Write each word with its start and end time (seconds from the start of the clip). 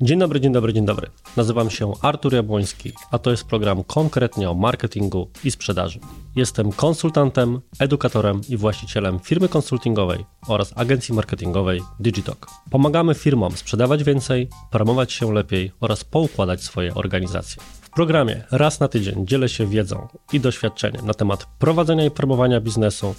Dzień 0.00 0.18
dobry, 0.18 0.40
dzień 0.40 0.52
dobry, 0.52 0.72
dzień 0.72 0.86
dobry. 0.86 1.10
Nazywam 1.36 1.70
się 1.70 1.92
Artur 2.02 2.34
Jabłoński, 2.34 2.92
a 3.10 3.18
to 3.18 3.30
jest 3.30 3.44
program 3.44 3.84
konkretnie 3.84 4.50
o 4.50 4.54
marketingu 4.54 5.30
i 5.44 5.50
sprzedaży. 5.50 6.00
Jestem 6.36 6.72
konsultantem, 6.72 7.60
edukatorem 7.78 8.40
i 8.48 8.56
właścicielem 8.56 9.18
firmy 9.20 9.48
konsultingowej 9.48 10.24
oraz 10.48 10.72
agencji 10.76 11.14
marketingowej 11.14 11.80
Digitalk. 12.00 12.46
Pomagamy 12.70 13.14
firmom 13.14 13.56
sprzedawać 13.56 14.04
więcej, 14.04 14.48
promować 14.70 15.12
się 15.12 15.32
lepiej 15.32 15.72
oraz 15.80 16.04
poukładać 16.04 16.62
swoje 16.62 16.94
organizacje. 16.94 17.62
W 17.80 17.90
programie 17.90 18.44
raz 18.50 18.80
na 18.80 18.88
tydzień 18.88 19.26
dzielę 19.26 19.48
się 19.48 19.66
wiedzą 19.66 20.08
i 20.32 20.40
doświadczeniem 20.40 21.06
na 21.06 21.14
temat 21.14 21.46
prowadzenia 21.58 22.04
i 22.04 22.10
promowania 22.10 22.60
biznesu, 22.60 23.14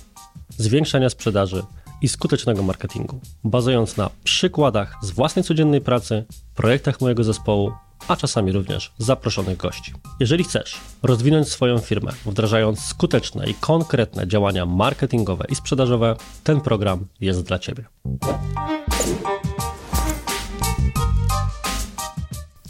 zwiększania 0.50 1.10
sprzedaży 1.10 1.64
i 2.02 2.08
skutecznego 2.08 2.64
marketingu, 2.64 3.20
bazując 3.44 3.98
na 3.98 4.10
przykładach 4.24 4.96
z 5.02 5.12
własnej 5.12 5.46
codziennej 5.46 5.82
pracy, 5.82 6.26
projektach 6.56 7.02
mojego 7.02 7.24
zespołu, 7.24 7.72
a 8.08 8.16
czasami 8.16 8.52
również 8.52 8.94
zaproszonych 8.98 9.58
gości. 9.58 9.94
Jeżeli 10.20 10.44
chcesz 10.44 10.78
rozwinąć 11.04 11.48
swoją 11.48 11.78
firmę, 11.78 12.12
wdrażając 12.26 12.80
skuteczne 12.80 13.50
i 13.50 13.54
konkretne 13.54 14.28
działania 14.28 14.66
marketingowe 14.66 15.46
i 15.50 15.56
sprzedażowe, 15.56 16.16
ten 16.44 16.62
program 16.62 17.06
jest 17.22 17.44
dla 17.44 17.60
Ciebie. 17.60 17.84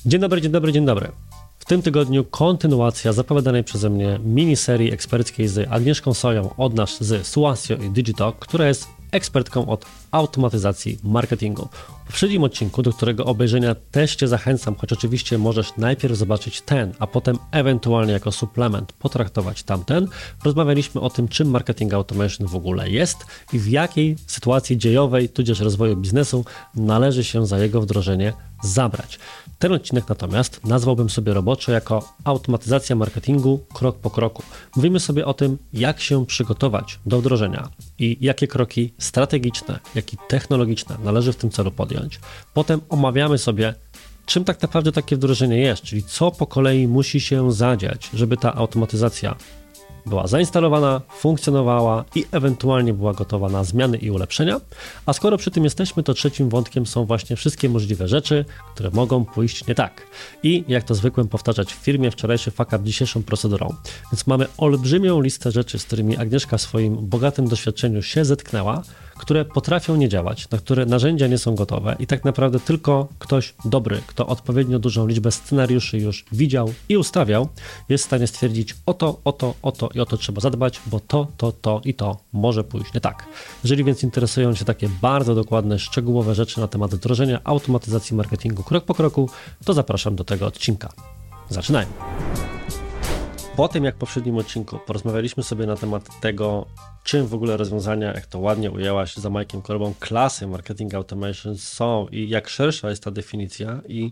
Dzień 0.05 0.21
dobry, 0.21 0.41
dzień 0.41 0.51
dobry, 0.51 0.71
dzień 0.71 0.85
dobry. 0.85 1.11
W 1.59 1.65
tym 1.65 1.81
tygodniu 1.81 2.23
kontynuacja 2.23 3.13
zapowiadanej 3.13 3.63
przeze 3.63 3.89
mnie 3.89 4.19
miniserii 4.23 4.93
eksperckiej 4.93 5.47
z 5.47 5.71
Agnieszką 5.71 6.13
Soją 6.13 6.55
od 6.57 6.73
nas 6.73 7.03
z 7.03 7.27
Suasio 7.27 7.75
i 7.75 7.89
Digitalk, 7.89 8.39
która 8.39 8.67
jest 8.67 8.98
ekspertką 9.11 9.69
od 9.69 9.85
automatyzacji 10.11 10.99
marketingu. 11.03 11.69
W 12.03 12.07
poprzednim 12.07 12.43
odcinku, 12.43 12.81
do 12.81 12.93
którego 12.93 13.25
obejrzenia 13.25 13.75
też 13.91 14.15
Cię 14.15 14.27
zachęcam, 14.27 14.75
choć 14.75 14.93
oczywiście 14.93 15.37
możesz 15.37 15.77
najpierw 15.77 16.15
zobaczyć 16.17 16.61
ten, 16.61 16.93
a 16.99 17.07
potem 17.07 17.37
ewentualnie 17.51 18.13
jako 18.13 18.31
suplement 18.31 18.93
potraktować 18.93 19.63
tamten, 19.63 20.07
rozmawialiśmy 20.43 21.01
o 21.01 21.09
tym, 21.09 21.27
czym 21.27 21.49
marketing 21.49 21.93
automation 21.93 22.47
w 22.47 22.55
ogóle 22.55 22.89
jest 22.89 23.17
i 23.53 23.59
w 23.59 23.67
jakiej 23.67 24.15
sytuacji 24.27 24.77
dziejowej, 24.77 25.29
tudzież 25.29 25.59
rozwoju 25.59 25.95
biznesu 25.95 26.45
należy 26.75 27.23
się 27.23 27.47
za 27.47 27.59
jego 27.59 27.81
wdrożenie 27.81 28.33
zabrać. 28.63 29.19
Ten 29.59 29.73
odcinek 29.73 30.09
natomiast 30.09 30.65
nazwałbym 30.65 31.09
sobie 31.09 31.33
roboczo 31.33 31.71
jako 31.71 32.13
automatyzacja 32.23 32.95
marketingu 32.95 33.59
krok 33.73 33.97
po 33.97 34.09
kroku. 34.09 34.43
Mówimy 34.75 34.99
sobie 34.99 35.25
o 35.25 35.33
tym, 35.33 35.57
jak 35.73 36.01
się 36.01 36.25
przygotować 36.25 36.99
do 37.05 37.19
wdrożenia 37.19 37.69
i 37.99 38.17
jakie 38.21 38.47
kroki 38.47 38.93
strategiczne, 38.97 39.79
jak 39.95 40.13
i 40.13 40.17
technologiczne 40.27 40.97
należy 41.03 41.33
w 41.33 41.35
tym 41.35 41.49
celu 41.49 41.71
podjąć. 41.71 42.19
Potem 42.53 42.81
omawiamy 42.89 43.37
sobie, 43.37 43.73
czym 44.25 44.43
tak 44.43 44.61
naprawdę 44.61 44.91
takie 44.91 45.15
wdrożenie 45.15 45.57
jest, 45.57 45.83
czyli 45.83 46.03
co 46.03 46.31
po 46.31 46.47
kolei 46.47 46.87
musi 46.87 47.19
się 47.21 47.51
zadziać, 47.51 48.09
żeby 48.13 48.37
ta 48.37 48.55
automatyzacja 48.55 49.35
była 50.05 50.27
zainstalowana, 50.27 51.01
funkcjonowała 51.17 52.05
i 52.15 52.25
ewentualnie 52.31 52.93
była 52.93 53.13
gotowa 53.13 53.49
na 53.49 53.63
zmiany 53.63 53.97
i 53.97 54.11
ulepszenia. 54.11 54.61
A 55.05 55.13
skoro 55.13 55.37
przy 55.37 55.51
tym 55.51 55.63
jesteśmy, 55.63 56.03
to 56.03 56.13
trzecim 56.13 56.49
wątkiem 56.49 56.85
są 56.85 57.05
właśnie 57.05 57.35
wszystkie 57.35 57.69
możliwe 57.69 58.07
rzeczy, 58.07 58.45
które 58.75 58.89
mogą 58.93 59.25
pójść 59.25 59.67
nie 59.67 59.75
tak. 59.75 60.07
I 60.43 60.63
jak 60.67 60.83
to 60.83 60.95
zwykłem 60.95 61.27
powtarzać 61.27 61.73
w 61.73 61.77
firmie, 61.77 62.11
wczorajszy 62.11 62.51
fuck 62.51 62.69
dzisiejszą 62.83 63.23
procedurą. 63.23 63.75
Więc 64.11 64.27
mamy 64.27 64.45
olbrzymią 64.57 65.21
listę 65.21 65.51
rzeczy, 65.51 65.79
z 65.79 65.85
którymi 65.85 66.17
Agnieszka 66.17 66.57
w 66.57 66.61
swoim 66.61 67.07
bogatym 67.07 67.47
doświadczeniu 67.47 68.01
się 68.01 68.25
zetknęła, 68.25 68.83
które 69.19 69.45
potrafią 69.45 69.95
nie 69.95 70.09
działać, 70.09 70.49
na 70.49 70.57
które 70.57 70.85
narzędzia 70.85 71.27
nie 71.27 71.37
są 71.37 71.55
gotowe 71.55 71.95
i 71.99 72.07
tak 72.07 72.25
naprawdę 72.25 72.59
tylko 72.59 73.07
ktoś 73.19 73.53
dobry, 73.65 74.01
kto 74.07 74.27
odpowiednio 74.27 74.79
dużą 74.79 75.07
liczbę 75.07 75.31
scenariuszy 75.31 75.97
już 75.97 76.25
widział 76.31 76.73
i 76.89 76.97
ustawiał, 76.97 77.47
jest 77.89 78.03
w 78.03 78.07
stanie 78.07 78.27
stwierdzić 78.27 78.75
o 78.85 78.93
to, 78.93 79.19
o 79.23 79.31
to, 79.31 79.53
o 79.61 79.71
to 79.71 79.89
i 79.93 79.99
o 79.99 80.05
to 80.05 80.17
trzeba 80.17 80.41
zadbać, 80.41 80.81
bo 80.85 80.99
to, 80.99 81.27
to, 81.37 81.51
to 81.51 81.81
i 81.85 81.93
to 81.93 82.17
może 82.33 82.63
pójść 82.63 82.93
nie 82.93 83.01
tak. 83.01 83.25
Jeżeli 83.63 83.83
więc 83.83 84.03
interesują 84.03 84.55
Cię 84.55 84.65
takie 84.65 84.89
bardzo 85.01 85.35
dokładne, 85.35 85.79
szczegółowe 85.79 86.35
rzeczy 86.35 86.59
na 86.59 86.67
temat 86.67 86.95
wdrożenia 86.95 87.39
automatyzacji 87.43 88.15
marketingu 88.15 88.63
krok 88.63 88.85
po 88.85 88.93
kroku, 88.93 89.29
to 89.65 89.73
zapraszam 89.73 90.15
do 90.15 90.23
tego 90.23 90.45
odcinka. 90.45 90.89
Zaczynajmy. 91.49 91.91
Po 93.59 93.67
tym, 93.67 93.83
jak 93.83 93.95
w 93.95 93.97
poprzednim 93.97 94.37
odcinku 94.37 94.79
porozmawialiśmy 94.85 95.43
sobie 95.43 95.65
na 95.65 95.75
temat 95.75 96.19
tego, 96.21 96.65
czym 97.03 97.27
w 97.27 97.33
ogóle 97.33 97.57
rozwiązania, 97.57 98.13
jak 98.13 98.25
to 98.25 98.39
ładnie 98.39 98.71
ujęłaś 98.71 99.15
za 99.15 99.29
Mike'iem 99.29 99.61
Korbą, 99.61 99.93
klasy 99.99 100.47
marketing 100.47 100.93
automation 100.93 101.57
są 101.57 102.07
i 102.11 102.29
jak 102.29 102.49
szersza 102.49 102.89
jest 102.89 103.03
ta 103.03 103.11
definicja 103.11 103.81
i 103.87 104.11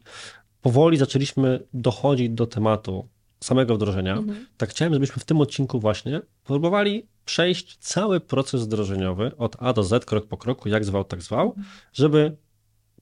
powoli 0.61 0.97
zaczęliśmy 0.97 1.63
dochodzić 1.73 2.29
do 2.29 2.47
tematu 2.47 3.07
samego 3.43 3.75
wdrożenia, 3.75 4.17
mhm. 4.17 4.45
tak 4.57 4.69
chciałem, 4.69 4.93
żebyśmy 4.93 5.21
w 5.21 5.25
tym 5.25 5.41
odcinku 5.41 5.79
właśnie 5.79 6.21
próbowali 6.43 7.07
przejść 7.25 7.77
cały 7.77 8.19
proces 8.19 8.63
wdrożeniowy 8.63 9.31
od 9.37 9.55
A 9.59 9.73
do 9.73 9.83
Z, 9.83 10.05
krok 10.05 10.27
po 10.27 10.37
kroku, 10.37 10.69
jak 10.69 10.85
zwał, 10.85 11.03
tak 11.03 11.21
zwał, 11.21 11.47
mhm. 11.47 11.65
żeby 11.93 12.37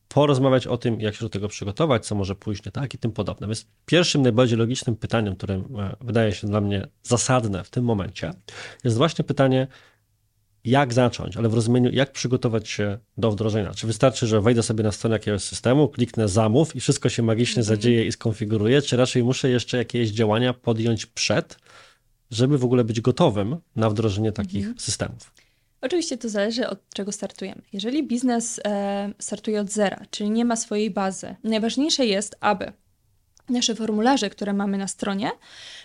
porozmawiać 0.07 0.67
o 0.67 0.77
tym, 0.77 1.01
jak 1.01 1.16
się 1.16 1.25
do 1.25 1.29
tego 1.29 1.47
przygotować, 1.47 2.05
co 2.05 2.16
może 2.16 2.35
pójść 2.35 2.66
nie 2.66 2.71
tak 2.71 2.93
i 2.93 2.97
tym 2.97 3.11
podobne. 3.11 3.47
Więc 3.47 3.66
pierwszym, 3.85 4.21
najbardziej 4.21 4.57
logicznym 4.57 4.95
pytaniem, 4.95 5.35
które 5.35 5.55
e, 5.55 5.95
wydaje 6.01 6.31
się 6.31 6.47
dla 6.47 6.61
mnie 6.61 6.88
zasadne 7.03 7.63
w 7.63 7.69
tym 7.69 7.85
momencie, 7.85 8.33
jest 8.83 8.97
właśnie 8.97 9.25
pytanie, 9.25 9.67
jak 10.66 10.93
zacząć, 10.93 11.38
ale 11.38 11.49
w 11.49 11.53
rozumieniu, 11.53 11.91
jak 11.91 12.11
przygotować 12.11 12.69
się 12.69 12.97
do 13.17 13.31
wdrożenia. 13.31 13.73
Czy 13.73 13.88
wystarczy, 13.88 14.27
że 14.27 14.41
wejdę 14.41 14.63
sobie 14.63 14.83
na 14.83 14.91
stronę 14.91 15.16
jakiegoś 15.16 15.43
systemu, 15.43 15.88
kliknę 15.88 16.27
zamów 16.27 16.75
i 16.75 16.79
wszystko 16.79 17.09
się 17.09 17.23
magicznie 17.23 17.61
mhm. 17.61 17.77
zadzieje 17.77 18.05
i 18.05 18.11
skonfiguruje, 18.11 18.81
czy 18.81 18.97
raczej 18.97 19.23
muszę 19.23 19.49
jeszcze 19.49 19.77
jakieś 19.77 20.09
działania 20.09 20.53
podjąć 20.53 21.05
przed, 21.05 21.57
żeby 22.31 22.57
w 22.57 22.66
ogóle 22.66 22.83
być 22.83 23.01
gotowym 23.01 23.57
na 23.75 23.89
wdrożenie 23.89 24.31
takich 24.31 24.61
mhm. 24.61 24.79
systemów? 24.79 25.31
Oczywiście 25.85 26.18
to 26.18 26.29
zależy 26.29 26.69
od 26.69 26.79
czego 26.94 27.12
startujemy. 27.12 27.62
Jeżeli 27.73 28.03
biznes 28.03 28.59
e, 28.66 29.13
startuje 29.19 29.62
od 29.62 29.72
zera, 29.72 30.01
czyli 30.12 30.29
nie 30.29 30.46
ma 30.46 30.56
swojej 30.56 30.91
bazy, 30.91 31.35
najważniejsze 31.44 32.06
jest, 32.06 32.35
aby 32.40 32.72
nasze 33.50 33.75
formularze, 33.75 34.29
które 34.29 34.53
mamy 34.53 34.78
na 34.78 34.88
stronie, 34.88 35.31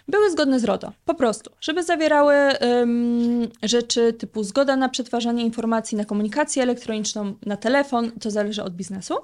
były 0.09 0.31
zgodne 0.31 0.61
z 0.61 0.65
RODO. 0.65 0.93
Po 1.05 1.15
prostu, 1.15 1.50
żeby 1.61 1.83
zawierały 1.83 2.34
um, 2.61 3.49
rzeczy 3.62 4.12
typu 4.12 4.44
zgoda 4.44 4.77
na 4.77 4.88
przetwarzanie 4.88 5.44
informacji, 5.44 5.99
na 5.99 6.05
komunikację 6.05 6.62
elektroniczną, 6.62 7.34
na 7.47 7.56
telefon, 7.56 8.12
to 8.21 8.31
zależy 8.31 8.62
od 8.62 8.75
biznesu. 8.75 9.15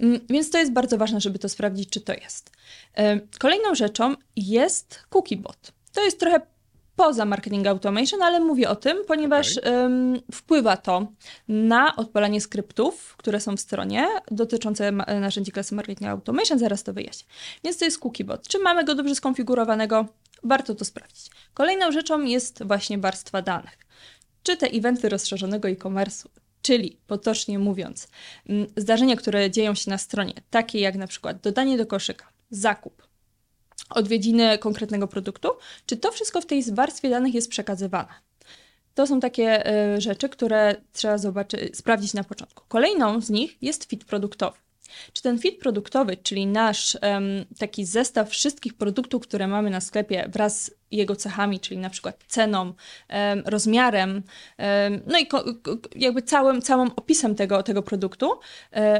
Um, 0.00 0.20
więc 0.28 0.50
to 0.50 0.58
jest 0.58 0.72
bardzo 0.72 0.98
ważne, 0.98 1.20
żeby 1.20 1.38
to 1.38 1.48
sprawdzić, 1.48 1.88
czy 1.88 2.00
to 2.00 2.12
jest. 2.12 2.50
Um, 2.96 3.20
kolejną 3.38 3.74
rzeczą 3.74 4.14
jest 4.36 4.98
cookiebot. 5.10 5.72
To 5.92 6.04
jest 6.04 6.20
trochę 6.20 6.53
poza 6.96 7.24
marketing 7.24 7.66
automation, 7.66 8.22
ale 8.22 8.40
mówię 8.40 8.68
o 8.68 8.76
tym, 8.76 8.98
ponieważ 9.06 9.58
okay. 9.58 10.22
wpływa 10.32 10.76
to 10.76 11.06
na 11.48 11.96
odpalanie 11.96 12.40
skryptów, 12.40 13.14
które 13.16 13.40
są 13.40 13.56
w 13.56 13.60
stronie 13.60 14.06
dotyczące 14.30 14.92
narzędzi 15.20 15.52
klasy 15.52 15.74
marketing 15.74 16.10
automation, 16.10 16.58
zaraz 16.58 16.82
to 16.82 16.92
wyjaśnię. 16.92 17.26
Więc 17.64 17.78
to 17.78 17.84
jest 17.84 17.98
cookiebot. 17.98 18.48
Czy 18.48 18.58
mamy 18.58 18.84
go 18.84 18.94
dobrze 18.94 19.14
skonfigurowanego? 19.14 20.06
Warto 20.42 20.74
to 20.74 20.84
sprawdzić. 20.84 21.30
Kolejną 21.54 21.92
rzeczą 21.92 22.22
jest 22.22 22.64
właśnie 22.64 22.98
warstwa 22.98 23.42
danych. 23.42 23.78
Czy 24.42 24.56
te 24.56 24.66
eventy 24.66 25.08
rozszerzonego 25.08 25.68
e-commerce 25.68 26.28
Czyli, 26.64 26.98
potocznie 27.06 27.58
mówiąc, 27.58 28.08
zdarzenia, 28.76 29.16
które 29.16 29.50
dzieją 29.50 29.74
się 29.74 29.90
na 29.90 29.98
stronie, 29.98 30.34
takie 30.50 30.80
jak 30.80 30.94
na 30.94 31.06
przykład 31.06 31.40
dodanie 31.40 31.78
do 31.78 31.86
koszyka, 31.86 32.28
zakup, 32.50 33.02
odwiedziny 33.90 34.58
konkretnego 34.58 35.08
produktu, 35.08 35.48
czy 35.86 35.96
to 35.96 36.12
wszystko 36.12 36.40
w 36.40 36.46
tej 36.46 36.62
warstwie 36.72 37.10
danych 37.10 37.34
jest 37.34 37.50
przekazywane. 37.50 38.14
To 38.94 39.06
są 39.06 39.20
takie 39.20 39.70
y, 39.96 40.00
rzeczy, 40.00 40.28
które 40.28 40.76
trzeba 40.92 41.18
zobaczyć, 41.18 41.76
sprawdzić 41.76 42.14
na 42.14 42.24
początku. 42.24 42.64
Kolejną 42.68 43.20
z 43.20 43.30
nich 43.30 43.56
jest 43.62 43.84
fit 43.84 44.04
produktowy. 44.04 44.56
Czy 45.12 45.22
ten 45.22 45.38
fit 45.38 45.58
produktowy, 45.58 46.16
czyli 46.16 46.46
nasz 46.46 46.98
um, 47.02 47.24
taki 47.58 47.84
zestaw 47.84 48.30
wszystkich 48.30 48.74
produktów, 48.74 49.22
które 49.22 49.48
mamy 49.48 49.70
na 49.70 49.80
sklepie 49.80 50.28
wraz 50.32 50.64
z 50.64 50.70
jego 50.90 51.16
cechami, 51.16 51.60
czyli 51.60 51.78
na 51.78 51.90
przykład 51.90 52.24
ceną, 52.28 52.60
um, 52.62 52.74
rozmiarem, 53.46 54.10
um, 54.10 55.00
no 55.06 55.18
i 55.18 55.28
jakby 55.96 56.22
całym, 56.22 56.62
całym 56.62 56.90
opisem 56.96 57.34
tego, 57.34 57.62
tego 57.62 57.82
produktu, 57.82 58.30
um, 58.30 58.42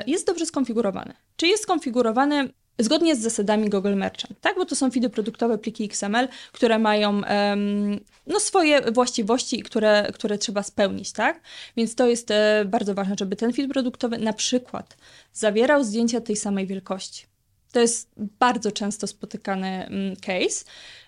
jest 0.07 0.27
dobrze 0.27 0.47
skonfigurowany. 0.47 1.15
Czy 1.37 1.47
jest 1.47 1.63
skonfigurowany 1.63 2.49
zgodnie 2.79 3.17
z 3.17 3.21
zasadami 3.21 3.71
Google 3.71 3.95
Merchant, 3.95 4.41
tak? 4.41 4.57
Bo 4.57 4.65
to 4.65 4.77
są 4.77 4.91
feedy 4.91 5.11
produktowe, 5.11 5.59
pliki 5.59 5.85
XML, 5.85 6.29
które 6.53 6.79
mają 6.79 7.11
um, 7.11 8.01
no, 8.27 8.41
swoje 8.41 8.93
właściwości, 8.93 9.63
które, 9.63 10.11
które 10.15 10.39
trzeba 10.39 10.63
spełnić, 10.63 11.13
tak? 11.13 11.41
Więc 11.77 11.95
to 11.95 12.09
jest 12.09 12.31
e, 12.31 12.65
bardzo 12.67 12.95
ważne, 12.95 13.15
żeby 13.19 13.37
ten 13.37 13.53
feed 13.53 13.73
produktowy 13.73 14.19
na 14.19 14.33
przykład 14.33 14.97
zawierał 15.33 15.85
zdjęcia 15.85 16.21
tej 16.21 16.37
samej 16.37 16.67
wielkości. 16.67 17.27
To 17.73 17.81
jest 17.81 18.11
bardzo 18.17 18.73
często 18.73 19.07
spotykany 19.07 19.89
um, 19.91 20.17
case, 20.17 20.65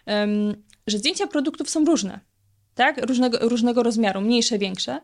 um, 0.07 0.63
że 0.87 0.99
zdjęcia 0.99 1.27
produktów 1.27 1.71
są 1.71 1.85
różne, 1.85 2.21
tak? 2.75 3.07
Różnego, 3.07 3.39
różnego 3.49 3.83
rozmiaru, 3.83 4.21
mniejsze, 4.21 4.59
większe. 4.59 5.01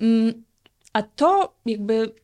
Mm, 0.00 0.44
a 0.92 1.02
to 1.02 1.54
jakby 1.66 2.14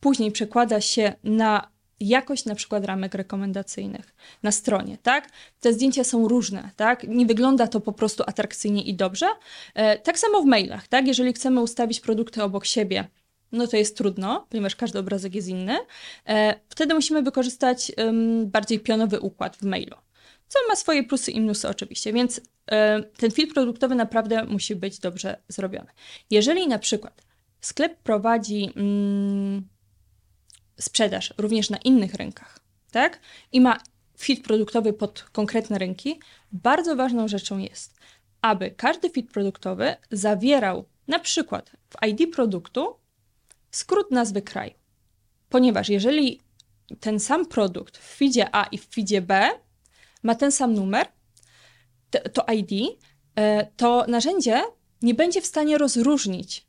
później 0.00 0.32
przekłada 0.32 0.80
się 0.80 1.12
na 1.24 1.73
jakość 2.00 2.44
na 2.44 2.54
przykład 2.54 2.84
ramek 2.84 3.14
rekomendacyjnych 3.14 4.14
na 4.42 4.52
stronie, 4.52 4.98
tak? 5.02 5.30
Te 5.60 5.72
zdjęcia 5.72 6.04
są 6.04 6.28
różne, 6.28 6.70
tak? 6.76 7.08
Nie 7.08 7.26
wygląda 7.26 7.66
to 7.66 7.80
po 7.80 7.92
prostu 7.92 8.22
atrakcyjnie 8.26 8.82
i 8.82 8.94
dobrze. 8.94 9.26
E, 9.74 9.98
tak 9.98 10.18
samo 10.18 10.42
w 10.42 10.44
mailach, 10.44 10.88
tak? 10.88 11.06
Jeżeli 11.06 11.32
chcemy 11.32 11.60
ustawić 11.60 12.00
produkty 12.00 12.42
obok 12.42 12.66
siebie, 12.66 13.08
no 13.52 13.66
to 13.66 13.76
jest 13.76 13.96
trudno, 13.96 14.46
ponieważ 14.50 14.76
każdy 14.76 14.98
obrazek 14.98 15.34
jest 15.34 15.48
inny. 15.48 15.78
E, 16.28 16.54
wtedy 16.68 16.94
musimy 16.94 17.22
wykorzystać 17.22 17.92
bardziej 18.44 18.80
pionowy 18.80 19.20
układ 19.20 19.56
w 19.56 19.62
mailu, 19.62 19.96
co 20.48 20.58
ma 20.68 20.76
swoje 20.76 21.04
plusy 21.04 21.30
i 21.30 21.40
minusy 21.40 21.68
oczywiście, 21.68 22.12
więc 22.12 22.40
e, 22.70 23.02
ten 23.02 23.30
filtr 23.30 23.54
produktowy 23.54 23.94
naprawdę 23.94 24.44
musi 24.44 24.76
być 24.76 24.98
dobrze 24.98 25.36
zrobiony. 25.48 25.90
Jeżeli 26.30 26.68
na 26.68 26.78
przykład 26.78 27.22
sklep 27.60 27.96
prowadzi 27.96 28.70
mm, 28.76 29.68
sprzedaż 30.80 31.34
również 31.38 31.70
na 31.70 31.76
innych 31.76 32.14
rynkach, 32.14 32.60
tak? 32.90 33.20
I 33.52 33.60
ma 33.60 33.78
fit 34.18 34.44
produktowy 34.44 34.92
pod 34.92 35.22
konkretne 35.22 35.78
rynki, 35.78 36.20
bardzo 36.52 36.96
ważną 36.96 37.28
rzeczą 37.28 37.58
jest, 37.58 37.98
aby 38.42 38.70
każdy 38.70 39.10
fit 39.10 39.30
produktowy 39.30 39.96
zawierał 40.10 40.84
na 41.08 41.18
przykład 41.18 41.70
w 41.90 42.06
ID 42.06 42.34
produktu 42.34 42.96
skrót 43.70 44.10
nazwy 44.10 44.42
kraju. 44.42 44.72
Ponieważ 45.48 45.88
jeżeli 45.88 46.40
ten 47.00 47.20
sam 47.20 47.46
produkt 47.46 47.98
w 47.98 48.16
feedzie 48.16 48.48
A 48.52 48.64
i 48.64 48.78
w 48.78 48.86
feedzie 48.86 49.22
B 49.22 49.50
ma 50.22 50.34
ten 50.34 50.52
sam 50.52 50.74
numer, 50.74 51.06
to 52.32 52.46
ID, 52.52 52.98
e, 53.36 53.66
to 53.76 54.04
narzędzie 54.08 54.62
nie 55.02 55.14
będzie 55.14 55.40
w 55.40 55.46
stanie 55.46 55.78
rozróżnić 55.78 56.66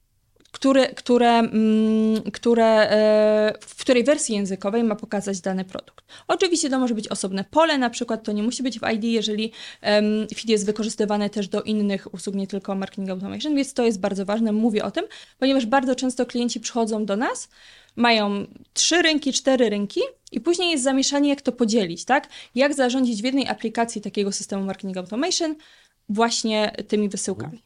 które, 0.55 0.87
które, 0.87 1.39
mm, 1.39 2.21
które, 2.33 2.65
e, 2.65 3.53
w 3.61 3.81
której 3.81 4.03
wersji 4.03 4.35
językowej 4.35 4.83
ma 4.83 4.95
pokazać 4.95 5.41
dany 5.41 5.65
produkt. 5.65 6.05
Oczywiście 6.27 6.69
to 6.69 6.79
może 6.79 6.95
być 6.95 7.07
osobne 7.07 7.43
pole, 7.43 7.77
na 7.77 7.89
przykład 7.89 8.23
to 8.23 8.31
nie 8.31 8.43
musi 8.43 8.63
być 8.63 8.79
w 8.79 8.91
ID, 8.93 9.03
jeżeli 9.03 9.51
feed 10.35 10.49
jest 10.49 10.65
wykorzystywany 10.65 11.29
też 11.29 11.47
do 11.47 11.61
innych 11.61 12.13
usług, 12.13 12.35
nie 12.35 12.47
tylko 12.47 12.75
marketing 12.75 13.09
automation, 13.09 13.55
więc 13.55 13.73
to 13.73 13.85
jest 13.85 13.99
bardzo 13.99 14.25
ważne, 14.25 14.51
mówię 14.51 14.83
o 14.83 14.91
tym, 14.91 15.05
ponieważ 15.39 15.65
bardzo 15.65 15.95
często 15.95 16.25
klienci 16.25 16.59
przychodzą 16.59 17.05
do 17.05 17.15
nas, 17.15 17.49
mają 17.95 18.45
trzy 18.73 19.01
rynki, 19.01 19.33
cztery 19.33 19.69
rynki 19.69 20.01
i 20.31 20.39
później 20.39 20.71
jest 20.71 20.83
zamieszanie, 20.83 21.29
jak 21.29 21.41
to 21.41 21.51
podzielić, 21.51 22.05
tak? 22.05 22.27
Jak 22.55 22.73
zarządzić 22.73 23.21
w 23.21 23.25
jednej 23.25 23.47
aplikacji 23.47 24.01
takiego 24.01 24.31
systemu 24.31 24.65
marketing 24.65 24.97
automation 24.97 25.55
właśnie 26.09 26.71
tymi 26.87 27.09
wysyłkami. 27.09 27.64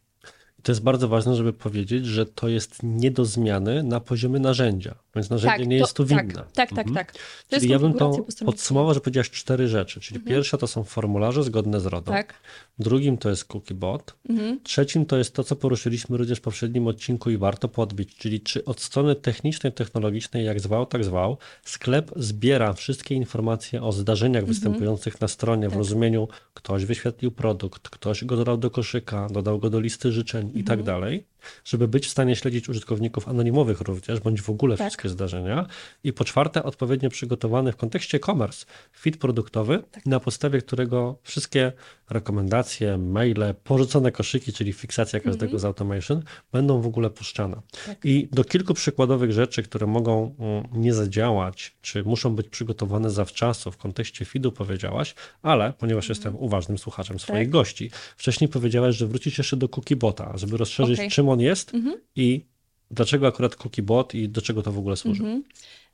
To 0.64 0.72
jest 0.72 0.82
bardzo 0.84 1.08
ważne, 1.08 1.36
żeby 1.36 1.54
powiedzieć, 1.54 2.06
że 2.06 2.26
to 2.26 2.48
jest 2.48 2.80
nie 2.84 3.12
do 3.12 3.26
zmiany 3.26 3.84
na 3.84 4.00
poziomie 4.00 4.40
narzędzia, 4.40 4.96
więc 5.16 5.30
narzędzie 5.30 5.58
tak, 5.58 5.68
nie 5.68 5.78
to, 5.78 5.84
jest 5.84 5.96
tu 5.96 6.06
winne. 6.06 6.34
Tak, 6.34 6.46
tak, 6.56 6.70
tak. 6.70 6.88
Mhm. 6.88 6.96
tak. 6.96 7.14
To 7.50 7.60
czyli 7.60 7.70
ja 7.72 7.80
bym 7.80 7.94
to 7.94 8.26
podsumował, 8.46 8.94
że 8.94 9.00
powiedziałaś 9.00 9.30
cztery 9.30 9.68
rzeczy. 9.68 10.00
Czyli 10.00 10.18
mhm. 10.18 10.36
pierwsza 10.36 10.58
to 10.58 10.68
są 10.68 10.84
formularze 10.84 11.44
zgodne 11.44 11.80
z 11.80 11.86
RODO. 11.86 12.12
Tak. 12.12 12.34
Drugim 12.80 13.18
to 13.18 13.30
jest 13.30 13.46
cookiebot. 13.54 14.16
Mhm. 14.30 14.60
Trzecim 14.64 15.06
to 15.06 15.18
jest 15.18 15.34
to, 15.34 15.44
co 15.44 15.56
poruszyliśmy 15.56 16.18
również 16.18 16.40
w 16.40 16.42
poprzednim 16.42 16.88
odcinku 16.88 17.30
i 17.30 17.38
warto 17.38 17.68
podbić, 17.68 18.16
czyli 18.16 18.42
czy 18.42 18.66
od 18.66 18.82
strony 18.82 19.16
technicznej, 19.16 19.74
technologicznej, 19.74 20.46
jak 20.46 20.60
zwał, 20.60 20.86
tak 20.86 21.04
zwał, 21.04 21.38
sklep 21.64 22.12
zbiera 22.16 22.74
wszystkie 22.74 23.16
informacje 23.16 23.84
o 23.84 23.92
zdarzeniach 23.92 24.44
mhm. 24.44 24.54
występujących 24.54 25.22
na 25.22 25.28
stronie 25.28 25.64
tak. 25.64 25.74
w 25.74 25.78
rozumieniu 25.78 26.28
ktoś 26.54 26.86
wyświetlił 26.86 27.32
produkt, 27.32 27.90
ktoś 27.90 28.26
go 28.26 28.36
dodał 28.36 28.58
do 28.58 28.72
koszyka, 28.72 29.28
dodał 29.32 29.60
go 29.60 29.70
do 29.70 29.80
listy 29.80 30.12
życzeń 30.12 30.52
i 30.56 30.64
tak 30.64 30.80
mhm. 30.80 30.86
dalej 30.86 31.26
żeby 31.66 31.88
być 31.88 32.08
w 32.08 32.10
stanie 32.10 32.36
śledzić 32.36 32.70
użytkowników 32.70 33.28
anonimowych 33.28 33.82
również, 33.82 34.20
bądź 34.20 34.42
w 34.42 34.50
ogóle 34.50 34.78
tak. 34.78 34.88
wszystkie 34.88 35.10
zdarzenia. 35.10 35.66
I 36.04 36.14
po 36.14 36.26
czwarte, 36.26 36.64
odpowiednio 36.64 37.10
przygotowany 37.10 37.72
w 37.72 37.76
kontekście 37.76 38.18
e-commerce 38.18 38.66
fit 38.94 39.18
produktowy, 39.18 39.84
tak. 39.92 40.06
na 40.06 40.20
podstawie 40.20 40.62
którego 40.62 41.18
wszystkie 41.24 41.72
rekomendacje, 42.10 42.98
maile, 42.98 43.54
porzucone 43.64 44.12
koszyki, 44.12 44.54
czyli 44.54 44.74
fiksacja 44.74 45.20
każdego 45.20 45.50
mm 45.50 45.58
-hmm. 45.58 45.62
z 45.62 45.66
automation, 45.66 46.24
będą 46.52 46.82
w 46.82 46.88
ogóle 46.88 47.10
puszczane. 47.10 47.62
Tak. 47.86 47.98
I 48.06 48.28
do 48.32 48.44
kilku 48.44 48.74
przykładowych 48.74 49.32
rzeczy, 49.32 49.64
które 49.64 49.88
mogą 49.88 50.36
mm, 50.40 50.64
nie 50.74 50.94
zadziałać, 50.94 51.76
czy 51.82 52.04
muszą 52.04 52.36
być 52.36 52.50
przygotowane 52.50 53.10
zawczasu 53.10 53.72
w 53.72 53.78
kontekście 53.78 54.26
feedu 54.26 54.52
powiedziałaś, 54.52 55.16
ale 55.42 55.74
ponieważ 55.74 56.06
mm 56.06 56.08
-hmm. 56.08 56.18
jestem 56.18 56.36
uważnym 56.36 56.78
słuchaczem 56.78 57.20
swoich 57.20 57.48
tak. 57.48 57.50
gości, 57.50 57.92
wcześniej 58.18 58.50
powiedziałaś, 58.50 58.96
że 58.96 59.08
wrócić 59.08 59.38
jeszcze 59.38 59.58
do 59.58 59.70
cookiebota, 59.70 60.32
żeby 60.36 60.58
rozszerzyć, 60.58 61.00
okay. 61.00 61.10
czym 61.10 61.29
on 61.32 61.40
jest 61.40 61.74
mhm. 61.74 61.96
i 62.16 62.46
dlaczego 62.92 63.28
akurat 63.28 63.56
cookiebot 63.56 64.16
i 64.16 64.30
do 64.30 64.42
czego 64.42 64.64
to 64.64 64.72
w 64.72 64.78
ogóle 64.80 64.98
służy. 64.98 65.24
Mhm. 65.24 65.44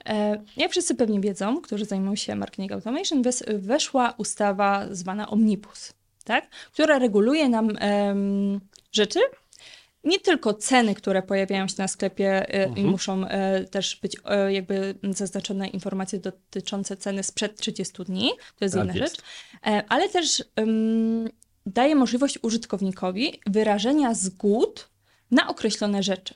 E, 0.05 0.43
jak 0.57 0.71
wszyscy 0.71 0.95
pewnie 0.95 1.19
wiedzą, 1.19 1.61
którzy 1.61 1.85
zajmują 1.85 2.15
się 2.15 2.35
marketing 2.35 2.71
automation, 2.71 3.23
weszła 3.47 4.13
ustawa 4.17 4.87
zwana 4.91 5.29
Omnibus, 5.29 5.93
tak? 6.23 6.49
która 6.49 6.99
reguluje 6.99 7.49
nam 7.49 7.67
um, 7.67 8.59
rzeczy, 8.91 9.19
nie 10.05 10.19
tylko 10.19 10.53
ceny, 10.53 10.95
które 10.95 11.21
pojawiają 11.21 11.67
się 11.67 11.75
na 11.77 11.87
sklepie 11.87 12.29
e, 12.29 12.65
mhm. 12.65 12.77
i 12.77 12.89
muszą 12.89 13.27
e, 13.27 13.63
też 13.63 13.99
być 14.01 14.17
e, 14.25 14.53
jakby 14.53 14.95
zaznaczone 15.03 15.67
informacje 15.67 16.19
dotyczące 16.19 16.97
ceny 16.97 17.23
sprzed 17.23 17.59
30 17.59 18.03
dni, 18.03 18.31
to 18.55 18.65
jest 18.65 18.75
tak 18.75 18.85
jedna 18.85 19.01
jest. 19.01 19.15
rzecz, 19.15 19.25
e, 19.67 19.83
ale 19.89 20.09
też 20.09 20.43
um, 20.57 21.29
daje 21.65 21.95
możliwość 21.95 22.39
użytkownikowi 22.41 23.41
wyrażenia 23.45 24.13
zgód 24.13 24.89
na 25.31 25.47
określone 25.47 26.03
rzeczy. 26.03 26.33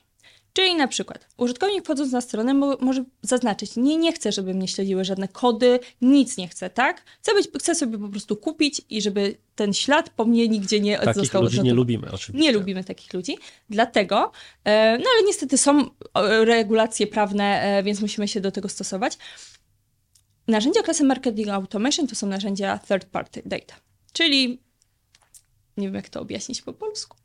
Czyli 0.52 0.74
na 0.74 0.88
przykład 0.88 1.28
użytkownik 1.36 1.84
wchodząc 1.84 2.12
na 2.12 2.20
stronę 2.20 2.54
może 2.80 3.04
zaznaczyć, 3.22 3.76
nie, 3.76 3.96
nie 3.96 4.12
chcę, 4.12 4.32
żeby 4.32 4.54
mnie 4.54 4.68
śledziły 4.68 5.04
żadne 5.04 5.28
kody, 5.28 5.80
nic 6.00 6.36
nie 6.36 6.48
chcę, 6.48 6.70
tak? 6.70 7.04
Chcę, 7.22 7.34
być, 7.34 7.48
chcę 7.58 7.74
sobie 7.74 7.98
po 7.98 8.08
prostu 8.08 8.36
kupić 8.36 8.82
i 8.90 9.02
żeby 9.02 9.36
ten 9.54 9.72
ślad 9.72 10.10
po 10.10 10.24
mnie 10.24 10.48
nigdzie 10.48 10.80
nie 10.80 10.98
takich 10.98 11.14
został 11.14 11.42
ludzi 11.42 11.62
nie 11.62 11.74
lubimy 11.74 12.10
oczywiście. 12.12 12.46
Nie 12.46 12.52
lubimy 12.52 12.84
takich 12.84 13.14
ludzi, 13.14 13.38
dlatego, 13.70 14.32
e, 14.64 14.98
no 14.98 15.04
ale 15.16 15.26
niestety 15.26 15.58
są 15.58 15.90
regulacje 16.44 17.06
prawne, 17.06 17.62
e, 17.62 17.82
więc 17.82 18.00
musimy 18.00 18.28
się 18.28 18.40
do 18.40 18.50
tego 18.50 18.68
stosować. 18.68 19.18
Narzędzia 20.48 20.82
klasy 20.82 21.04
Marketing 21.04 21.48
Automation 21.48 22.06
to 22.06 22.14
są 22.14 22.26
narzędzia 22.26 22.78
third 22.78 23.04
party 23.04 23.42
data, 23.46 23.74
czyli 24.12 24.62
nie 25.76 25.86
wiem 25.86 25.94
jak 25.94 26.08
to 26.08 26.20
objaśnić 26.20 26.62
po 26.62 26.72
polsku. 26.72 27.19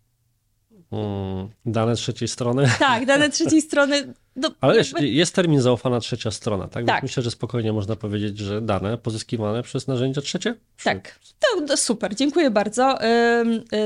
Hmm, 0.95 1.49
dane 1.65 1.95
trzeciej 1.95 2.27
strony. 2.27 2.69
Tak, 2.79 3.05
dane 3.05 3.29
trzeciej 3.29 3.61
strony. 3.61 4.13
No, 4.35 4.51
Ale 4.61 4.77
jakby... 4.77 5.07
jest 5.07 5.35
termin 5.35 5.61
zaufana 5.61 5.99
trzecia 5.99 6.31
strona, 6.31 6.67
tak? 6.67 6.85
tak? 6.85 7.03
myślę, 7.03 7.23
że 7.23 7.31
spokojnie 7.31 7.73
można 7.73 7.95
powiedzieć, 7.95 8.37
że 8.37 8.61
dane 8.61 8.97
pozyskiwane 8.97 9.63
przez 9.63 9.87
narzędzia 9.87 10.21
trzecie? 10.21 10.55
Tak, 10.83 11.19
to, 11.67 11.77
super, 11.77 12.15
dziękuję 12.15 12.51
bardzo 12.51 12.97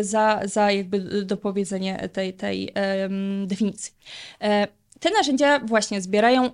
za, 0.02 0.42
za 0.46 0.72
jakby 0.72 1.26
dopowiedzenie 1.26 2.10
tej, 2.14 2.34
tej 2.34 2.74
definicji. 3.46 3.94
Y, 4.44 4.68
te 5.00 5.12
narzędzia 5.12 5.60
właśnie 5.60 6.02
zbierają 6.02 6.50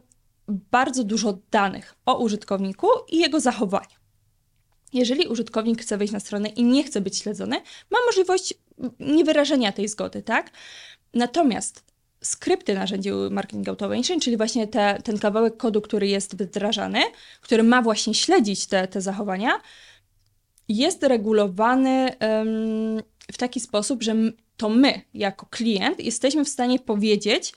bardzo 0.47 1.03
dużo 1.03 1.37
danych 1.51 1.95
o 2.05 2.17
użytkowniku 2.17 2.87
i 3.09 3.19
jego 3.19 3.39
zachowaniu. 3.39 3.95
Jeżeli 4.93 5.27
użytkownik 5.27 5.81
chce 5.81 5.97
wejść 5.97 6.13
na 6.13 6.19
stronę 6.19 6.49
i 6.49 6.63
nie 6.63 6.83
chce 6.83 7.01
być 7.01 7.17
śledzony, 7.17 7.61
ma 7.91 7.97
możliwość 8.05 8.53
niewyrażenia 8.99 9.71
tej 9.71 9.87
zgody, 9.87 10.21
tak? 10.21 10.51
Natomiast 11.13 11.83
skrypty 12.21 12.73
narzędzi 12.73 13.09
marketing 13.31 13.69
automation, 13.69 14.19
czyli 14.19 14.37
właśnie 14.37 14.67
te, 14.67 15.01
ten 15.03 15.19
kawałek 15.19 15.57
kodu, 15.57 15.81
który 15.81 16.07
jest 16.07 16.35
wdrażany, 16.35 17.01
który 17.41 17.63
ma 17.63 17.81
właśnie 17.81 18.13
śledzić 18.13 18.65
te, 18.65 18.87
te 18.87 19.01
zachowania, 19.01 19.61
jest 20.67 21.03
regulowany 21.03 22.09
um, 22.21 23.03
w 23.31 23.37
taki 23.37 23.59
sposób, 23.59 24.03
że 24.03 24.15
to 24.57 24.69
my, 24.69 25.01
jako 25.13 25.45
klient, 25.45 25.99
jesteśmy 25.99 26.45
w 26.45 26.49
stanie 26.49 26.79
powiedzieć: 26.79 27.53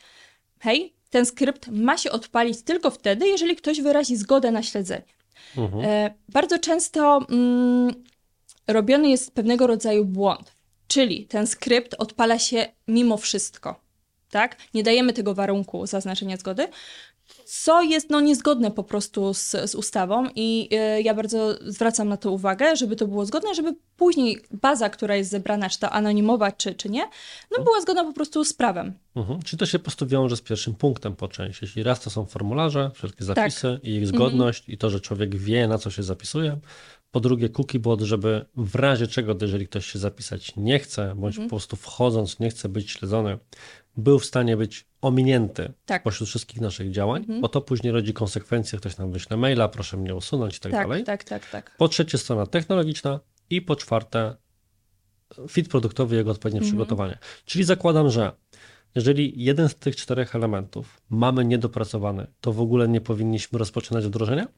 hej, 0.61 0.95
ten 1.11 1.27
skrypt 1.27 1.69
ma 1.69 1.97
się 1.97 2.11
odpalić 2.11 2.63
tylko 2.63 2.91
wtedy, 2.91 3.29
jeżeli 3.29 3.57
ktoś 3.57 3.81
wyrazi 3.81 4.17
zgodę 4.17 4.51
na 4.51 4.63
śledzenie. 4.63 5.19
Mhm. 5.57 5.85
E, 5.85 6.15
bardzo 6.29 6.59
często 6.59 7.21
mm, 7.31 8.05
robiony 8.67 9.11
jest 9.11 9.35
pewnego 9.35 9.67
rodzaju 9.67 10.05
błąd, 10.05 10.53
czyli 10.88 11.26
ten 11.26 11.47
skrypt 11.47 11.95
odpala 11.99 12.38
się 12.38 12.66
mimo 12.88 13.16
wszystko. 13.16 13.80
Tak? 14.30 14.57
Nie 14.75 14.83
dajemy 14.83 15.12
tego 15.12 15.35
warunku 15.35 15.87
zaznaczenia 15.87 16.37
zgody, 16.37 16.68
co 17.45 17.83
jest 17.83 18.11
no, 18.11 18.21
niezgodne 18.21 18.71
po 18.71 18.85
prostu 18.85 19.35
z, 19.35 19.50
z 19.50 19.75
ustawą 19.75 20.26
i 20.35 20.68
y, 20.99 21.02
ja 21.02 21.14
bardzo 21.14 21.54
zwracam 21.66 22.09
na 22.09 22.16
to 22.16 22.33
uwagę, 22.33 22.76
żeby 22.76 22.97
to 22.97 23.07
było 23.07 23.26
zgodne, 23.26 23.54
żeby 23.54 23.75
później 23.97 24.40
baza, 24.50 24.90
która 24.90 25.16
jest 25.16 25.30
zebrana, 25.30 25.71
czy 25.71 25.78
to 25.78 25.90
anonimowa, 25.90 26.52
czy, 26.52 26.75
czy 26.75 26.88
nie, 26.88 27.09
no 27.50 27.64
była 27.64 27.80
zgodna 27.80 28.04
po 28.04 28.12
prostu 28.12 28.45
z 28.45 28.52
prawem. 28.52 28.92
Mhm. 29.16 29.42
Czy 29.42 29.57
to 29.57 29.66
się 29.66 29.78
po 29.78 29.85
prostu 29.85 30.07
wiąże 30.07 30.37
z 30.37 30.40
pierwszym 30.40 30.75
punktem 30.75 31.16
po 31.16 31.28
części? 31.28 31.64
Jeśli 31.64 31.83
raz 31.83 32.00
to 32.00 32.11
są 32.11 32.26
formularze, 32.26 32.90
wszelkie 32.95 33.25
zapisy 33.25 33.73
tak. 33.75 33.85
i 33.85 33.95
ich 33.95 34.07
zgodność 34.07 34.61
mhm. 34.61 34.75
i 34.75 34.78
to, 34.78 34.90
że 34.90 35.00
człowiek 35.00 35.37
wie, 35.37 35.68
na 35.68 35.78
co 35.78 35.90
się 35.90 36.02
zapisuje, 36.02 36.59
Po 37.11 37.21
drugie, 37.21 37.49
cookiebot, 37.49 38.00
żeby 38.00 38.45
w 38.57 38.75
razie 38.75 39.07
czego, 39.07 39.37
jeżeli 39.41 39.67
ktoś 39.69 39.87
się 39.87 39.99
zapisać 39.99 40.57
nie 40.57 40.79
chce, 40.79 41.15
bądź 41.17 41.35
Mhm. 41.35 41.49
po 41.49 41.57
prostu 41.57 41.77
wchodząc 41.77 42.38
nie 42.38 42.50
chce 42.50 42.69
być 42.69 42.91
śledzony, 42.91 43.38
był 43.97 44.19
w 44.19 44.25
stanie 44.25 44.57
być 44.57 44.87
ominięty 45.03 45.73
Tak. 45.87 46.03
pośród 46.03 46.29
wszystkich 46.29 46.61
naszych 46.61 46.91
działań, 46.91 47.21
Mhm. 47.23 47.41
bo 47.41 47.49
to 47.49 47.61
później 47.61 47.93
rodzi 47.93 48.12
konsekwencje, 48.12 48.79
ktoś 48.79 48.97
nam 48.97 49.12
wyśle 49.12 49.37
maila, 49.37 49.69
proszę 49.69 49.97
mnie 49.97 50.15
usunąć 50.15 50.57
i 50.57 50.61
tak, 50.61 50.73
Tak, 50.73 50.87
dalej. 50.88 51.05
tak, 51.05 51.25
tak, 51.25 51.50
tak. 51.50 51.77
Po 51.79 51.88
trzecie, 51.88 52.19
strona 52.19 52.47
technologiczna 52.47 53.21
i 53.50 53.62
po 53.62 53.77
czwarte, 53.77 54.37
fit 55.49 55.69
produktowy, 55.69 56.17
jego 56.17 56.31
odpowiednie 56.31 56.59
Mhm. 56.61 56.71
przygotowanie. 56.71 57.19
Czyli 57.45 57.65
zakładam, 57.65 58.11
że 58.11 58.33
jeżeli 58.95 59.45
jeden 59.45 59.69
z 59.69 59.75
tych 59.75 59.97
czterech 59.97 60.35
elementów 60.35 61.00
mamy 61.11 61.45
niedopracowany, 61.45 62.27
to 62.41 62.53
w 62.53 62.61
ogóle 62.61 62.88
nie 62.88 63.00
powinniśmy 63.00 63.59
rozpoczynać 63.59 64.05
wdrożenia? 64.07 64.49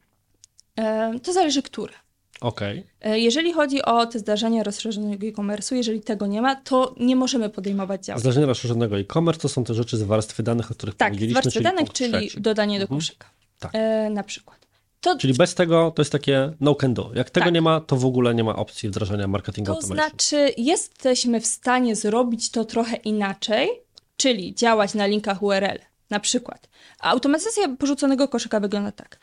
E, 0.75 1.19
to 1.23 1.33
zależy, 1.33 1.61
który. 1.61 1.93
Okej. 2.41 2.83
E, 3.01 3.19
Jeżeli 3.19 3.53
chodzi 3.53 3.81
o 3.81 4.05
te 4.05 4.19
zdarzenia 4.19 4.63
rozszerzonego 4.63 5.27
e-commerce'u, 5.27 5.75
jeżeli 5.75 6.01
tego 6.01 6.27
nie 6.27 6.41
ma, 6.41 6.55
to 6.55 6.95
nie 6.99 7.15
możemy 7.15 7.49
podejmować 7.49 8.05
działań. 8.05 8.19
Zdarzenia 8.21 8.45
rozszerzonego 8.45 8.99
e-commerce 8.99 9.41
to 9.41 9.49
są 9.49 9.63
te 9.63 9.73
rzeczy 9.73 9.97
z 9.97 10.03
warstwy 10.03 10.43
danych, 10.43 10.71
o 10.71 10.73
których 10.75 10.95
Tak, 10.95 11.07
powiedzieliśmy, 11.09 11.33
warstwy 11.33 11.51
czyli 11.51 11.63
danych, 11.63 11.93
czyli 11.93 12.11
trzeci. 12.11 12.41
dodanie 12.41 12.79
do 12.79 12.83
Mhm. 12.83 12.99
koszyka. 12.99 13.29
Tak. 13.59 13.71
E, 13.75 14.09
na 14.09 14.23
przykład. 14.23 14.61
To, 15.01 15.17
Czyli 15.17 15.33
bez 15.33 15.55
tego 15.55 15.91
to 15.95 16.01
jest 16.01 16.11
takie 16.11 16.53
no 16.59 16.75
can 16.75 16.93
do. 16.93 17.11
Jak 17.15 17.29
tego 17.29 17.43
Tak. 17.45 17.53
nie 17.53 17.61
ma, 17.61 17.79
to 17.81 17.95
w 17.97 18.05
ogóle 18.05 18.35
nie 18.35 18.43
ma 18.43 18.55
opcji 18.55 18.89
wdrażania 18.89 19.27
marketing 19.27 19.67
to 19.67 19.81
znaczy, 19.81 20.49
jesteśmy 20.57 21.41
w 21.41 21.45
stanie 21.45 21.95
zrobić 21.95 22.51
to 22.51 22.65
trochę 22.65 22.95
inaczej, 22.95 23.69
czyli 24.17 24.55
działać 24.55 24.93
na 24.93 25.05
linkach 25.05 25.43
URL. 25.43 25.79
Na 26.09 26.19
przykład. 26.19 26.69
A 26.99 27.09
automatyzacja 27.09 27.75
porzuconego 27.79 28.27
koszyka 28.27 28.59
wygląda 28.59 28.91
tak. 28.91 29.19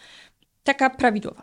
Taka 0.63 0.91
prawidłowa. 0.91 1.43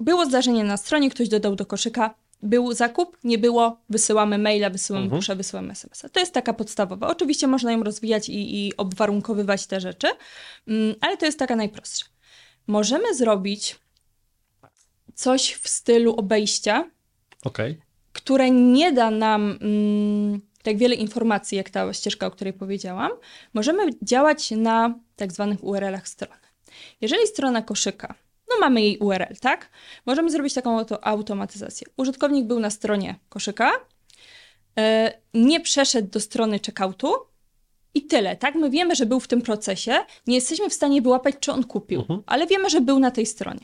Było 0.00 0.26
zdarzenie 0.26 0.64
na 0.64 0.76
stronie, 0.76 1.10
ktoś 1.10 1.28
dodał 1.28 1.56
do 1.56 1.66
koszyka, 1.66 2.14
był 2.42 2.72
zakup, 2.72 3.18
nie 3.24 3.38
było, 3.38 3.80
wysyłamy 3.88 4.38
maila, 4.38 4.70
wysyłamy 4.70 5.04
Mhm. 5.04 5.38
wysyłamy 5.38 5.72
SMS-a. 5.72 6.08
To 6.08 6.20
jest 6.20 6.32
taka 6.32 6.54
podstawowa. 6.54 7.08
Oczywiście 7.08 7.46
można 7.46 7.72
ją 7.72 7.82
rozwijać 7.82 8.28
i, 8.28 8.66
i 8.66 8.76
obwarunkowywać 8.76 9.66
te 9.66 9.80
rzeczy, 9.80 10.08
mm, 10.68 10.94
ale 11.00 11.16
to 11.16 11.26
jest 11.26 11.38
taka 11.38 11.56
najprostsza. 11.56 12.06
Możemy 12.66 13.14
zrobić 13.14 13.76
coś 15.14 15.54
w 15.54 15.68
stylu 15.68 16.16
obejścia, 16.16 16.90
Okej. 17.44 17.80
które 18.12 18.50
nie 18.50 18.92
da 18.92 19.10
nam 19.10 19.58
mm, 19.60 20.40
tak 20.62 20.76
wiele 20.76 20.94
informacji, 20.94 21.56
jak 21.56 21.70
ta 21.70 21.92
ścieżka, 21.92 22.26
o 22.26 22.30
której 22.30 22.52
powiedziałam, 22.52 23.10
możemy 23.54 23.82
działać 24.02 24.50
na 24.50 24.94
tak 25.16 25.32
zwanych 25.32 25.64
URL-ach 25.64 26.08
strony. 26.08 26.40
Jeżeli 27.00 27.26
strona 27.26 27.62
koszyka, 27.62 28.14
no 28.50 28.56
mamy 28.60 28.82
jej 28.82 28.98
URL, 28.98 29.36
tak? 29.40 29.70
Możemy 30.06 30.30
zrobić 30.30 30.54
taką 30.54 30.78
auto 30.78 31.04
automatyzację. 31.06 31.86
Użytkownik 31.96 32.46
był 32.46 32.60
na 32.60 32.70
stronie 32.70 33.14
koszyka, 33.28 33.70
e, 34.78 35.12
nie 35.34 35.60
przeszedł 35.60 36.08
do 36.10 36.20
strony 36.20 36.58
checkoutu 36.66 37.14
i 37.94 38.02
tyle, 38.06 38.36
tak? 38.36 38.54
My 38.54 38.70
wiemy, 38.70 38.94
że 38.96 39.06
był 39.06 39.20
w 39.20 39.28
tym 39.28 39.42
procesie, 39.42 39.92
nie 40.26 40.34
jesteśmy 40.34 40.70
w 40.70 40.74
stanie 40.74 41.02
wyłapać, 41.02 41.34
czy 41.40 41.52
on 41.52 41.64
kupił, 41.64 42.00
Mhm. 42.00 42.22
ale 42.26 42.46
wiemy, 42.46 42.70
że 42.70 42.80
był 42.80 42.98
na 42.98 43.10
tej 43.10 43.26
stronie. 43.26 43.60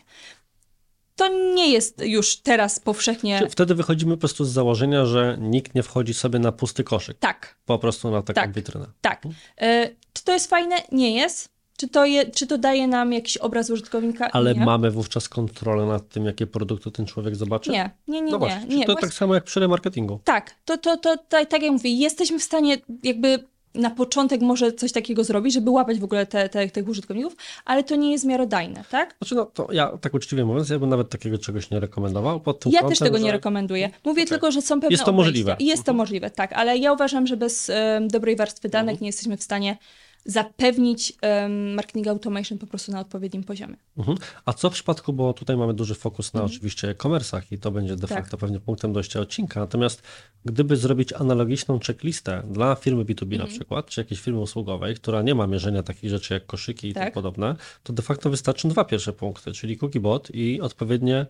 To 1.16 1.28
nie 1.54 1.68
jest 1.72 2.00
już 2.04 2.36
teraz 2.36 2.80
powszechnie... 2.80 3.38
Czy 3.38 3.48
Wtedy 3.48 3.74
wychodzimy 3.74 4.14
po 4.14 4.20
prostu 4.20 4.44
z 4.44 4.50
założenia, 4.50 5.06
że 5.06 5.36
nikt 5.40 5.74
nie 5.74 5.82
wchodzi 5.82 6.14
sobie 6.14 6.38
na 6.38 6.52
pusty 6.52 6.84
koszyk, 6.84 7.18
Tak, 7.18 7.56
po 7.66 7.78
prostu 7.78 8.10
na 8.10 8.22
taką 8.22 8.40
Tak. 8.40 8.52
witrynę. 8.52 8.86
Tak. 9.00 9.22
E, 9.60 9.88
czy 10.12 10.24
to 10.24 10.32
jest 10.32 10.50
fajne? 10.50 10.76
Nie 10.92 11.14
jest. 11.16 11.51
Czy 11.82 11.88
to, 11.88 12.04
je, 12.04 12.26
czy 12.30 12.46
to 12.46 12.58
daje 12.58 12.88
nam 12.88 13.12
jakiś 13.12 13.36
obraz 13.36 13.70
użytkownika? 13.70 14.30
Ale 14.32 14.54
nie. 14.54 14.64
mamy 14.64 14.90
wówczas 14.90 15.28
kontrolę 15.28 15.86
nad 15.86 16.08
tym, 16.08 16.24
jakie 16.24 16.46
produkty 16.46 16.90
ten 16.90 17.06
człowiek 17.06 17.36
zobaczy? 17.36 17.70
Nie, 17.70 17.90
nie, 18.08 18.20
nie, 18.22 18.32
No 18.32 18.38
nie. 18.38 18.76
nie. 18.76 18.84
to 18.86 18.94
tak 18.94 19.14
samo 19.14 19.34
jak 19.34 19.44
przy 19.44 19.60
remarketingu. 19.60 20.20
Tak, 20.24 20.54
to, 20.64 20.78
to, 20.78 20.96
to, 20.96 21.16
tak, 21.16 21.48
tak 21.48 21.62
jak 21.62 21.72
mówię, 21.72 21.90
jesteśmy 21.90 22.38
w 22.38 22.42
stanie 22.42 22.76
jakby 23.02 23.38
na 23.74 23.90
początek 23.90 24.40
może 24.40 24.72
coś 24.72 24.92
takiego 24.92 25.24
zrobić, 25.24 25.54
żeby 25.54 25.70
łapać 25.70 25.98
w 25.98 26.04
ogóle 26.04 26.26
te, 26.26 26.48
te, 26.48 26.68
tych 26.68 26.88
użytkowników, 26.88 27.36
ale 27.64 27.84
to 27.84 27.96
nie 27.96 28.12
jest 28.12 28.24
miarodajne, 28.24 28.84
tak? 28.90 29.14
Znaczy, 29.18 29.34
no 29.34 29.44
to 29.46 29.68
ja 29.72 29.98
tak 30.00 30.14
uczciwie 30.14 30.44
mówiąc, 30.44 30.68
ja 30.68 30.78
bym 30.78 30.88
nawet 30.88 31.08
takiego 31.10 31.38
czegoś 31.38 31.70
nie 31.70 31.80
rekomendował. 31.80 32.40
Pod 32.40 32.60
tym 32.60 32.72
Ja 32.72 32.80
kątem, 32.80 32.90
też 32.90 32.98
tego 32.98 33.18
nie 33.18 33.26
że- 33.26 33.32
rekomenduję. 33.32 33.90
Mówię 34.04 34.22
Okej. 34.22 34.26
tylko, 34.26 34.50
że 34.52 34.62
są 34.62 34.74
pewne 34.74 34.88
Jest 34.94 35.04
to 35.04 35.10
obejścia. 35.10 35.26
możliwe. 35.28 35.56
Jest 35.60 35.82
to 35.84 35.92
Mhm. 35.92 35.96
możliwe, 35.96 36.30
tak, 36.30 36.52
ale 36.52 36.78
ja 36.78 36.92
uważam, 36.92 37.26
że 37.26 37.36
bez 37.36 37.70
em, 37.70 38.08
dobrej 38.08 38.36
warstwy 38.36 38.68
danych 38.68 38.92
Mhm. 38.92 39.02
nie 39.02 39.08
jesteśmy 39.08 39.36
w 39.36 39.42
stanie 39.42 39.76
zapewnić 40.24 41.12
um, 41.42 41.74
marketing 41.74 42.08
automation 42.08 42.58
po 42.58 42.66
prostu 42.66 42.92
na 42.92 43.00
odpowiednim 43.00 43.44
poziomie. 43.44 43.76
Mhm. 43.98 44.18
A 44.44 44.52
co 44.52 44.70
w 44.70 44.72
przypadku, 44.72 45.12
bo 45.12 45.32
tutaj 45.32 45.56
mamy 45.56 45.74
duży 45.74 45.94
fokus 45.94 46.34
na 46.34 46.40
Mhm. 46.40 46.56
oczywiście 46.56 46.88
e-commerce'ach 46.90 47.42
i 47.50 47.58
to 47.58 47.70
będzie 47.70 47.96
de 47.96 48.08
Tak. 48.08 48.18
facto 48.18 48.38
pewnie 48.38 48.60
punktem 48.60 48.92
dojścia 48.92 49.20
odcinka. 49.20 49.60
Natomiast 49.60 50.02
gdyby 50.44 50.76
zrobić 50.76 51.12
analogiczną 51.12 51.78
checklistę 51.86 52.42
dla 52.50 52.74
firmy 52.74 53.04
B2B 53.04 53.32
Mhm. 53.32 53.40
na 53.40 53.46
przykład, 53.56 53.86
czy 53.86 54.00
jakiejś 54.00 54.20
firmy 54.20 54.40
usługowej, 54.40 54.94
która 54.94 55.22
nie 55.22 55.34
ma 55.34 55.46
mierzenia 55.46 55.82
takich 55.82 56.10
rzeczy 56.10 56.34
jak 56.34 56.46
koszyki 56.46 56.88
i 56.88 56.92
Tak. 56.94 57.12
podobne, 57.14 57.56
to 57.82 57.92
de 57.92 58.02
facto 58.02 58.30
wystarczą 58.30 58.68
dwa 58.68 58.84
pierwsze 58.84 59.12
punkty, 59.12 59.52
czyli 59.52 59.76
cookiebot 59.78 60.30
i 60.34 60.60
odpowiednie 60.60 61.26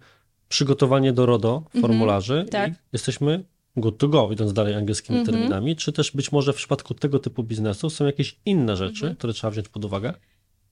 przygotowanie 0.48 1.12
do 1.12 1.26
RODO 1.26 1.62
formularzy 1.80 2.46
tak. 2.50 2.70
i 2.72 2.74
jesteśmy 2.92 3.44
good 3.76 3.98
to 3.98 4.08
go, 4.08 4.28
idąc 4.32 4.52
dalej 4.52 4.74
angielskimi 4.74 5.18
Mhm. 5.18 5.36
terminami, 5.36 5.76
czy 5.76 5.92
też 5.92 6.10
być 6.10 6.32
może 6.32 6.52
w 6.52 6.56
przypadku 6.56 6.94
tego 6.94 7.18
typu 7.18 7.42
biznesu 7.42 7.90
są 7.90 8.06
jakieś 8.06 8.38
inne 8.46 8.76
rzeczy, 8.76 9.00
Mhm. 9.04 9.16
które 9.16 9.32
trzeba 9.32 9.50
wziąć 9.50 9.68
pod 9.68 9.84
uwagę? 9.84 10.14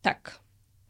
Tak. 0.02 0.40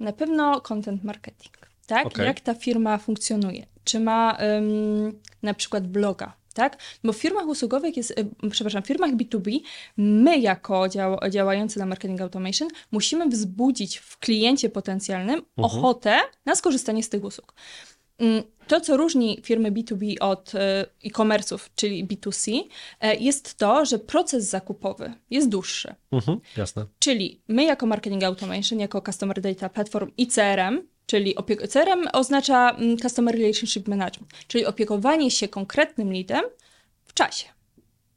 Na 0.00 0.12
pewno 0.12 0.61
content 0.61 1.05
marketing. 1.05 1.59
Tak? 1.87 2.07
Okej. 2.07 2.26
Jak 2.26 2.40
ta 2.40 2.55
firma 2.55 2.99
funkcjonuje? 2.99 3.67
Czy 3.85 4.00
ma 4.00 4.38
ym, 4.59 5.21
na 5.43 5.55
przykład 5.55 5.87
bloga? 5.87 6.33
Tak? 6.55 6.79
Bo 7.05 7.12
w 7.12 7.17
firmach 7.17 7.47
usługowych 7.47 7.97
jest, 7.97 8.11
y, 8.45 8.50
przepraszam, 8.50 8.83
w 8.83 8.87
firmach 8.87 9.11
B2B 9.11 9.59
my 9.97 10.38
jako 10.38 10.88
dział, 10.88 11.19
działający 11.31 11.79
na 11.79 11.87
marketing 11.87 12.21
automation 12.21 12.69
musimy 12.93 13.29
wzbudzić 13.29 13.97
w 13.97 14.19
kliencie 14.19 14.69
potencjalnym 14.71 15.43
ochotę 15.57 16.17
na 16.47 16.55
skorzystanie 16.57 17.02
z 17.02 17.09
tych 17.09 17.25
usług. 17.25 17.55
To, 18.71 18.81
co 18.81 18.97
różni 18.97 19.41
firmy 19.43 19.73
B2B 19.73 20.15
od 20.21 20.55
y, 20.55 20.59
e-commerce'ów, 21.05 21.59
czyli 21.75 22.07
B2C, 22.07 22.61
y, 23.05 23.17
jest 23.21 23.55
to, 23.55 23.85
że 23.85 23.99
proces 23.99 24.45
zakupowy 24.49 25.12
jest 25.31 25.49
dłuższy. 25.49 25.95
Mhm, 26.12 26.41
jasne. 26.57 26.87
Czyli 26.99 27.41
my 27.49 27.65
jako 27.65 27.87
Marketing 27.87 28.25
Automation, 28.25 28.79
jako 28.79 29.03
Customer 29.03 29.41
Data 29.41 29.69
Platform 29.69 30.11
i 30.17 30.27
CRM, 30.27 30.83
czyli 31.07 31.37
opiek- 31.37 31.69
CRM 31.69 32.09
oznacza 32.12 32.71
mm, 32.71 32.99
Customer 32.99 33.35
Relationship 33.35 33.89
Management, 33.89 34.33
czyli 34.49 34.67
opiekowanie 34.67 35.31
się 35.31 35.49
konkretnym 35.49 36.12
leadem 36.12 36.45
w 37.05 37.15
czasie. 37.15 37.47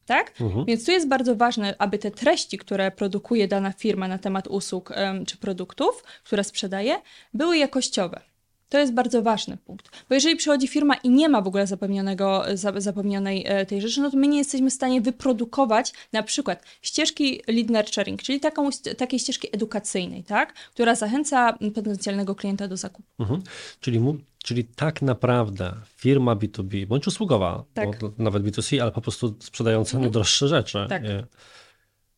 Tak? 0.06 0.42
Mhm. 0.42 0.66
Więc 0.66 0.86
tu 0.86 0.92
jest 0.92 1.08
bardzo 1.08 1.36
ważne, 1.36 1.76
aby 1.80 1.98
te 1.98 2.12
treści, 2.12 2.58
które 2.58 2.92
produkuje 2.92 3.48
dana 3.48 3.72
firma 3.72 4.08
na 4.08 4.18
temat 4.18 4.48
usług 4.48 4.94
czy 5.28 5.38
produktów, 5.38 6.04
które 6.24 6.44
sprzedaje, 6.44 7.02
były 7.34 7.58
jakościowe. 7.58 8.33
To 8.74 8.80
jest 8.80 8.94
bardzo 8.94 9.22
ważny 9.22 9.58
punkt. 9.58 9.90
Bo 10.10 10.16
jeżeli 10.16 10.36
przychodzi 10.36 10.68
firma 10.68 10.96
i 10.96 11.10
nie 11.10 11.30
ma 11.30 11.42
w 11.42 11.48
ogóle 11.48 11.68
zapewnionego, 11.68 12.44
za- 12.54 12.82
zapewnionej 12.82 13.44
e, 13.48 13.66
tej 13.66 13.82
rzeczy, 13.82 14.02
no 14.02 14.12
to 14.12 14.18
my 14.18 14.28
nie 14.28 14.38
jesteśmy 14.38 14.70
w 14.70 14.74
stanie 14.74 15.02
wyprodukować 15.02 15.94
na 16.14 16.24
przykład 16.24 16.64
ścieżki 16.82 17.42
lead 17.48 17.70
nurturing, 17.70 18.22
czyli 18.24 18.40
taką, 18.40 18.70
takiej 18.98 19.20
ścieżki 19.20 19.48
edukacyjnej, 19.52 20.24
tak? 20.24 20.54
która 20.54 20.96
zachęca 20.96 21.58
potencjalnego 21.76 22.36
klienta 22.36 22.68
do 22.68 22.78
zakupu. 22.78 23.08
Mhm. 23.20 23.42
Czyli, 23.80 24.00
mu, 24.00 24.18
czyli 24.44 24.64
tak 24.66 25.02
naprawdę 25.02 25.74
firma 25.96 26.36
B2B, 26.36 26.86
bądź 26.86 27.08
usługowa, 27.08 27.64
Tak. 27.74 28.00
bo 28.00 28.12
nawet 28.18 28.44
B2C, 28.44 28.80
ale 28.80 28.92
po 28.92 29.02
prostu 29.02 29.36
sprzedająca 29.40 30.00
najdroższe 30.00 30.48
rzeczy, 30.48 30.86
Tak. 30.90 31.04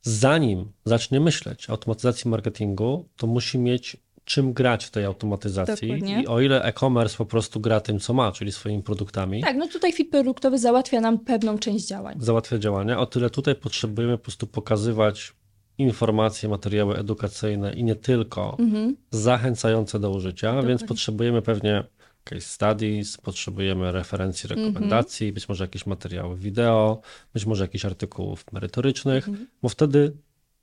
zanim 0.02 0.72
zacznie 0.86 1.20
myśleć 1.20 1.70
o 1.70 1.72
automatyzacji 1.72 2.30
marketingu, 2.32 3.10
to 3.18 3.28
musi 3.28 3.58
mieć 3.60 3.98
czym 4.25 4.53
grać 4.53 4.86
w 4.86 4.91
tej 4.91 5.05
automatyzacji. 5.05 5.88
Dokładnie. 5.88 6.24
I 6.24 6.27
o 6.27 6.41
ile 6.41 6.63
e-commerce 6.63 7.17
po 7.17 7.25
prostu 7.25 7.60
gra 7.60 7.79
tym, 7.79 8.00
co 8.00 8.13
ma, 8.13 8.32
czyli 8.32 8.51
swoimi 8.51 8.84
produktami, 8.84 9.41
Tak, 9.41 9.55
no 9.58 9.67
tutaj 9.67 9.94
fit 9.94 10.12
produktowy 10.12 10.58
załatwia 10.60 11.01
nam 11.01 11.20
pewną 11.20 11.58
część 11.58 11.88
działań. 11.88 12.17
załatwia 12.20 12.58
działania, 12.60 13.00
o 13.00 13.05
tyle 13.05 13.29
tutaj 13.29 13.55
potrzebujemy 13.55 14.17
po 14.17 14.24
prostu 14.24 14.48
pokazywać 14.48 15.34
informacje, 15.77 16.50
materiały 16.50 16.98
edukacyjne 16.98 17.74
i 17.74 17.84
nie 17.84 17.96
tylko 17.96 18.55
Mhm. 18.60 18.96
zachęcające 19.12 20.00
do 20.00 20.12
użycia, 20.12 20.51
więc 20.53 20.63
Dokładnie. 20.65 20.88
potrzebujemy 20.88 21.41
pewnie 21.41 21.84
case 22.24 22.41
studies, 22.41 23.17
potrzebujemy 23.17 23.91
referencji, 23.91 24.50
Mhm. 24.51 24.67
rekomendacji, 24.67 25.32
być 25.34 25.50
może 25.50 25.63
jakieś 25.63 25.86
materiały 25.86 26.38
wideo, 26.38 27.01
być 27.34 27.46
może 27.46 27.63
jakichś 27.63 27.86
artykułów 27.86 28.46
merytorycznych, 28.51 29.27
Mhm. 29.29 29.48
bo 29.62 29.70
wtedy 29.70 30.13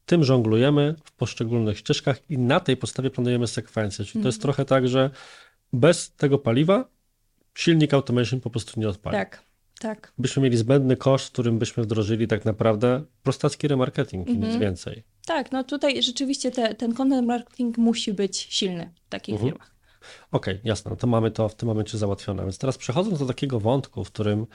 tym 0.06 0.24
żonglujemy 0.24 0.94
w 1.04 1.12
poszczególnych 1.12 1.78
ścieżkach 1.78 2.30
i 2.30 2.38
na 2.38 2.60
tej 2.60 2.76
podstawie 2.76 3.10
planujemy 3.10 3.46
sekwencję. 3.46 4.04
Czyli 4.04 4.22
to 4.22 4.28
jest 4.28 4.38
Mhm. 4.38 4.42
trochę 4.42 4.64
tak, 4.64 4.88
że 4.88 5.10
bez 5.72 6.12
tego 6.12 6.38
paliwa 6.38 6.88
silnik 7.54 7.94
automation 7.94 8.40
po 8.40 8.50
prostu 8.50 8.80
nie 8.80 8.88
odpali. 8.88 9.16
Tak, 9.16 9.42
tak. 9.80 10.12
Byśmy 10.18 10.42
mieli 10.42 10.56
zbędny 10.56 10.96
koszt, 10.96 11.32
którym 11.32 11.58
byśmy 11.58 11.82
wdrożyli 11.82 12.28
tak 12.28 12.44
naprawdę 12.44 13.04
prostacki 13.22 13.68
remarketing 13.68 14.28
i 14.28 14.32
nic 14.32 14.42
Mhm. 14.44 14.60
więcej. 14.60 15.02
Tak, 15.26 15.52
no 15.52 15.64
tutaj 15.64 16.02
rzeczywiście 16.02 16.50
te, 16.50 16.74
ten 16.74 16.94
content 16.94 17.26
marketing 17.26 17.78
musi 17.78 18.12
być 18.12 18.36
silny 18.50 18.90
w 19.06 19.08
takich 19.08 19.32
Mhm. 19.34 19.50
firmach. 19.52 19.71
Okej, 20.32 20.54
okay, 20.54 20.68
jasne, 20.68 20.90
no 20.90 20.96
to 20.96 21.06
mamy 21.06 21.30
to 21.30 21.48
w 21.48 21.54
tym 21.54 21.66
momencie 21.68 21.98
załatwione. 21.98 22.42
Więc 22.42 22.58
teraz 22.58 22.78
przechodząc 22.78 23.18
do 23.18 23.26
takiego 23.26 23.60
wątku, 23.60 24.04
w 24.04 24.10
którym 24.10 24.46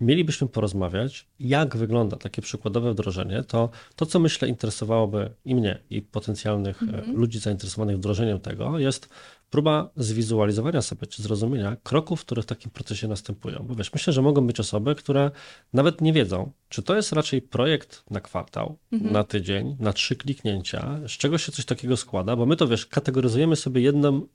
mielibyśmy 0.00 0.48
porozmawiać, 0.48 1.26
jak 1.40 1.76
wygląda 1.76 2.16
takie 2.16 2.42
przykładowe 2.42 2.92
wdrożenie, 2.92 3.42
to 3.42 3.70
to, 3.96 4.06
co 4.06 4.18
myślę 4.18 4.48
interesowałoby 4.48 5.30
i 5.44 5.54
mnie, 5.54 5.78
i 5.90 6.02
potencjalnych 6.02 6.82
mm-hmm. 6.82 7.14
ludzi 7.14 7.38
zainteresowanych 7.38 7.96
wdrożeniem 7.96 8.40
tego, 8.40 8.78
jest 8.78 9.08
próba 9.50 9.90
zwizualizowania 9.96 10.82
sobie, 10.82 11.06
czy 11.06 11.22
zrozumienia 11.22 11.76
kroków, 11.82 12.20
które 12.20 12.42
w 12.42 12.46
takim 12.46 12.70
procesie 12.70 13.08
następują. 13.08 13.64
Bo 13.68 13.74
wiesz, 13.74 13.92
myślę, 13.92 14.12
że 14.12 14.22
mogą 14.22 14.46
być 14.46 14.60
osoby, 14.60 14.94
które 14.94 15.30
nawet 15.72 16.00
nie 16.00 16.12
wiedzą, 16.12 16.52
czy 16.68 16.82
to 16.82 16.96
jest 16.96 17.12
raczej 17.12 17.42
projekt 17.42 18.04
na 18.10 18.20
kwartał, 18.20 18.78
mhm. 18.92 19.12
na 19.12 19.24
tydzień, 19.24 19.76
na 19.80 19.92
trzy 19.92 20.16
kliknięcia, 20.16 21.00
z 21.08 21.10
czego 21.10 21.38
się 21.38 21.52
coś 21.52 21.64
takiego 21.64 21.96
składa, 21.96 22.36
bo 22.36 22.46
my 22.46 22.56
to 22.56 22.68
wiesz, 22.68 22.86
kategoryzujemy 22.86 23.56
sobie 23.56 23.80
jedną 23.80 24.26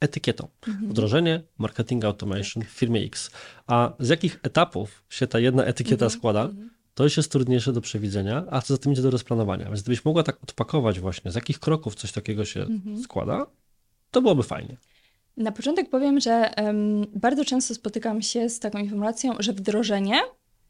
etykietą. 0.00 0.48
Mhm. 0.68 0.88
Wdrożenie 0.88 1.42
marketing 1.58 2.04
automation 2.04 2.64
w 2.64 2.68
firmie 2.68 3.00
X. 3.00 3.30
A 3.66 3.92
z 3.98 4.08
jakich 4.08 4.40
etapów 4.42 5.04
się 5.08 5.26
ta 5.26 5.38
jedna 5.38 5.64
etykieta 5.64 6.04
mhm. 6.04 6.18
składa, 6.18 6.48
to 6.94 7.04
już 7.04 7.16
jest 7.16 7.32
trudniejsze 7.32 7.72
do 7.72 7.80
przewidzenia, 7.80 8.44
a 8.50 8.62
co 8.62 8.74
za 8.74 8.78
tym 8.78 8.92
idzie 8.92 9.02
do 9.02 9.10
rozplanowania. 9.10 9.64
Więc 9.64 9.82
gdybyś 9.82 10.04
mogła 10.04 10.22
tak 10.22 10.42
odpakować 10.42 11.00
właśnie, 11.00 11.30
z 11.30 11.34
jakich 11.34 11.58
kroków 11.58 11.94
coś 11.94 12.12
takiego 12.12 12.44
się 12.44 12.60
mhm. 12.60 13.02
składa, 13.02 13.46
to 14.10 14.22
byłoby 14.22 14.42
fajnie. 14.42 14.76
Na 15.36 15.52
początek 15.52 15.90
powiem, 15.90 16.20
że 16.20 16.50
um, 16.56 17.06
bardzo 17.14 17.44
często 17.44 17.74
spotykam 17.74 18.22
się 18.22 18.48
z 18.48 18.60
taką 18.60 18.78
informacją, 18.78 19.34
że 19.38 19.52
wdrożenie 19.52 20.20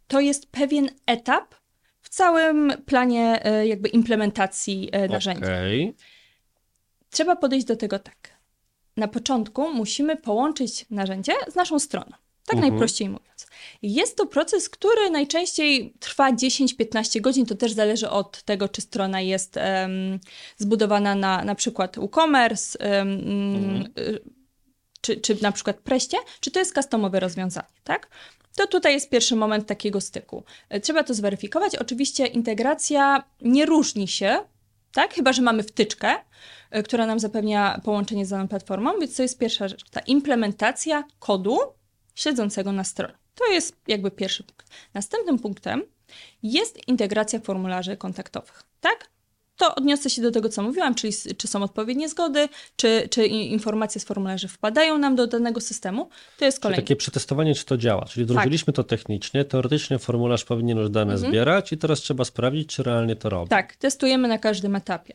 to 0.09 0.21
jest 0.21 0.47
pewien 0.47 0.89
etap 1.07 1.55
w 2.01 2.09
całym 2.09 2.73
planie 2.87 3.45
e, 3.45 3.67
jakby 3.67 3.89
implementacji 3.89 4.89
e, 4.93 5.09
narzędzi. 5.09 5.43
Okay. 5.43 5.95
Trzeba 7.11 7.37
podejść 7.37 7.67
do 7.67 7.77
tego 7.77 7.99
tak. 7.99 8.38
Na 8.99 9.09
początku 9.09 9.75
musimy 9.75 10.17
połączyć 10.17 10.87
narzędzie 10.91 11.33
z 11.49 11.55
naszą 11.55 11.79
stroną. 11.79 12.11
Tak 12.47 12.55
mhm. 12.55 12.73
najprościej 12.73 13.09
mówiąc. 13.09 13.47
Jest 13.83 14.17
to 14.17 14.27
proces, 14.27 14.69
który 14.69 15.11
najczęściej 15.11 15.95
trwa 16.01 16.33
10-15 16.33 17.21
godzin. 17.21 17.47
To 17.47 17.55
też 17.55 17.73
zależy 17.73 18.11
od 18.11 18.43
tego, 18.43 18.69
czy 18.69 18.81
strona 18.81 19.21
jest 19.21 19.57
um, 19.57 20.21
zbudowana 20.57 21.15
na 21.15 21.45
na 21.45 21.55
przykład 21.55 21.97
WooCommerce, 21.97 22.79
um, 22.79 23.09
mhm. 23.57 23.89
czy, 25.01 25.17
czy 25.17 25.43
na 25.43 25.53
przykład 25.53 25.77
Preście, 25.77 26.17
czy 26.41 26.51
to 26.51 26.59
jest 26.59 26.75
customowe 26.75 27.21
rozwiązanie, 27.21 27.69
tak? 27.85 28.09
To 28.57 28.67
tutaj 28.67 28.93
jest 28.93 29.11
pierwszy 29.11 29.37
moment 29.37 29.67
takiego 29.67 30.01
styku. 30.01 30.45
E, 30.69 30.81
trzeba 30.81 31.05
to 31.05 31.15
zweryfikować. 31.15 31.77
Oczywiście 31.77 32.27
integracja 32.27 33.25
nie 33.41 33.67
różni 33.67 34.09
się, 34.09 34.39
tak? 34.93 35.15
Chyba, 35.15 35.33
że 35.33 35.43
mamy 35.43 35.63
wtyczkę, 35.63 36.17
e, 36.71 36.83
która 36.83 37.07
nam 37.07 37.19
zapewnia 37.19 37.81
połączenie 37.85 38.27
z 38.27 38.29
daną 38.29 38.49
platformą, 38.49 38.99
więc 39.01 39.17
to 39.17 39.23
jest 39.23 39.39
pierwsza 39.39 39.69
rzecz. 39.69 39.91
Ta 39.91 40.01
implementacja 40.01 41.05
kodu 41.19 41.59
śledzącego 42.15 42.73
na 42.73 42.85
stronie. 42.85 43.15
To 43.35 43.47
jest 43.47 43.77
jakby 43.87 44.11
pierwszy 44.11 44.45
punkt. 44.45 44.69
Następnym 44.95 45.39
punktem 45.39 45.83
jest 46.43 46.89
integracja 46.89 47.41
formularzy 47.41 47.97
kontaktowych, 47.97 48.63
tak? 48.81 49.11
To 49.59 49.75
odniosę 49.75 50.11
się 50.11 50.23
do 50.23 50.31
tego, 50.31 50.49
co 50.49 50.63
mówiłam, 50.63 50.95
czyli 50.95 51.13
czy 51.37 51.49
są 51.49 51.63
odpowiednie 51.63 52.09
zgody, 52.09 52.49
czy, 52.77 53.09
czy 53.11 53.27
informacje 53.27 54.01
z 54.01 54.05
formularzy 54.05 54.49
wpadają 54.49 54.99
nam 54.99 55.17
do 55.17 55.27
danego 55.27 55.61
systemu. 55.61 56.09
To 56.39 56.45
jest 56.45 56.61
kolejne. 56.61 56.77
Czyli 56.77 56.87
takie 56.87 56.97
przetestowanie, 56.97 57.55
czy 57.55 57.65
to 57.65 57.77
działa. 57.77 58.05
Czyli 58.05 58.27
wdrożyliśmy 58.27 58.73
tak. 58.73 58.77
to 58.77 58.85
technicznie, 58.85 59.45
teoretycznie 59.45 59.99
formularz 59.99 60.45
powinien 60.45 60.79
już 60.79 60.91
dane 60.91 61.13
mhm. 61.13 61.31
zbierać 61.31 61.73
i 61.73 61.79
teraz 61.79 62.01
trzeba 62.01 62.25
sprawdzić, 62.25 62.69
czy 62.69 62.83
realnie 62.83 63.17
to 63.17 63.29
robi. 63.29 63.49
Tak, 63.49 63.77
testujemy 63.77 64.29
na 64.29 64.39
każdym 64.39 64.77
etapie. 64.77 65.15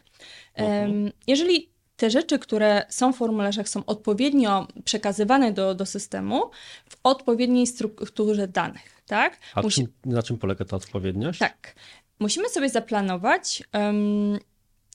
Mhm. 0.55 1.11
Jeżeli 1.27 1.73
te 1.97 2.09
rzeczy, 2.09 2.39
które 2.39 2.85
są 2.89 3.13
w 3.13 3.17
formularzach, 3.17 3.69
są 3.69 3.85
odpowiednio 3.85 4.67
przekazywane 4.85 5.51
do, 5.51 5.75
do 5.75 5.85
systemu 5.85 6.51
w 6.89 6.95
odpowiedniej 7.03 7.67
strukturze 7.67 8.47
danych, 8.47 9.01
tak? 9.05 9.39
A 9.55 9.61
Musi... 9.61 9.81
czym, 9.81 9.93
na 10.05 10.23
czym 10.23 10.37
polega 10.37 10.65
ta 10.65 10.75
odpowiedniość? 10.75 11.39
Tak. 11.39 11.75
Musimy 12.19 12.49
sobie 12.49 12.69
zaplanować 12.69 13.63
um, 13.73 14.39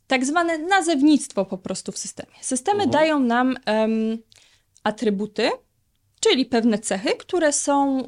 tak 0.06 0.24
zwane 0.24 0.58
nazewnictwo 0.58 1.44
po 1.44 1.58
prostu 1.58 1.92
w 1.92 1.98
systemie. 1.98 2.34
Systemy 2.40 2.86
uh-huh. 2.86 2.90
dają 2.90 3.20
nam 3.20 3.56
um, 3.66 4.18
atrybuty, 4.84 5.50
czyli 6.20 6.46
pewne 6.46 6.78
cechy, 6.78 7.16
które 7.16 7.52
są 7.52 8.02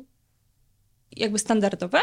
jakby 1.17 1.39
standardowe, 1.39 2.01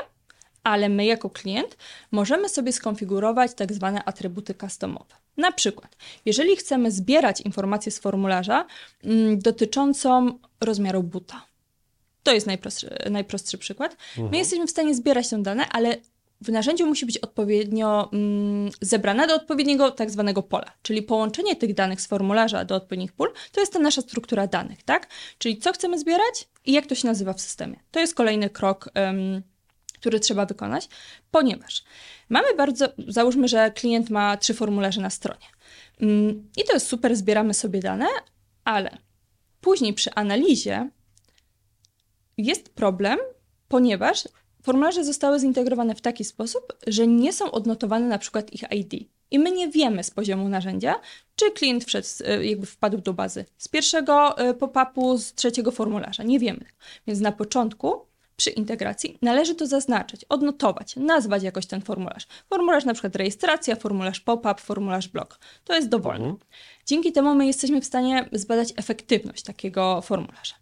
ale 0.64 0.90
my 0.90 1.06
jako 1.06 1.30
klient 1.30 1.78
możemy 2.12 2.50
sobie 2.50 2.74
skonfigurować 2.74 3.54
tak 3.54 3.74
zwane 3.74 4.04
atrybuty 4.04 4.54
customowe. 4.54 5.15
Na 5.38 5.52
przykład, 5.52 5.98
jeżeli 6.26 6.56
chcemy 6.56 6.91
zbierać 6.91 7.41
informacje 7.41 7.91
z 7.91 8.00
formularza 8.00 8.65
mm, 9.04 9.39
dotyczącą 9.39 10.39
rozmiaru 10.62 11.04
buta, 11.04 11.46
to 12.24 12.34
jest 12.34 12.48
najprostszy, 12.48 12.98
najprostszy 13.10 13.58
przykład. 13.58 13.98
Mhm. 14.10 14.32
My 14.32 14.38
jesteśmy 14.38 14.67
w 14.67 14.72
stanie 14.72 14.96
zbierać 14.96 15.30
te 15.30 15.41
dane, 15.41 15.70
ale 15.70 15.98
w 16.41 16.50
narzędziu 16.50 16.88
musi 16.88 17.06
być 17.06 17.17
odpowiednio 17.17 18.10
mm, 18.13 18.71
zebrane 18.82 19.28
do 19.28 19.36
odpowiedniego 19.36 19.91
tak 19.91 20.12
zwanego 20.12 20.43
pola, 20.43 20.71
czyli 20.82 21.02
połączenie 21.02 21.56
tych 21.56 21.73
danych 21.73 22.02
z 22.02 22.08
formularza 22.08 22.65
do 22.65 22.76
odpowiednich 22.76 23.13
pól, 23.13 23.34
to 23.52 23.60
jest 23.60 23.73
ta 23.73 23.80
nasza 23.80 24.02
struktura 24.02 24.47
danych, 24.47 24.84
tak? 24.84 25.08
Czyli 25.38 25.58
co 25.58 25.73
chcemy 25.73 26.00
zbierać 26.00 26.47
i 26.65 26.71
jak 26.71 26.86
to 26.86 26.95
się 26.95 27.08
nazywa 27.08 27.34
w 27.34 27.41
systemie. 27.41 27.80
To 27.91 28.00
jest 28.00 28.15
kolejny 28.15 28.50
krok, 28.50 28.89
który 29.93 30.19
trzeba 30.19 30.45
wykonać, 30.45 30.89
ponieważ 31.32 31.84
mamy 32.30 32.54
bardzo, 32.58 32.88
załóżmy, 33.08 33.47
że 33.47 33.71
klient 33.71 34.10
ma 34.10 34.38
trzy 34.38 34.54
formularze 34.54 35.02
na 35.02 35.10
stronie. 35.10 35.45
Mm, 36.02 36.50
I 36.58 36.63
to 36.63 36.73
jest 36.73 36.88
super, 36.88 37.15
zbieramy 37.15 37.54
sobie 37.54 37.80
dane, 37.80 38.08
ale 38.63 38.97
później 39.62 39.93
przy 39.93 40.13
analizie 40.13 40.89
jest 42.38 42.69
problem, 42.69 43.19
ponieważ 43.67 44.23
formularze 44.67 45.03
zostały 45.03 45.39
zintegrowane 45.39 45.95
w 45.95 46.01
taki 46.01 46.23
sposób, 46.23 46.73
że 46.88 47.08
nie 47.08 47.34
są 47.34 47.51
odnotowane 47.51 48.08
na 48.08 48.17
przykład 48.17 48.53
ich 48.53 48.63
ID. 48.71 48.93
I 49.32 49.39
my 49.39 49.51
nie 49.51 49.67
wiemy 49.67 50.03
z 50.03 50.12
poziomu 50.12 50.49
narzędzia, 50.49 50.95
czy 51.36 51.51
klient 51.51 51.86
wszedł, 51.86 52.08
e, 52.25 52.45
jakby 52.45 52.65
wpadł 52.65 52.97
do 52.97 53.13
bazy 53.13 53.45
z 53.58 53.67
pierwszego 53.67 54.38
e, 54.38 54.53
pop-upu, 54.53 55.17
z 55.17 55.34
trzeciego 55.34 55.71
formularza. 55.71 56.23
Nie 56.23 56.39
wiemy. 56.39 56.65
Więc 57.08 57.19
na 57.19 57.32
początku 57.32 58.01
przy 58.36 58.49
integracji 58.49 59.17
należy 59.21 59.56
to 59.56 59.67
zaznaczyć, 59.67 60.25
odnotować, 60.30 60.95
nazwać 60.95 61.43
jakoś 61.43 61.65
ten 61.65 61.82
formularz. 61.82 62.27
Formularz 62.49 62.86
na 62.86 62.93
przykład 62.93 63.15
rejestracja, 63.15 63.75
formularz 63.75 64.19
pop-up, 64.19 64.62
formularz 64.62 65.08
blok. 65.08 65.39
To 65.63 65.75
jest 65.75 65.89
dowolne. 65.89 66.25
Mhm. 66.25 66.49
Dzięki 66.86 67.12
temu 67.12 67.36
my 67.36 67.47
jesteśmy 67.47 67.82
w 67.82 67.86
stanie 67.86 68.30
zbadać 68.32 68.73
efektywność 68.75 69.43
takiego 69.43 70.01
formularza. 70.01 70.56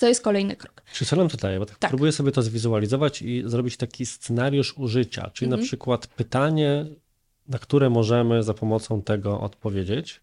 To 0.00 0.08
jest 0.08 0.22
kolejny 0.22 0.56
krok. 0.56 0.82
Czy 0.92 1.06
co 1.06 1.16
nam 1.16 1.28
to 1.28 1.36
daje? 1.36 1.58
Bo 1.58 1.66
tak, 1.66 1.78
tak. 1.78 1.90
próbuję 1.90 2.12
sobie 2.12 2.32
to 2.32 2.42
zwizualizować 2.42 3.22
i 3.22 3.42
zrobić 3.46 3.76
taki 3.76 4.06
scenariusz 4.06 4.78
użycia, 4.78 5.30
czyli 5.30 5.46
mhm. 5.46 5.60
na 5.60 5.66
przykład 5.66 6.06
pytanie, 6.06 6.86
na 7.48 7.58
które 7.58 7.90
możemy 7.90 8.42
za 8.42 8.54
pomocą 8.54 9.02
tego 9.02 9.40
odpowiedzieć. 9.40 10.20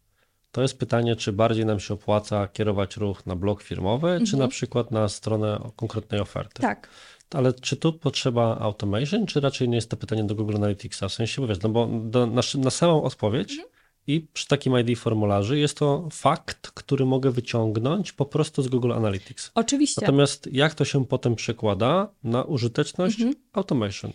To 0.51 0.61
jest 0.61 0.77
pytanie, 0.77 1.15
czy 1.15 1.33
bardziej 1.33 1.65
nam 1.65 1.79
się 1.79 1.93
opłaca 1.93 2.47
kierować 2.47 2.97
ruch 2.97 3.25
na 3.25 3.35
blok 3.35 3.63
firmowy, 3.63 4.07
mhm. 4.07 4.25
czy 4.25 4.37
na 4.37 4.47
przykład 4.47 4.91
na 4.91 5.09
stronę 5.09 5.71
konkretnej 5.75 6.21
oferty. 6.21 6.61
Tak. 6.61 6.89
Ale 7.33 7.53
czy 7.53 7.77
tu 7.77 7.93
potrzeba 7.93 8.57
automation, 8.59 9.25
czy 9.25 9.39
raczej 9.39 9.69
nie 9.69 9.75
jest 9.75 9.89
to 9.89 9.97
pytanie 9.97 10.23
do 10.23 10.35
Google 10.35 10.55
Analyticsa? 10.55 11.09
W 11.09 11.13
sensie, 11.13 11.41
bo 11.41 11.47
wiesz, 11.47 11.61
no 11.61 11.69
bo 11.69 11.89
do, 12.03 12.27
na, 12.27 12.41
na 12.57 12.69
samą 12.69 13.03
odpowiedź 13.03 13.51
mhm. 13.51 13.69
I 14.07 14.27
przy 14.33 14.47
takim 14.47 14.79
ID 14.79 14.99
formularzy 14.99 15.59
jest 15.59 15.77
to 15.77 16.09
fakt, 16.11 16.71
który 16.71 17.05
mogę 17.05 17.31
wyciągnąć 17.31 18.11
po 18.11 18.25
prostu 18.25 18.61
z 18.61 18.67
Google 18.67 18.91
Analytics. 18.91 19.51
Oczywiście. 19.55 20.01
Natomiast 20.01 20.49
jak 20.51 20.73
to 20.75 20.85
się 20.85 21.05
potem 21.05 21.35
przekłada 21.35 22.11
na 22.23 22.43
użyteczność 22.43 23.19
mhm. 23.19 23.35
automation? 23.53 24.11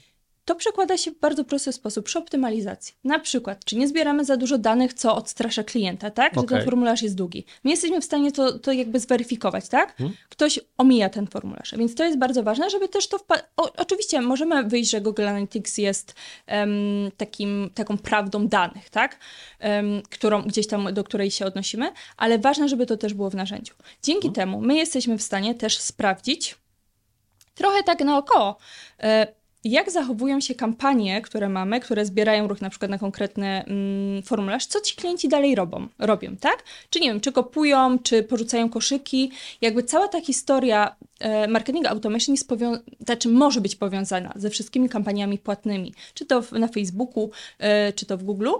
To 0.46 0.54
przekłada 0.54 0.96
się 0.96 1.10
w 1.10 1.18
bardzo 1.18 1.44
prosty 1.44 1.72
sposób 1.72 2.06
przy 2.06 2.18
optymalizacji. 2.18 2.94
Na 3.04 3.18
przykład, 3.18 3.64
czy 3.64 3.76
nie 3.76 3.88
zbieramy 3.88 4.24
za 4.24 4.36
dużo 4.36 4.58
danych, 4.58 4.94
co 4.94 5.16
odstrasza 5.16 5.64
klienta, 5.64 6.10
tak? 6.10 6.34
Że 6.34 6.40
okay. 6.40 6.58
ten 6.58 6.64
formularz 6.64 7.02
jest 7.02 7.14
długi. 7.14 7.44
My 7.64 7.70
jesteśmy 7.70 8.00
w 8.00 8.04
stanie 8.04 8.32
to, 8.32 8.58
to 8.58 8.72
jakby 8.72 9.00
zweryfikować, 9.00 9.68
tak? 9.68 9.96
Hmm? 9.96 10.16
Ktoś 10.28 10.60
omija 10.78 11.08
ten 11.08 11.26
formularz. 11.26 11.74
Więc 11.78 11.94
to 11.94 12.04
jest 12.04 12.18
bardzo 12.18 12.42
ważne, 12.42 12.70
żeby 12.70 12.88
też 12.88 13.08
to 13.08 13.18
wpa- 13.18 13.42
Oczywiście 13.76 14.20
możemy 14.20 14.64
wyjść, 14.64 14.90
że 14.90 15.00
Google 15.00 15.26
Analytics 15.26 15.78
jest 15.78 16.14
um, 16.48 16.68
takim, 17.16 17.70
taką 17.74 17.98
prawdą 17.98 18.48
danych, 18.48 18.90
tak? 18.90 19.18
Um, 19.60 20.02
którą, 20.10 20.42
gdzieś 20.42 20.66
tam, 20.66 20.94
do 20.94 21.04
której 21.04 21.30
się 21.30 21.46
odnosimy, 21.46 21.92
ale 22.16 22.38
ważne, 22.38 22.68
żeby 22.68 22.86
to 22.86 22.96
też 22.96 23.14
było 23.14 23.30
w 23.30 23.34
narzędziu. 23.34 23.74
Dzięki 24.02 24.28
hmm? 24.28 24.34
temu 24.34 24.60
my 24.60 24.74
jesteśmy 24.74 25.18
w 25.18 25.22
stanie 25.22 25.54
też 25.54 25.78
sprawdzić 25.78 26.56
trochę 27.56 27.82
tak 27.82 28.00
naokoło, 28.00 28.56
e, 29.02 29.26
jak 29.70 29.90
zachowują 29.90 30.40
się 30.40 30.54
kampanie, 30.54 31.22
które 31.22 31.48
mamy, 31.48 31.80
które 31.80 32.06
zbierają 32.06 32.48
ruch 32.48 32.60
na 32.60 32.70
przykład 32.70 32.90
na 32.90 32.98
konkretny 32.98 33.46
mm, 33.46 34.22
formularz, 34.22 34.66
co 34.66 34.80
ci 34.80 34.96
klienci 34.96 35.28
dalej 35.28 35.54
robią, 35.54 35.88
robią, 35.98 36.36
tak? 36.36 36.64
Czy 36.90 37.00
nie 37.00 37.08
wiem, 37.08 37.20
czy 37.20 37.32
kopują, 37.32 37.98
czy 37.98 38.22
porzucają 38.22 38.70
koszyki. 38.70 39.30
Jakby 39.60 39.82
cała 39.82 40.08
ta 40.08 40.20
historia 40.20 40.96
e, 41.20 41.48
marketing 41.48 41.86
automation 41.86 42.34
jest 42.34 42.50
powią- 42.50 42.78
znaczy 43.00 43.28
może 43.28 43.60
być 43.60 43.76
powiązana 43.76 44.32
ze 44.36 44.50
wszystkimi 44.50 44.88
kampaniami 44.88 45.38
płatnymi, 45.38 45.94
czy 46.14 46.26
to 46.26 46.42
w, 46.42 46.52
na 46.52 46.68
Facebooku, 46.68 47.30
e, 47.58 47.92
czy 47.92 48.06
to 48.06 48.18
w 48.18 48.22
Google. 48.22 48.50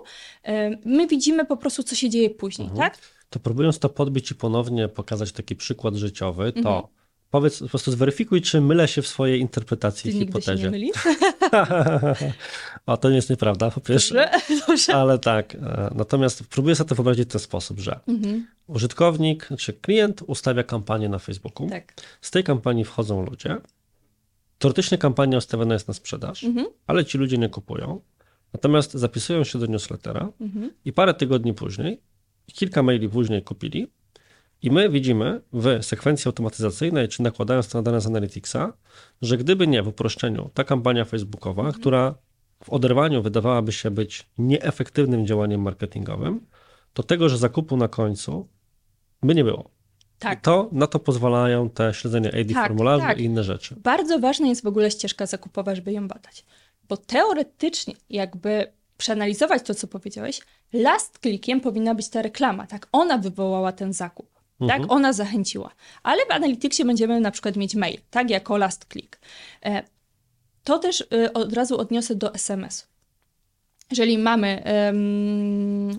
E, 0.45 0.71
my 0.85 1.07
widzimy 1.07 1.45
po 1.45 1.57
prostu, 1.57 1.83
co 1.83 1.95
się 1.95 2.11
dzieje 2.11 2.31
później, 2.31 2.69
mhm. 2.69 2.91
tak? 2.91 2.99
to 3.31 3.41
próbując 3.41 3.79
to 3.79 3.89
podbić 3.89 4.31
i 4.31 4.35
ponownie 4.35 4.89
pokazać 4.89 5.33
taki 5.33 5.57
przykład 5.57 5.95
życiowy, 5.95 6.53
to 6.53 6.59
Mhm. 6.59 6.96
Powiedz, 7.31 7.59
po 7.61 7.69
prostu 7.69 7.91
zweryfikuj, 7.93 8.43
czy 8.43 8.61
mylę 8.61 8.89
się 8.89 9.03
w 9.03 9.07
swojej 9.09 9.41
interpretacji 9.41 10.11
Ty 10.13 10.17
i 10.17 10.21
nigdy 10.21 10.43
się 10.43 10.51
nie 10.53 10.57
hipotezie. 10.59 10.71
mylisz? 10.71 10.97
A 12.87 12.97
to 12.97 13.11
nie 13.11 13.17
jest 13.17 13.31
nieprawda, 13.31 13.71
po 13.71 13.81
pierwsze. 13.81 14.15
Dobrze, 14.49 14.65
dobrze. 14.69 14.95
Ale 14.95 15.19
tak, 15.19 15.55
e, 15.55 15.91
natomiast 15.95 16.45
próbuję 16.51 16.75
sobie 16.75 16.89
to 16.89 16.95
wyobrazić 16.95 17.29
w 17.29 17.33
ten 17.33 17.41
sposób, 17.41 17.79
że 17.81 18.01
Mhm. 18.09 18.47
użytkownik 18.67 19.49
czy 19.59 19.73
klient 19.73 20.23
ustawia 20.27 20.63
kampanię 20.63 21.09
na 21.09 21.19
Facebooku. 21.19 21.71
Tak. 21.71 21.95
Z 22.21 22.31
tej 22.31 22.45
kampanii 22.45 22.85
wchodzą 22.85 23.25
ludzie. 23.27 23.57
Teoretycznie 24.59 24.99
kampania 24.99 25.39
ustawiona 25.39 25.75
jest 25.75 25.89
na 25.89 25.95
sprzedaż, 25.95 26.45
Mhm. 26.45 26.67
ale 26.87 27.05
ci 27.05 27.19
ludzie 27.19 27.39
nie 27.39 27.49
kupują. 27.49 28.01
Natomiast 28.53 28.93
zapisują 28.95 29.45
się 29.45 29.59
do 29.59 29.67
newslettera 29.67 30.29
Mhm. 30.41 30.71
i 30.85 30.93
parę 30.93 31.15
tygodni 31.15 31.55
później, 31.55 32.01
kilka 32.47 32.83
maili 32.83 33.09
później 33.09 33.43
kupili. 33.43 33.91
I 34.63 34.71
my 34.71 34.89
widzimy 34.91 35.41
w 35.53 35.79
sekwencji 35.83 36.29
automatyzacyjnej, 36.29 37.09
czy 37.09 37.23
nakładając 37.23 37.69
to 37.69 37.79
na 37.79 37.83
dane 37.83 38.01
z 38.01 38.07
Analyticsa, 38.07 38.73
że 39.23 39.37
gdyby 39.37 39.67
nie 39.67 39.83
w 39.83 39.89
uproszczeniu 39.89 40.51
ta 40.55 40.65
kampania 40.65 41.05
facebookowa, 41.05 41.63
Mhm. 41.63 41.81
która 41.81 42.15
w 42.65 42.71
oderwaniu 42.71 43.23
wydawałaby 43.23 43.73
się 43.73 43.91
być 43.91 44.27
nieefektywnym 44.39 45.27
działaniem 45.27 45.61
marketingowym, 45.63 46.47
to 46.93 47.03
tego, 47.03 47.29
że 47.29 47.39
zakupu 47.39 47.77
na 47.77 47.89
końcu 47.89 48.49
by 49.23 49.35
nie 49.35 49.45
było. 49.45 49.71
Tak. 50.19 50.39
I 50.39 50.43
to, 50.43 50.69
na 50.73 50.87
to 50.87 50.99
pozwalają 50.99 51.71
te 51.71 51.95
śledzenie 51.95 52.29
AD 52.41 52.55
Tak, 52.55 52.67
formularzy 52.69 53.05
tak. 53.07 53.19
i 53.19 53.25
inne 53.25 53.45
rzeczy. 53.45 53.75
Bardzo 53.83 54.19
ważna 54.19 54.47
jest 54.47 54.63
w 54.63 54.67
ogóle 54.67 54.91
ścieżka 54.91 55.27
zakupowa, 55.27 55.75
żeby 55.75 55.93
ją 55.93 56.09
badać. 56.09 56.45
Bo 56.89 56.97
teoretycznie, 56.97 57.95
jakby 58.11 58.73
przeanalizować 58.97 59.63
to, 59.63 59.75
co 59.75 59.87
powiedziałeś, 59.87 60.41
last 60.73 61.19
clickiem 61.23 61.61
powinna 61.61 61.95
być 61.95 62.09
ta 62.09 62.23
reklama, 62.23 62.67
tak? 62.67 62.89
Ona 62.93 63.19
wywołała 63.19 63.73
ten 63.73 63.93
zakup, 63.93 64.29
Mhm. 64.61 64.81
tak? 64.81 64.93
Ona 64.93 65.13
zachęciła. 65.13 65.71
Ale 66.03 66.27
w 66.27 66.31
Analyticsie 66.31 66.85
będziemy 66.85 67.21
na 67.21 67.31
przykład 67.31 67.57
mieć 67.57 67.75
mail, 67.75 67.99
tak? 68.11 68.31
Jako 68.31 68.57
last 68.57 68.87
click. 68.93 69.19
E, 69.65 69.83
To 70.65 70.79
też 70.79 71.01
y, 71.01 71.33
od 71.33 71.53
razu 71.53 71.79
odniosę 71.79 72.15
do 72.15 72.35
SMS-u. 72.35 72.87
Jeżeli 73.91 74.19
mamy 74.19 74.63
em, 74.65 75.99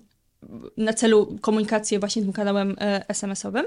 na 0.78 0.94
celu 0.94 1.38
komunikację 1.42 2.00
właśnie 2.00 2.22
tym 2.22 2.34
kanałem 2.34 2.76
e, 2.80 3.10
SMS-owym, 3.10 3.66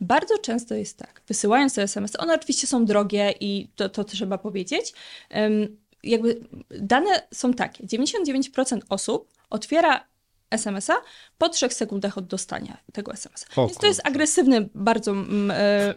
bardzo 0.00 0.38
często 0.38 0.74
jest 0.74 0.98
tak, 0.98 1.22
wysyłając 1.28 1.74
te 1.74 1.82
SMS, 1.82 2.12
one 2.18 2.34
oczywiście 2.34 2.66
są 2.66 2.84
drogie 2.84 3.34
i 3.40 3.68
to, 3.76 3.88
to 3.88 4.04
trzeba 4.04 4.38
powiedzieć, 4.38 4.92
em, 5.30 5.76
jakby 6.02 6.40
dane 6.70 7.22
są 7.34 7.54
takie, 7.54 7.84
99% 7.84 8.80
osób 8.88 9.32
otwiera 9.50 10.07
SMS-a 10.50 10.94
po 11.38 11.48
3 11.48 11.68
sekundach 11.70 12.18
od 12.18 12.26
dostania 12.26 12.76
tego 12.92 13.12
SMS-a. 13.12 13.60
Więc 13.66 13.78
to 13.78 13.86
jest 13.86 14.00
agresywny 14.04 14.68
bardzo... 14.74 15.14
e, 15.50 15.94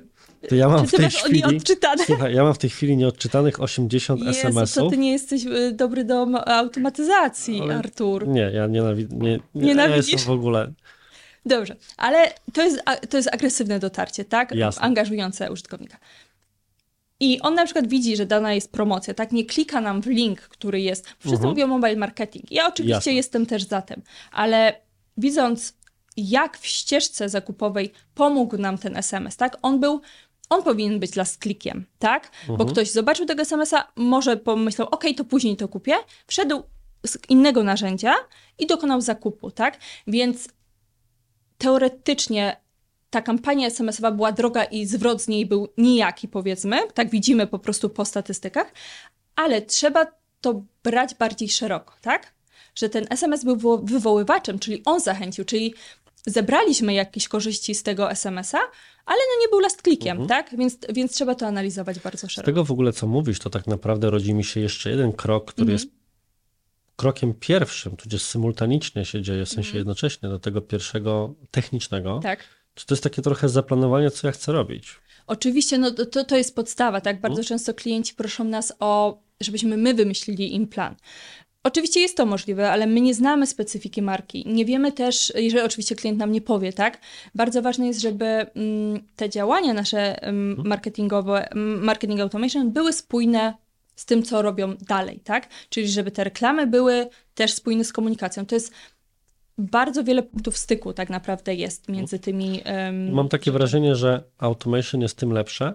To 0.50 0.56
ja 0.56 0.70
mam 0.70 0.88
w 0.88 0.92
tej 0.92 1.10
chwili... 1.10 1.40
nieodczytane? 1.52 2.06
Słuchaj, 2.06 2.36
ja 2.36 2.44
mam 2.44 2.54
w 2.54 2.58
tej 2.58 2.70
chwili 2.70 2.98
nieodczytanych 2.98 3.60
80 3.62 4.20
Jezu, 4.22 4.42
to 4.42 4.48
SMS-ów. 4.48 4.92
ty 4.92 4.98
nie 4.98 5.12
jesteś 5.12 5.46
y, 5.46 5.72
dobry 5.72 6.04
do 6.04 6.26
ma- 6.26 6.46
automatyzacji, 6.46 7.62
Ale- 7.62 7.76
Artur. 7.78 8.28
Nie, 8.28 8.42
ja 8.54 8.68
nienawidzę. 8.68 9.16
Nie, 9.16 9.32
nie, 9.56 9.66
Nienawidzisz? 9.68 10.08
Ja 10.08 10.12
jestem 10.18 10.34
w 10.36 10.40
ogóle. 10.40 10.72
Dobrze, 11.46 11.76
ale 11.98 12.34
to 12.54 12.62
jest, 12.62 12.82
to 13.10 13.18
jest 13.18 13.30
agresywne 13.34 13.80
dotarcie, 13.80 14.26
tak? 14.26 14.52
Jasne. 14.56 14.82
Angażujące 14.82 15.52
użytkownika. 15.52 15.98
I 17.24 17.40
on 17.42 17.54
na 17.56 17.66
przykład 17.66 17.88
widzi, 17.88 18.16
że 18.18 18.26
dana 18.26 18.54
jest 18.54 18.72
promocja, 18.72 19.14
tak? 19.14 19.32
Nie 19.32 19.46
klika 19.46 19.82
nam 19.82 20.02
w 20.02 20.06
link, 20.08 20.42
który 20.42 20.82
jest. 20.82 21.06
Wszyscy 21.08 21.30
Mhm. 21.36 21.50
mówią 21.50 21.68
mobile 21.68 21.96
marketing. 21.96 22.52
Ja 22.52 22.68
oczywiście 22.68 22.94
Jasne. 22.96 23.14
jestem 23.14 23.46
też 23.46 23.64
za 23.64 23.82
tym, 23.82 24.02
ale 24.32 24.82
widząc, 25.18 25.74
jak 26.18 26.58
w 26.58 26.68
ścieżce 26.68 27.30
zakupowej 27.30 27.92
pomógł 28.16 28.58
nam 28.58 28.78
ten 28.78 28.98
SMS, 28.98 29.38
tak? 29.38 29.58
On 29.62 29.80
był. 29.80 30.02
On 30.50 30.64
powinien 30.64 31.00
być 31.00 31.16
last 31.16 31.42
clickiem, 31.42 31.86
tak? 32.00 32.32
Bo 32.48 32.54
Mhm. 32.54 32.70
ktoś 32.70 32.92
zobaczył 32.92 33.26
tego 33.26 33.42
SMS-a, 33.42 33.92
może 33.96 34.38
pomyślał, 34.38 34.88
ok, 34.92 35.04
to 35.18 35.24
później 35.26 35.58
to 35.58 35.68
kupię, 35.68 35.94
wszedł 36.28 36.64
z 37.06 37.18
innego 37.30 37.64
narzędzia 37.64 38.14
i 38.60 38.68
dokonał 38.68 39.02
zakupu, 39.02 39.52
tak? 39.52 39.80
Więc 40.08 40.50
teoretycznie 41.58 42.58
ta 43.12 43.22
kampania 43.22 43.68
SMS-owa 43.68 44.12
była 44.12 44.32
droga 44.32 44.64
i 44.64 44.86
zwrot 44.86 45.22
z 45.22 45.28
niej 45.28 45.46
był 45.46 45.68
nijaki, 45.78 46.28
powiedzmy. 46.28 46.78
Tak 46.94 47.10
widzimy 47.10 47.48
po 47.48 47.60
prostu 47.60 47.90
po 47.90 48.06
statystykach, 48.06 48.74
ale 49.36 49.62
trzeba 49.62 50.06
to 50.42 50.64
brać 50.84 51.16
bardziej 51.16 51.50
szeroko, 51.50 51.94
tak? 52.02 52.34
Że 52.76 52.90
ten 52.90 53.08
SMS 53.10 53.44
był 53.44 53.56
wywo- 53.58 53.82
wywoływaczem, 53.86 54.60
czyli 54.60 54.82
on 54.86 55.00
zachęcił, 55.00 55.46
czyli 55.46 55.74
zebraliśmy 56.26 56.94
jakieś 56.94 57.28
korzyści 57.28 57.76
z 57.76 57.84
tego 57.84 58.12
SMS-a, 58.12 58.58
ale 59.06 59.18
no 59.20 59.42
nie 59.42 59.48
był 59.50 59.60
last 59.60 59.82
clickiem, 59.82 60.28
tak? 60.28 60.58
Więc, 60.58 60.78
więc 60.94 61.12
trzeba 61.14 61.36
to 61.36 61.48
analizować 61.48 62.00
bardzo 62.00 62.28
Z 62.28 62.32
szeroko. 62.32 62.46
tego 62.46 62.66
w 62.66 62.72
ogóle, 62.72 62.94
co 62.94 63.08
mówisz, 63.08 63.40
to 63.40 63.50
tak 63.50 63.68
naprawdę 63.68 64.10
rodzi 64.10 64.34
mi 64.34 64.44
się 64.44 64.60
jeszcze 64.60 64.90
jeden 64.90 65.12
krok, 65.14 65.52
który 65.52 65.72
Mhm. 65.72 65.74
jest 65.74 66.02
krokiem 66.96 67.34
pierwszym, 67.34 67.96
tudzież 67.98 68.22
symultanicznie 68.24 69.06
się 69.06 69.22
dzieje, 69.22 69.46
w 69.46 69.50
sensie 69.50 69.68
Mhm. 69.70 69.78
jednocześnie 69.78 70.30
do 70.30 70.40
tego 70.40 70.62
pierwszego 70.62 71.34
technicznego. 71.52 72.20
Tak. 72.24 72.44
Czy 72.74 72.86
to 72.86 72.94
jest 72.94 73.04
takie 73.04 73.22
trochę 73.22 73.50
zaplanowanie, 73.50 74.12
co 74.12 74.28
ja 74.28 74.32
chcę 74.32 74.52
robić? 74.52 74.88
Oczywiście, 75.28 75.78
no 75.78 75.92
to- 75.92 76.24
to, 76.24 76.38
jest 76.38 76.56
podstawa, 76.56 77.02
tak? 77.02 77.22
Bardzo 77.22 77.40
Mhm. 77.42 77.48
często 77.48 77.74
klienci 77.74 78.14
proszą 78.16 78.44
nas 78.44 78.74
o, 78.80 79.20
żebyśmy 79.42 79.78
my 79.78 79.94
wymyślili 79.94 80.56
im 80.56 80.68
plan. 80.68 80.96
Oczywiście 81.64 82.00
jest 82.00 82.18
to 82.18 82.26
możliwe, 82.26 82.72
ale 82.72 82.88
my 82.88 83.02
nie 83.02 83.14
znamy 83.14 83.48
specyfiki 83.48 84.02
marki. 84.02 84.44
Nie 84.48 84.66
wiemy 84.66 84.92
też, 84.92 85.34
jeżeli 85.36 85.66
oczywiście 85.66 85.96
klient 85.96 86.20
nam 86.20 86.32
nie 86.32 86.42
powie, 86.42 86.74
tak? 86.74 87.00
Bardzo 87.36 87.62
ważne 87.62 87.88
jest, 87.88 88.02
żeby 88.02 88.26
mm, 88.26 89.02
te 89.16 89.30
działania 89.30 89.74
nasze 89.74 90.24
mm, 90.24 90.68
marketingowe, 90.68 91.52
mm, 91.52 91.84
marketing 91.84 92.20
automation 92.22 92.72
były 92.72 92.94
spójne 92.94 93.54
z 93.96 94.06
tym, 94.06 94.24
co 94.24 94.42
robią 94.42 94.76
dalej, 94.76 95.20
tak? 95.20 95.50
Czyli 95.70 95.88
żeby 95.90 96.12
te 96.12 96.24
reklamy 96.24 96.68
były 96.68 97.08
też 97.36 97.54
spójne 97.54 97.84
z 97.84 97.94
komunikacją. 97.94 98.46
To 98.46 98.56
jest 98.56 98.72
bardzo 99.62 100.04
wiele 100.04 100.24
punktów 100.24 100.58
styku 100.58 100.94
tak 100.94 101.10
naprawdę 101.10 101.56
jest 101.56 101.90
między 101.90 102.20
tymi... 102.20 102.62
em, 102.64 103.12
Mam 103.14 103.30
takie 103.30 103.52
wrażenie, 103.52 103.96
że 103.96 104.24
automation 104.38 105.02
jest 105.02 105.18
tym 105.18 105.32
lepsze, 105.32 105.74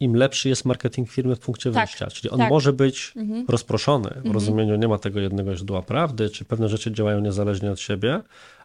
im 0.00 0.16
lepszy 0.16 0.48
jest 0.48 0.64
marketing 0.64 1.10
firmy 1.10 1.36
w 1.36 1.38
punkcie 1.40 1.72
Tak, 1.72 1.86
wyjścia. 1.88 2.06
Czyli 2.06 2.30
on 2.30 2.38
tak. 2.38 2.50
może 2.50 2.72
być 2.72 3.12
Mhm. 3.16 3.44
rozproszony, 3.48 4.10
w 4.24 4.30
rozumieniu 4.30 4.76
nie 4.76 4.88
ma 4.88 4.98
tego 4.98 5.20
jednego 5.20 5.56
źródła 5.56 5.82
prawdy, 5.82 6.30
czy 6.30 6.44
pewne 6.44 6.68
rzeczy 6.68 6.92
działają 6.92 7.20
niezależnie 7.20 7.70
od 7.72 7.80
siebie, 7.80 8.20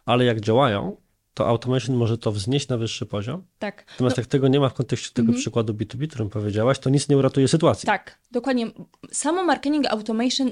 ale 0.06 0.24
jak 0.24 0.40
działają, 0.40 0.96
to 1.34 1.46
automation 1.48 1.96
może 1.96 2.18
to 2.18 2.32
wznieść 2.32 2.68
na 2.68 2.76
wyższy 2.76 3.06
poziom. 3.06 3.44
Tak. 3.58 3.84
Natomiast 3.90 4.16
jak 4.16 4.26
tego 4.26 4.48
nie 4.48 4.60
ma 4.60 4.68
w 4.68 4.74
kontekście 4.74 5.10
tego 5.14 5.32
przykładu 5.32 5.72
B2B, 5.72 6.06
którym 6.08 6.30
powiedziałaś, 6.30 6.78
to 6.78 6.90
nic 6.90 7.08
nie 7.08 7.16
uratuje 7.16 7.48
sytuacji. 7.48 7.86
Tak, 7.86 8.18
dokładnie. 8.30 8.66
Samo 9.12 9.44
marketing 9.44 9.86
automation 9.86 10.50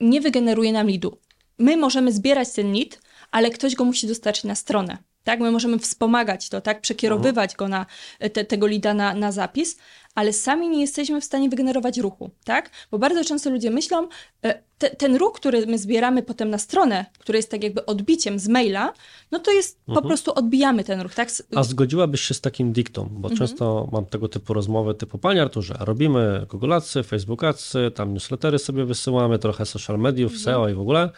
nie 0.00 0.20
wygeneruje 0.20 0.72
nam 0.72 0.86
lidu. 0.86 1.18
My 1.58 1.76
możemy 1.76 2.12
zbierać 2.12 2.52
ten 2.52 2.72
lead, 2.72 3.00
ale 3.30 3.50
ktoś 3.50 3.74
go 3.74 3.84
musi 3.84 4.06
dostarczyć 4.06 4.44
na 4.44 4.54
stronę. 4.54 4.98
Tak, 5.24 5.40
my 5.40 5.50
możemy 5.50 5.78
wspomagać 5.78 6.48
to, 6.48 6.60
tak, 6.60 6.80
przekierowywać 6.80 7.56
go 7.56 7.68
na 7.68 7.86
te, 8.32 8.44
tego 8.44 8.66
lida 8.66 8.94
na, 8.94 9.14
na 9.14 9.32
zapis, 9.32 9.76
ale 10.14 10.32
sami 10.32 10.68
nie 10.68 10.80
jesteśmy 10.80 11.20
w 11.20 11.24
stanie 11.24 11.48
wygenerować 11.48 11.98
ruchu, 11.98 12.30
tak? 12.44 12.70
Bo 12.90 12.98
bardzo 12.98 13.24
często 13.24 13.50
ludzie 13.50 13.70
myślą, 13.70 14.08
e, 14.42 14.62
te, 14.78 14.90
ten 14.90 15.16
ruch, 15.16 15.32
który 15.32 15.66
my 15.66 15.78
zbieramy 15.78 16.22
potem 16.22 16.50
na 16.50 16.58
stronę, 16.58 17.06
który 17.18 17.38
jest 17.38 17.50
tak 17.50 17.62
jakby 17.64 17.86
odbiciem 17.86 18.38
z 18.38 18.48
maila, 18.48 18.92
no 19.30 19.38
to 19.38 19.50
jest 19.50 19.80
po 19.86 20.02
prostu 20.02 20.34
odbijamy 20.34 20.84
ten 20.84 21.00
ruch, 21.00 21.14
tak? 21.14 21.28
A 21.54 21.62
zgodziłabyś 21.62 22.20
się 22.20 22.34
z 22.34 22.40
takim 22.40 22.72
diktą, 22.72 23.08
bo 23.10 23.30
często 23.30 23.88
mam 23.92 24.06
tego 24.06 24.28
typu 24.28 24.54
rozmowy 24.54 24.94
typu, 24.94 25.18
panie 25.18 25.42
Arturze, 25.42 25.76
robimy 25.80 26.46
Google 26.50 26.72
Adsy, 26.72 27.02
Facebook 27.02 27.44
Adsy, 27.44 27.90
tam 27.94 28.14
newslettery 28.14 28.58
sobie 28.58 28.84
wysyłamy, 28.84 29.38
trochę 29.38 29.66
social 29.66 29.98
mediów, 29.98 30.38
SEO 30.38 30.68
i 30.68 30.74
w 30.74 30.80
ogóle. 30.80 31.10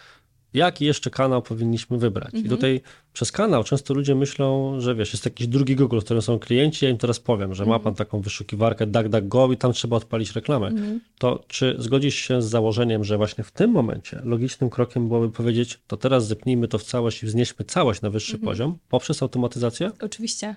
Jaki 0.55 0.85
jeszcze 0.85 1.11
kanał 1.11 1.43
powinniśmy 1.43 1.99
wybrać? 1.99 2.35
I 2.35 2.49
tutaj 2.49 2.81
przez 3.13 3.33
kanał 3.33 3.65
często 3.65 3.95
ludzie 3.95 4.15
myślą, 4.15 4.81
że 4.81 4.95
wiesz, 4.95 5.13
jest 5.13 5.25
jakiś 5.25 5.47
drugi 5.47 5.77
Google, 5.77 5.99
w 5.99 6.05
którym 6.05 6.23
są 6.23 6.39
klienci, 6.39 6.85
ja 6.85 6.91
im 6.91 6.99
teraz 6.99 7.21
powiem, 7.21 7.55
że 7.55 7.67
ma 7.67 7.79
pan 7.79 7.95
taką 7.95 8.21
wyszukiwarkę 8.21 8.87
DuckDuckGo 8.87 9.53
i 9.53 9.57
tam 9.57 9.73
trzeba 9.73 9.97
odpalić 9.97 10.33
reklamę. 10.33 10.73
To 11.19 11.45
czy 11.49 11.77
zgodzisz 11.79 12.15
się 12.15 12.43
z 12.43 12.49
założeniem, 12.49 13.05
że 13.05 13.17
właśnie 13.17 13.45
w 13.45 13.51
tym 13.51 13.71
momencie 13.71 14.21
logicznym 14.25 14.71
krokiem 14.71 15.09
byłoby 15.09 15.31
powiedzieć, 15.31 15.81
to 15.87 15.97
teraz 15.97 16.27
zepnijmy 16.27 16.69
to 16.69 16.79
w 16.79 16.85
całość 16.85 17.23
i 17.23 17.27
wznieśmy 17.27 17.65
całość 17.65 18.03
na 18.03 18.11
wyższy 18.11 18.39
poziom 18.39 18.79
poprzez 18.89 19.23
automatyzację? 19.23 19.91
Oczywiście. 20.01 20.57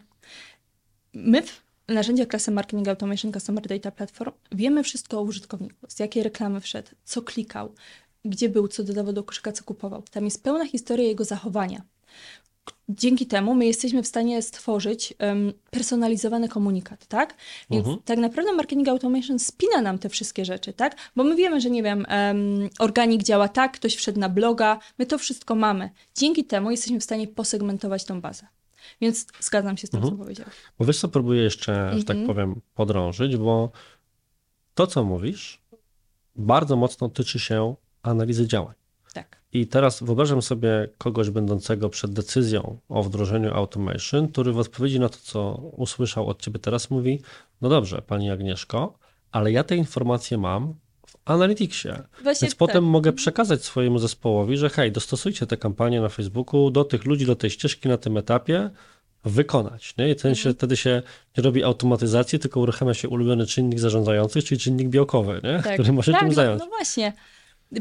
My 1.14 1.42
w 1.42 1.64
narzędziach 1.88 2.28
klasy 2.28 2.52
Marketing 2.52 2.88
Automation 2.88 3.34
Customer 3.34 3.68
Data 3.68 3.92
Platform 3.92 4.32
wiemy 4.52 4.84
wszystko 4.84 5.20
o 5.20 5.22
użytkowniku, 5.22 5.76
z 5.88 6.00
jakiej 6.00 6.24
reklamy 6.24 6.62
wszedł, 6.62 6.90
co 7.04 7.22
klikał, 7.22 7.74
gdzie 8.26 8.50
był, 8.50 8.68
co 8.68 8.84
dodawał 8.84 9.14
do 9.14 9.24
koszyka, 9.24 9.52
co 9.52 9.64
kupował. 9.64 10.04
Tam 10.12 10.26
jest 10.26 10.44
pełna 10.44 10.66
historia 10.68 11.08
jego 11.08 11.24
zachowania. 11.26 11.82
Dzięki 12.90 13.26
temu 13.26 13.56
my 13.56 13.66
jesteśmy 13.66 14.04
w 14.04 14.08
stanie 14.08 14.42
stworzyć 14.42 15.14
um, 15.20 15.54
personalizowany 15.72 16.50
komunikat, 16.50 17.06
tak? 17.08 17.36
Więc 17.70 17.86
Mhm. 17.88 18.04
tak 18.06 18.18
naprawdę 18.20 18.54
marketing 18.54 18.88
automation 18.88 19.40
spina 19.40 19.82
nam 19.82 20.00
te 20.00 20.10
wszystkie 20.10 20.46
rzeczy, 20.46 20.74
tak? 20.74 20.96
Bo 21.16 21.24
my 21.24 21.36
wiemy, 21.36 21.62
że 21.62 21.70
nie 21.70 21.84
wiem, 21.84 22.06
um, 22.10 22.70
organik 22.80 23.24
działa 23.24 23.48
tak, 23.48 23.72
ktoś 23.74 23.96
wszedł 23.96 24.20
na 24.20 24.30
bloga, 24.30 24.80
my 24.98 25.06
to 25.06 25.18
wszystko 25.18 25.56
mamy. 25.56 25.90
Dzięki 26.16 26.46
temu 26.46 26.72
jesteśmy 26.72 27.00
w 27.00 27.04
stanie 27.04 27.28
posegmentować 27.28 28.06
tą 28.06 28.22
bazę. 28.22 28.48
Więc 29.02 29.28
zgadzam 29.40 29.78
się 29.78 29.88
z 29.88 29.90
tym, 29.90 29.98
Mhm. 29.98 30.14
co 30.18 30.24
powiedziałeś. 30.24 30.54
Bo 30.80 30.86
wiesz 30.86 31.00
co, 31.00 31.08
próbuję 31.08 31.44
jeszcze, 31.44 31.92
że 31.98 32.04
tak 32.04 32.18
Mhm. 32.18 32.28
powiem, 32.36 32.62
podrążyć, 32.76 33.38
bo 33.38 33.72
to, 34.76 34.88
co 34.88 35.04
mówisz, 35.04 35.62
bardzo 36.36 36.76
mocno 36.76 37.10
tyczy 37.10 37.40
się 37.40 37.76
analizy 38.04 38.48
działań. 38.48 38.74
Tak. 39.14 39.38
I 39.54 39.68
teraz 39.68 40.04
wyobrażam 40.04 40.42
sobie 40.42 40.90
kogoś 40.98 41.30
będącego 41.30 41.90
przed 41.90 42.14
decyzją 42.14 42.78
o 42.90 43.04
wdrożeniu 43.04 43.54
automation, 43.54 44.28
który 44.28 44.54
w 44.54 44.60
odpowiedzi 44.60 45.00
na 45.00 45.10
to, 45.10 45.18
co 45.22 45.54
usłyszał 45.78 46.28
od 46.28 46.42
ciebie 46.42 46.60
teraz, 46.60 46.90
mówi: 46.90 47.22
No 47.62 47.70
dobrze, 47.70 48.02
pani 48.02 48.32
Agnieszko, 48.32 48.98
ale 49.32 49.52
ja 49.52 49.64
te 49.64 49.76
informacje 49.76 50.38
mam 50.38 50.74
w 51.08 51.16
Analyticsie. 51.26 51.90
Właśnie 52.24 52.46
Więc 52.46 52.56
potem 52.56 52.84
tak. 52.84 52.92
mogę 52.92 53.14
przekazać 53.14 53.64
swojemu 53.66 54.00
zespołowi, 54.00 54.58
że 54.58 54.70
hej, 54.70 54.92
dostosujcie 54.92 55.48
te 55.48 55.58
kampanie 55.58 56.02
na 56.02 56.10
Facebooku 56.10 56.72
do 56.72 56.84
tych 56.84 57.06
ludzi, 57.06 57.26
do 57.26 57.36
tej 57.36 57.50
ścieżki 57.50 57.90
na 57.90 57.98
tym 57.98 58.18
etapie, 58.18 58.70
wykonać. 59.26 59.98
Nie? 59.98 60.10
I 60.10 60.16
ten 60.16 60.36
się, 60.36 60.40
Mhm. 60.50 60.56
wtedy 60.56 60.78
się 60.78 61.02
nie 61.38 61.44
robi 61.44 61.64
automatyzacji, 61.64 62.40
tylko 62.40 62.60
uruchamia 62.60 62.94
się 62.94 63.10
ulubiony 63.10 63.46
czynnik 63.46 63.80
zarządzający, 63.80 64.42
czyli 64.42 64.60
czynnik 64.62 64.88
białkowy, 64.90 65.42
nie? 65.44 65.62
Tak. 65.64 65.74
który 65.74 65.94
może 65.94 66.12
tak, 66.12 66.22
tym 66.22 66.30
no, 66.30 66.36
zająć. 66.36 66.60
No 66.60 66.68
właśnie. 66.68 67.14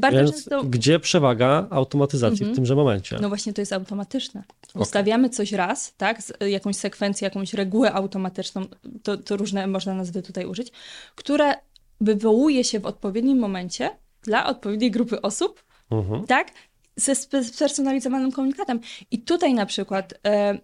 Bardzo 0.00 0.18
Więc 0.18 0.30
często... 0.32 0.64
gdzie 0.64 1.00
przewaga 1.00 1.66
automatyzacji 1.70 2.38
Mhm. 2.42 2.52
w 2.52 2.56
tymże 2.56 2.74
momencie? 2.76 3.18
No 3.20 3.28
właśnie 3.28 3.52
to 3.52 3.60
jest 3.62 3.72
automatyczne. 3.72 4.42
Ustawiamy 4.74 5.30
coś 5.30 5.52
raz, 5.52 5.94
tak, 5.96 6.22
z, 6.22 6.32
jakąś 6.50 6.76
sekwencję, 6.76 7.24
jakąś 7.26 7.54
regułę 7.54 7.92
automatyczną, 7.92 8.66
to, 9.02 9.16
to 9.16 9.36
różne 9.36 9.66
można 9.66 9.94
nazwy 9.94 10.22
tutaj 10.22 10.46
użyć, 10.46 10.72
które 11.14 11.54
wywołuje 12.00 12.64
się 12.64 12.80
w 12.80 12.86
odpowiednim 12.86 13.38
momencie 13.38 13.90
dla 14.22 14.46
odpowiedniej 14.46 14.90
grupy 14.90 15.22
osób, 15.22 15.64
Mhm. 15.90 16.26
tak, 16.26 16.48
ze 16.96 17.12
spe- 17.12 17.44
spersonalizowanym 17.44 18.32
komunikatem. 18.32 18.80
I 19.10 19.18
tutaj 19.18 19.54
na 19.54 19.66
przykład, 19.66 20.14
e, 20.26 20.58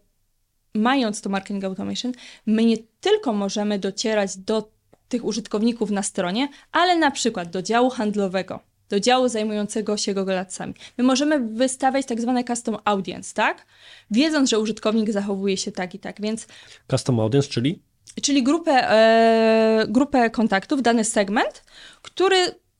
mając 0.74 1.20
to 1.20 1.30
marketing 1.30 1.64
automation, 1.64 2.12
my 2.46 2.64
nie 2.64 2.76
tylko 3.00 3.32
możemy 3.32 3.78
docierać 3.78 4.36
do 4.36 4.70
tych 5.08 5.24
użytkowników 5.24 5.90
na 5.90 6.02
stronie, 6.02 6.48
ale 6.72 6.96
na 6.98 7.10
przykład 7.10 7.50
do 7.50 7.62
działu 7.62 7.90
handlowego, 7.90 8.60
do 8.88 9.00
działu 9.00 9.28
zajmującego 9.28 9.96
się 9.96 10.14
Google'ami. 10.14 10.72
My 10.98 11.04
możemy 11.04 11.40
wystawiać 11.40 12.06
tak 12.06 12.20
zwane 12.20 12.44
custom 12.44 12.76
audience, 12.84 13.34
tak? 13.34 13.66
Wiedząc, 14.10 14.50
że 14.50 14.58
użytkownik 14.58 15.10
zachowuje 15.10 15.56
się 15.56 15.72
tak 15.72 15.94
i 15.94 15.98
tak, 15.98 16.20
więc 16.20 16.46
Custom 16.90 17.20
audience, 17.20 17.48
czyli 17.48 17.82
czyli 18.22 18.42
grupę, 18.42 18.90
e, 18.90 19.86
grupę 19.88 20.30
kontaktów, 20.30 20.82
dany 20.82 21.04
segment, 21.04 21.64
który 22.02 22.36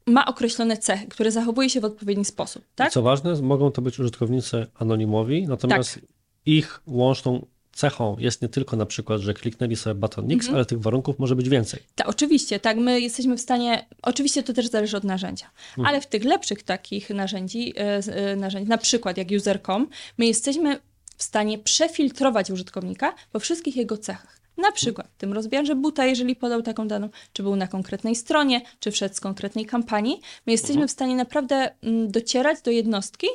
ma 0.07 0.27
określone 0.27 0.77
cechy, 0.77 1.07
który 1.07 1.31
zachowuje 1.31 1.71
się 1.71 1.81
w 1.81 1.85
odpowiedni 1.85 2.25
sposób, 2.25 2.65
tak? 2.75 2.93
co 2.93 3.03
ważne, 3.03 3.43
mogą 3.43 3.71
to 3.71 3.83
być 3.83 3.99
użytkownicy 3.99 4.67
anonimowi, 4.75 5.47
natomiast 5.49 5.95
Tak. 5.95 6.05
ich 6.47 6.81
łączną 6.87 7.47
cechą 7.79 8.17
jest 8.19 8.43
nie 8.43 8.49
tylko 8.49 8.77
na 8.77 8.87
przykład, 8.87 9.21
że 9.21 9.35
kliknęli 9.35 9.77
sobie 9.77 9.95
button 9.95 10.25
X, 10.25 10.35
Mhm. 10.35 10.55
ale 10.55 10.65
tych 10.65 10.81
warunków 10.81 11.19
może 11.19 11.37
być 11.37 11.49
więcej. 11.49 11.83
Tak, 11.95 12.09
oczywiście, 12.09 12.61
tak, 12.61 12.77
my 12.77 13.01
jesteśmy 13.01 13.37
w 13.37 13.41
stanie, 13.41 13.87
oczywiście 14.03 14.43
to 14.43 14.53
też 14.53 14.67
zależy 14.67 14.97
od 14.97 15.05
narzędzia, 15.05 15.51
ale 15.85 16.01
w 16.01 16.07
tych 16.07 16.25
lepszych 16.25 16.63
takich 16.63 17.11
narzędzi, 17.11 17.75
e, 17.77 18.01
e, 18.15 18.37
narzędzi, 18.37 18.69
na 18.69 18.79
przykład 18.79 19.17
jak 19.17 19.29
user.com, 19.31 19.89
my 20.19 20.27
jesteśmy 20.27 20.79
w 21.17 21.23
stanie 21.23 21.59
przefiltrować 21.59 22.51
użytkownika 22.51 23.15
po 23.33 23.41
wszystkich 23.41 23.77
jego 23.77 23.99
cechach. 23.99 24.39
Na 24.57 24.73
przykład 24.73 25.09
tym 25.19 25.33
rozmiarze 25.33 25.75
buta, 25.75 26.07
jeżeli 26.07 26.37
podał 26.37 26.63
taką 26.63 26.89
daną, 26.89 27.09
czy 27.33 27.43
był 27.43 27.57
na 27.57 27.67
konkretnej 27.67 28.17
stronie, 28.17 28.61
czy 28.81 28.91
wszedł 28.91 29.15
z 29.15 29.21
konkretnej 29.21 29.67
kampanii, 29.67 30.21
my 30.47 30.53
jesteśmy 30.53 30.89
w 30.89 30.91
stanie 30.91 31.17
naprawdę 31.17 31.71
mm, 31.83 32.11
docierać 32.11 32.63
do 32.63 32.71
jednostki, 32.71 33.27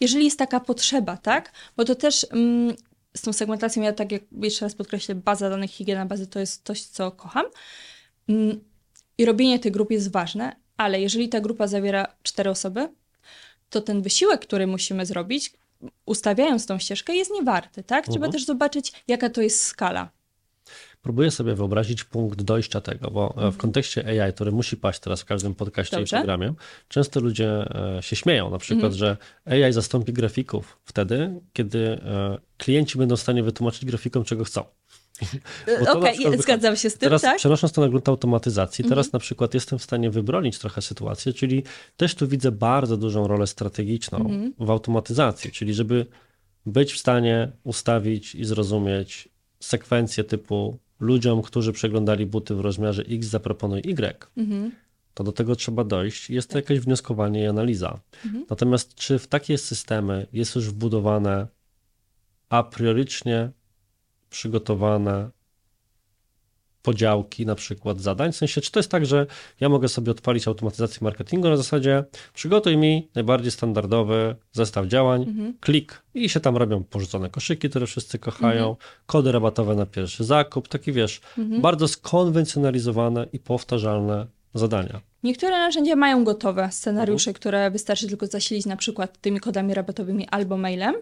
jeżeli 0.00 0.24
jest 0.24 0.38
taka 0.38 0.60
potrzeba, 0.60 1.16
tak? 1.16 1.52
Bo 1.76 1.84
to 1.84 1.94
też 1.94 2.26
mm, 2.30 2.76
z 3.16 3.22
tą 3.22 3.32
segmentacją, 3.32 3.82
ja 3.82 3.92
tak 3.92 4.12
jak 4.12 4.22
jeszcze 4.42 4.66
raz 4.66 4.74
podkreślę, 4.74 5.14
baza 5.14 5.50
danych, 5.50 5.70
higiena 5.70 6.06
bazy 6.06 6.26
to 6.26 6.40
jest 6.40 6.66
coś, 6.66 6.82
co 6.82 7.10
kocham. 7.10 7.46
Mm, 8.28 8.60
I 9.18 9.24
robienie 9.24 9.58
tych 9.58 9.72
grup 9.72 9.90
jest 9.90 10.12
ważne, 10.12 10.56
ale 10.76 11.00
jeżeli 11.00 11.28
ta 11.28 11.40
grupa 11.40 11.66
zawiera 11.66 12.06
cztery 12.22 12.50
osoby, 12.50 12.88
to 13.70 13.80
ten 13.80 14.02
wysiłek, 14.02 14.40
który 14.40 14.66
musimy 14.66 15.06
zrobić, 15.06 15.52
ustawiając 16.06 16.66
tą 16.66 16.78
ścieżkę, 16.78 17.16
jest 17.16 17.30
niewarty, 17.30 17.82
tak? 17.82 18.04
Trzeba 18.04 18.26
Mhm. 18.26 18.32
też 18.32 18.44
zobaczyć, 18.44 18.92
jaka 19.08 19.30
to 19.30 19.42
jest 19.42 19.64
skala. 19.64 20.10
Próbuję 21.04 21.30
sobie 21.30 21.54
wyobrazić 21.54 22.04
punkt 22.04 22.42
dojścia 22.42 22.80
tego, 22.80 23.10
bo 23.10 23.34
e, 23.38 23.50
w 23.52 23.56
kontekście 23.56 24.22
AI, 24.22 24.32
który 24.32 24.52
musi 24.52 24.76
paść 24.76 25.00
teraz 25.00 25.20
w 25.20 25.24
każdym 25.24 25.54
podcaście 25.54 25.96
Dobrze. 25.96 26.16
i 26.16 26.18
programie, 26.18 26.54
często 26.88 27.20
ludzie 27.20 27.48
e, 27.98 28.02
się 28.02 28.16
śmieją 28.16 28.50
na 28.50 28.58
przykład, 28.58 28.92
że 28.92 29.16
AI 29.44 29.72
zastąpi 29.72 30.12
grafików 30.12 30.78
wtedy, 30.84 31.40
kiedy 31.52 31.78
e, 31.88 32.38
klienci 32.56 32.98
będą 32.98 33.16
w 33.16 33.20
stanie 33.20 33.42
wytłumaczyć 33.42 33.84
grafikom, 33.84 34.24
czego 34.24 34.44
chcą. 34.44 34.64
Okej, 35.88 36.18
wychodzi. 36.18 36.42
zgadzam 36.42 36.76
się 36.76 36.90
z 36.90 36.92
tym, 36.92 37.06
Teraz 37.06 37.22
tak? 37.22 37.36
przenosząc 37.38 37.72
to 37.72 37.80
na 37.80 37.88
grunt 37.88 38.08
automatyzacji, 38.08 38.84
teraz 38.84 39.12
na 39.12 39.18
przykład 39.18 39.54
jestem 39.54 39.78
w 39.78 39.82
stanie 39.82 40.10
wybronić 40.10 40.58
trochę 40.58 40.82
sytuację, 40.82 41.32
czyli 41.32 41.62
też 41.96 42.14
tu 42.14 42.28
widzę 42.28 42.52
bardzo 42.52 42.96
dużą 42.96 43.26
rolę 43.26 43.46
strategiczną 43.46 44.30
w 44.58 44.70
automatyzacji, 44.70 45.52
czyli 45.52 45.74
żeby 45.74 46.06
być 46.66 46.92
w 46.92 46.98
stanie 46.98 47.52
ustawić 47.64 48.34
i 48.34 48.44
zrozumieć 48.44 49.28
sekwencję 49.60 50.24
typu 50.24 50.78
ludziom, 51.04 51.42
którzy 51.42 51.72
przeglądali 51.72 52.26
buty 52.26 52.54
w 52.54 52.60
rozmiarze 52.60 53.02
X, 53.02 53.26
zaproponuj 53.26 53.80
Y. 53.84 54.26
Mhm. 54.36 54.72
To 55.14 55.24
do 55.24 55.32
tego 55.32 55.56
trzeba 55.56 55.84
dojść. 55.84 56.30
Jest 56.30 56.50
to 56.50 56.58
jakieś 56.58 56.80
wnioskowanie 56.80 57.42
i 57.42 57.46
analiza. 57.46 58.00
Natomiast 58.50 58.94
czy 58.94 59.18
w 59.18 59.26
takie 59.26 59.58
systemy 59.58 60.26
jest 60.32 60.54
już 60.54 60.70
wbudowane 60.70 61.46
a 62.48 62.62
priorycznie 62.62 63.50
przygotowane 64.30 65.30
podziałki 66.84 67.46
na 67.46 67.54
przykład 67.54 68.00
zadań? 68.00 68.32
W 68.32 68.36
sensie, 68.36 68.60
czy 68.60 68.70
to 68.72 68.78
jest 68.78 68.90
tak, 68.90 69.06
że 69.06 69.26
ja 69.60 69.68
mogę 69.68 69.88
sobie 69.88 70.10
odpalić 70.10 70.48
automatyzację 70.48 70.98
marketingu 71.02 71.48
na 71.48 71.56
zasadzie 71.56 72.04
przygotuj 72.34 72.76
mi 72.76 73.08
najbardziej 73.14 73.50
standardowy 73.50 74.36
zestaw 74.52 74.86
działań, 74.86 75.22
Mhm. 75.22 75.54
klik 75.60 76.02
i 76.14 76.28
się 76.28 76.40
tam 76.40 76.56
robią 76.56 76.84
porzucone 76.84 77.30
koszyki, 77.30 77.70
które 77.70 77.86
wszyscy 77.86 78.18
kochają, 78.18 78.76
kody 79.06 79.32
rabatowe 79.32 79.74
na 79.74 79.86
pierwszy 79.86 80.24
zakup, 80.24 80.68
taki 80.68 80.92
wiesz, 80.92 81.20
Mhm. 81.38 81.60
bardzo 81.62 81.88
skonwencjonalizowane 81.88 83.26
i 83.32 83.38
powtarzalne 83.38 84.26
zadania. 84.54 85.00
Niektóre 85.22 85.52
narzędzia 85.58 85.96
mają 85.96 86.24
gotowe 86.24 86.68
scenariusze, 86.72 87.30
Mhm. 87.30 87.34
które 87.40 87.70
wystarczy 87.70 88.06
tylko 88.08 88.26
zasilić 88.26 88.66
na 88.66 88.76
przykład 88.76 89.20
tymi 89.20 89.40
kodami 89.40 89.74
rabatowymi 89.74 90.28
albo 90.28 90.56
mailem, 90.56 90.94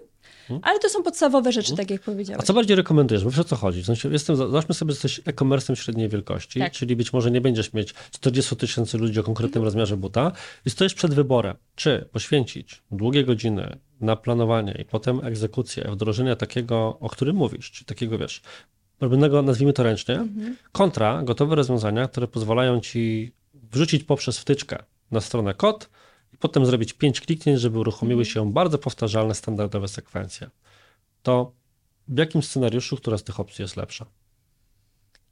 Mhm. 0.43 0.61
ale 0.65 0.79
to 0.79 0.89
są 0.89 1.03
podstawowe 1.03 1.53
rzeczy, 1.53 1.77
tak 1.77 1.91
jak 1.91 2.01
A 2.03 2.05
powiedziałeś. 2.05 2.45
co 2.47 2.53
bardziej 2.55 2.77
rekomendujesz? 2.77 3.25
Bo 3.25 3.31
wiesz 3.31 3.39
o 3.39 3.45
co 3.45 3.57
chodzi? 3.57 3.83
W 3.83 3.87
sensie 3.87 4.09
jestem, 4.13 4.37
zobaczmy 4.37 4.75
sobie, 4.75 4.93
że 4.93 4.97
jesteś 4.97 5.21
e-commerce'em 5.27 5.75
średniej 5.75 6.09
wielkości, 6.09 6.59
Tak. 6.61 6.73
czyli 6.73 6.97
być 6.97 7.13
może 7.13 7.31
nie 7.31 7.41
będziesz 7.41 7.73
mieć 7.73 7.95
40 8.11 8.57
tysięcy 8.57 8.99
ludzi 8.99 9.21
o 9.21 9.23
konkretnym 9.23 9.61
Mhm. 9.61 9.65
rozmiarze 9.65 9.97
buta 9.97 10.33
i 10.67 10.71
stoisz 10.71 10.95
przed 10.95 11.15
wyborem, 11.15 11.57
czy 11.75 12.09
poświęcić 12.13 12.83
długie 12.91 13.25
godziny 13.25 13.77
na 14.01 14.17
planowanie 14.17 14.77
i 14.83 14.85
potem 14.85 15.25
egzekucję, 15.25 15.89
wdrożenia 15.93 16.37
takiego, 16.37 16.97
o 17.01 17.09
którym 17.09 17.37
mówisz, 17.37 17.71
czyli 17.71 17.87
takiego, 17.87 18.19
wiesz, 18.19 18.43
robionego, 19.01 19.43
nazwijmy 19.43 19.73
to 19.73 19.83
ręcznie, 19.83 20.15
Mhm. 20.15 20.57
kontra 20.73 21.23
gotowe 21.23 21.55
rozwiązania, 21.57 22.09
które 22.09 22.29
pozwalają 22.29 22.81
ci 22.81 23.33
wrzucić 23.73 24.05
poprzez 24.05 24.39
wtyczkę 24.39 24.79
na 25.11 25.21
stronę 25.21 25.55
kod 25.55 25.89
i 26.33 26.37
potem 26.37 26.67
zrobić 26.67 26.93
pięć 26.93 27.21
kliknięć, 27.21 27.61
żeby 27.61 27.79
uruchomiły 27.79 28.25
się 28.25 28.53
bardzo 28.53 28.79
powtarzalne, 28.79 29.35
standardowe 29.35 29.89
sekwencje. 29.89 30.51
To 31.23 31.53
w 32.09 32.19
jakim 32.19 32.43
scenariuszu, 32.43 32.97
która 32.97 33.19
z 33.19 33.25
tych 33.25 33.41
opcji 33.41 33.63
jest 33.63 33.77
lepsza? 33.77 34.07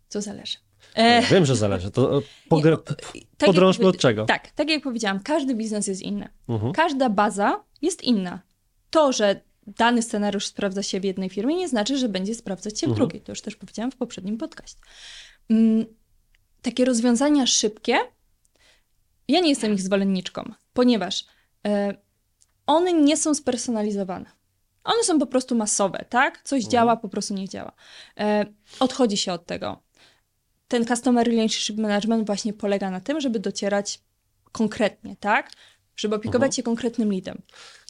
Co 0.09 0.23
zależy. 0.23 0.57
Ja 0.97 1.05
E, 1.05 1.23
Wiem, 1.23 1.47
że 1.47 1.57
zależy. 1.57 1.91
To 1.91 2.19
e, 2.19 2.23
pogr- 2.51 2.95
Nie, 3.15 3.21
tak 3.39 3.47
podrążmy 3.47 3.87
od 3.87 3.99
czego. 3.99 4.25
Tak, 4.25 4.51
tak 4.51 4.71
jak 4.71 4.83
powiedziałam, 4.83 5.21
każdy 5.21 5.55
biznes 5.55 5.87
jest 5.87 6.03
inny. 6.03 6.29
Mhm. 6.49 6.73
Każda 6.73 7.11
baza 7.11 7.65
jest 7.83 8.03
inna. 8.03 8.41
To, 8.91 9.13
że 9.13 9.41
dany 9.67 10.03
scenariusz 10.03 10.47
sprawdza 10.47 10.83
się 10.83 11.01
w 11.01 11.05
jednej 11.05 11.29
firmie, 11.31 11.57
nie 11.57 11.69
znaczy, 11.69 11.99
że 11.99 12.09
będzie 12.09 12.35
sprawdzać 12.35 12.81
się 12.81 12.87
w 12.87 12.91
Mhm. 12.91 12.97
drugiej. 13.09 13.21
To 13.23 13.33
już 13.33 13.41
też 13.43 13.57
powiedziałam 13.57 13.91
w 13.91 13.97
poprzednim 13.97 14.39
podcaście. 14.39 14.81
Mm, 15.51 15.87
takie 16.63 16.85
rozwiązania 16.85 17.47
szybkie, 17.47 17.99
ja 19.31 19.41
nie 19.41 19.49
jestem 19.49 19.75
ich 19.75 19.83
zwolenniczką, 19.83 20.53
ponieważ 20.73 21.25
e, 21.67 21.95
one 22.67 22.93
nie 22.93 23.17
są 23.17 23.35
spersonalizowane. 23.35 24.27
One 24.85 25.05
są 25.05 25.19
po 25.19 25.27
prostu 25.27 25.55
masowe, 25.57 26.05
tak? 26.09 26.43
Coś 26.45 26.59
Mhm. 26.59 26.71
działa, 26.73 26.97
po 26.97 27.09
prostu 27.09 27.35
nie 27.35 27.49
działa. 27.49 27.73
E, 28.21 28.47
odchodzi 28.81 29.17
się 29.17 29.33
od 29.33 29.47
tego. 29.47 29.83
Ten 30.69 30.87
Customer 30.87 31.27
Relationship 31.27 31.77
Management 31.79 32.27
właśnie 32.27 32.53
polega 32.53 32.91
na 32.91 33.01
tym, 33.01 33.21
żeby 33.21 33.39
docierać 33.41 34.01
konkretnie, 34.53 35.17
tak? 35.21 35.51
żeby 35.97 36.15
opiekować 36.17 36.57
się 36.57 36.63
konkretnym 36.63 37.13
leadem. 37.13 37.43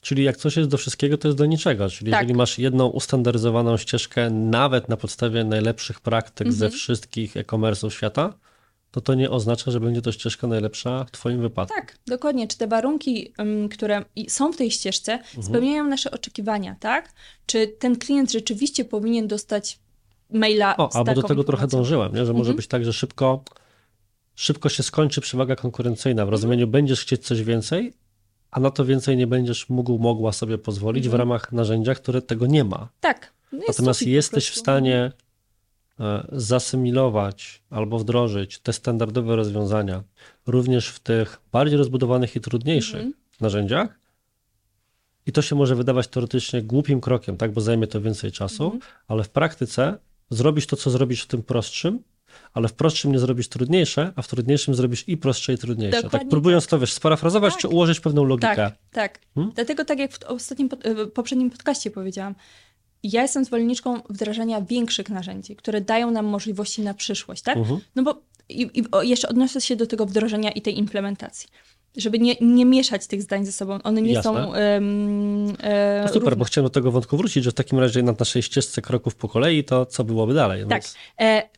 Czyli 0.03 0.25
jak 0.25 0.37
coś 0.37 0.57
jest 0.57 0.69
do 0.71 0.77
wszystkiego, 0.79 1.19
to 1.19 1.29
jest 1.29 1.39
do 1.39 1.47
niczego. 1.47 1.89
Czyli 1.91 2.11
Tak. 2.11 2.21
jeżeli 2.21 2.37
masz 2.39 2.59
jedną 2.59 2.87
ustandaryzowaną 2.89 3.77
ścieżkę, 3.77 4.31
nawet 4.31 4.89
na 4.89 4.97
podstawie 4.97 5.45
najlepszych 5.45 6.01
praktyk 6.01 6.53
ze 6.53 6.65
Mhm. 6.65 6.79
wszystkich 6.79 7.37
e-commerce'ów 7.37 7.91
świata, 7.91 8.35
to 8.91 9.01
to 9.01 9.15
nie 9.15 9.31
oznacza, 9.31 9.71
że 9.71 9.81
będzie 9.81 10.03
to 10.03 10.13
ścieżka 10.13 10.47
najlepsza 10.47 11.05
w 11.05 11.11
Twoim 11.11 11.41
wypadku. 11.41 11.75
Tak, 11.75 11.99
dokładnie. 12.07 12.49
Czy 12.49 12.59
te 12.59 12.67
warunki, 12.69 13.33
które 13.71 14.05
są 14.29 14.53
w 14.53 14.57
tej 14.57 14.71
ścieżce, 14.71 15.13
Mhm. 15.13 15.43
spełniają 15.43 15.85
nasze 15.85 16.11
oczekiwania, 16.11 16.77
tak? 16.81 17.13
Czy 17.47 17.67
ten 17.67 17.97
klient 17.99 18.33
rzeczywiście 18.33 18.85
powinien 18.85 19.29
dostać 19.29 19.79
maila 20.33 20.77
O, 20.77 20.91
albo 20.97 21.15
do 21.15 21.23
tego 21.23 21.45
trochę 21.45 21.67
dążyłem, 21.67 22.15
nie? 22.15 22.27
że 22.27 22.33
może 22.33 22.41
Mhm. 22.51 22.57
być 22.57 22.67
tak, 22.67 22.85
że 22.85 22.93
szybko, 22.93 23.45
szybko 24.35 24.69
się 24.69 24.83
skończy 24.83 25.21
przewaga 25.21 25.57
konkurencyjna. 25.57 26.27
W 26.27 26.29
rozumieniu 26.29 26.67
będziesz 26.67 27.01
chcieć 27.01 27.27
coś 27.27 27.43
więcej, 27.43 27.93
a 28.51 28.61
na 28.61 28.71
to 28.71 28.85
więcej 28.85 29.17
nie 29.17 29.27
będziesz 29.27 29.69
mógł, 29.69 29.99
mogła 29.99 30.33
sobie 30.33 30.59
pozwolić 30.59 31.05
w 31.05 31.07
Mhm. 31.07 31.19
ramach 31.19 31.53
narzędzia, 31.53 31.95
które 31.95 32.23
tego 32.23 32.47
nie 32.47 32.65
ma. 32.65 32.89
Tak. 33.01 33.33
No 33.53 33.59
Natomiast 33.69 34.03
jesteś 34.03 34.49
w 34.51 34.59
stanie 34.59 35.13
zasymilować 36.33 37.63
albo 37.71 37.99
wdrożyć 37.99 38.59
te 38.59 38.73
standardowe 38.73 39.37
rozwiązania 39.37 40.03
również 40.47 40.89
w 40.89 41.01
tych 41.01 41.41
bardziej 41.53 41.79
rozbudowanych 41.79 42.37
i 42.37 42.41
trudniejszych 42.41 42.95
Mhm. 43.01 43.15
narzędziach. 43.41 44.01
I 45.27 45.33
to 45.33 45.43
się 45.43 45.57
może 45.57 45.75
wydawać 45.77 46.09
teoretycznie 46.09 46.63
głupim 46.63 47.01
krokiem, 47.01 47.37
tak, 47.37 47.53
bo 47.53 47.61
zajmie 47.61 47.87
to 47.87 48.01
więcej 48.01 48.33
czasu, 48.33 48.65
Mhm. 48.65 48.81
ale 49.09 49.25
w 49.25 49.29
praktyce 49.29 49.99
zrobisz 50.31 50.67
to, 50.67 50.77
co 50.77 50.91
zrobisz 50.91 51.23
w 51.23 51.27
tym 51.27 51.43
prostszym, 51.43 52.03
ale 52.55 52.69
w 52.69 52.73
prostszym 52.73 53.13
nie 53.13 53.19
zrobisz 53.19 53.49
trudniejsze, 53.49 54.13
a 54.17 54.23
w 54.23 54.29
trudniejszym 54.29 54.75
zrobisz 54.75 55.09
i 55.09 55.17
prostsze, 55.17 55.53
i 55.53 55.59
trudniejsze. 55.59 55.97
Dokładnie 56.03 56.19
tak 56.21 56.29
próbując 56.29 56.67
to, 56.67 56.79
wiesz, 56.79 56.93
sparafrazować, 56.93 57.53
Tak. 57.53 57.61
czy 57.63 57.69
ułożyć 57.69 58.01
pewną 58.01 58.25
logikę. 58.25 58.57
Tak, 58.57 58.75
tak. 58.93 59.19
Hmm? 59.35 59.53
Dlatego 59.55 59.85
tak 59.85 59.99
jak 59.99 60.13
w 60.13 60.25
ostatnim, 60.25 60.69
poprzednim 61.15 61.51
podcaście 61.51 61.91
powiedziałam, 61.91 62.35
ja 63.03 63.23
jestem 63.23 63.45
zwolenniczką 63.45 64.01
wdrażania 64.11 64.63
większych 64.63 65.09
narzędzi, 65.09 65.57
które 65.57 65.81
dają 65.81 66.11
nam 66.11 66.27
możliwości 66.27 66.83
na 66.83 66.95
przyszłość, 66.95 67.43
tak? 67.43 67.57
Mhm. 67.57 67.81
No 67.97 68.03
bo 68.03 68.23
i, 68.49 68.71
i 68.75 69.09
jeszcze 69.09 69.29
odnoszę 69.29 69.61
się 69.61 69.77
do 69.77 69.87
tego 69.87 70.07
wdrożenia 70.07 70.51
i 70.51 70.63
tej 70.63 70.79
implementacji. 70.79 71.49
Żeby 71.97 72.19
nie, 72.19 72.37
nie 72.41 72.65
mieszać 72.65 73.07
tych 73.07 73.23
zdań 73.23 73.47
ze 73.47 73.53
sobą. 73.53 73.79
One 73.83 74.03
nie 74.03 74.13
Jasne. 74.13 74.31
są 74.31 74.49
um, 74.49 75.57
e, 75.61 76.03
To 76.03 76.09
super, 76.09 76.23
równe. 76.23 76.37
bo 76.37 76.45
chciałem 76.45 76.67
do 76.67 76.71
tego 76.71 76.91
wątku 76.91 77.17
wrócić, 77.17 77.45
że 77.45 77.51
w 77.51 77.55
takim 77.55 77.79
razie 77.79 78.03
na 78.03 78.15
naszej 78.19 78.43
ścieżce 78.43 78.83
kroków 78.83 79.15
po 79.15 79.29
kolei, 79.29 79.65
to 79.65 79.87
co 79.87 80.05
byłoby 80.05 80.35
dalej? 80.35 80.65
Tak. 80.69 80.83
Więc- 80.83 80.95
E, 81.21 81.49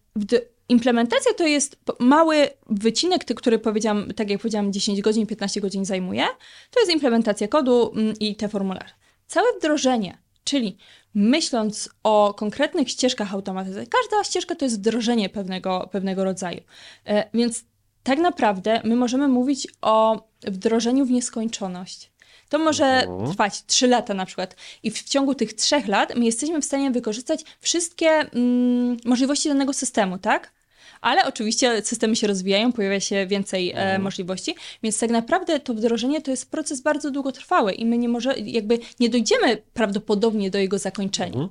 implementacja 0.69 1.35
to 1.35 1.47
jest 1.47 1.77
mały 1.99 2.49
wycinek, 2.71 3.25
który 3.25 3.59
powiedziałam, 3.59 4.11
tak 4.17 4.31
jak 4.31 4.41
powiedziałam, 4.41 4.73
10 4.73 5.01
godzin, 5.03 5.27
15 5.27 5.61
godzin 5.61 5.85
zajmuje. 5.85 6.25
To 6.71 6.81
jest 6.81 6.93
implementacja 6.93 7.49
kodu 7.49 7.93
mm, 7.95 8.15
i 8.21 8.37
te 8.37 8.49
formularze. 8.49 8.95
Całe 9.27 9.47
wdrożenie, 9.59 10.19
czyli 10.45 10.77
myśląc 11.15 11.91
o 12.03 12.35
konkretnych 12.35 12.91
ścieżkach 12.91 13.35
automatyzacji, 13.35 13.91
każda 13.91 14.25
ścieżka 14.25 14.55
to 14.55 14.65
jest 14.65 14.79
wdrożenie 14.79 15.29
pewnego, 15.29 15.89
pewnego 15.93 16.25
rodzaju. 16.25 16.61
E, 17.07 17.31
więc 17.35 17.65
tak 18.03 18.19
naprawdę 18.19 18.81
my 18.85 18.97
możemy 18.97 19.29
mówić 19.29 19.69
o 19.83 20.29
wdrożeniu 20.47 21.07
w 21.07 21.11
nieskończoność. 21.11 22.13
To 22.49 22.59
może 22.59 22.85
Mhm. 22.85 23.31
trwać 23.31 23.67
3 23.67 23.87
lata 23.87 24.15
na 24.15 24.27
przykład. 24.27 24.57
I 24.83 24.91
w 24.91 25.03
ciągu 25.03 25.35
tych 25.35 25.53
3 25.53 25.83
lat 25.87 26.15
my 26.17 26.25
jesteśmy 26.25 26.61
w 26.61 26.65
stanie 26.65 26.91
wykorzystać 26.91 27.45
wszystkie 27.61 28.09
mm, 28.11 28.97
możliwości 29.05 29.49
danego 29.49 29.73
systemu, 29.73 30.19
tak? 30.19 30.53
Ale 31.03 31.25
oczywiście 31.27 31.83
systemy 31.85 32.17
się 32.17 32.27
rozwijają, 32.27 32.73
pojawia 32.73 33.01
się 33.01 33.27
więcej 33.27 33.71
e, 33.71 33.75
Mhm. 33.77 34.03
możliwości, 34.03 34.55
więc 34.83 34.99
tak 34.99 35.11
naprawdę 35.11 35.61
to 35.61 35.75
wdrożenie 35.75 36.23
to 36.23 36.31
jest 36.31 36.51
proces 36.51 36.81
bardzo 36.81 37.11
długotrwały 37.11 37.73
i 37.73 37.87
my 37.87 37.99
nie 37.99 38.09
może, 38.09 38.35
jakby 38.39 38.79
nie 39.01 39.09
dojdziemy 39.09 39.57
prawdopodobnie 39.75 40.51
do 40.51 40.59
jego 40.59 40.79
zakończenia. 40.79 41.33
Mhm. 41.35 41.49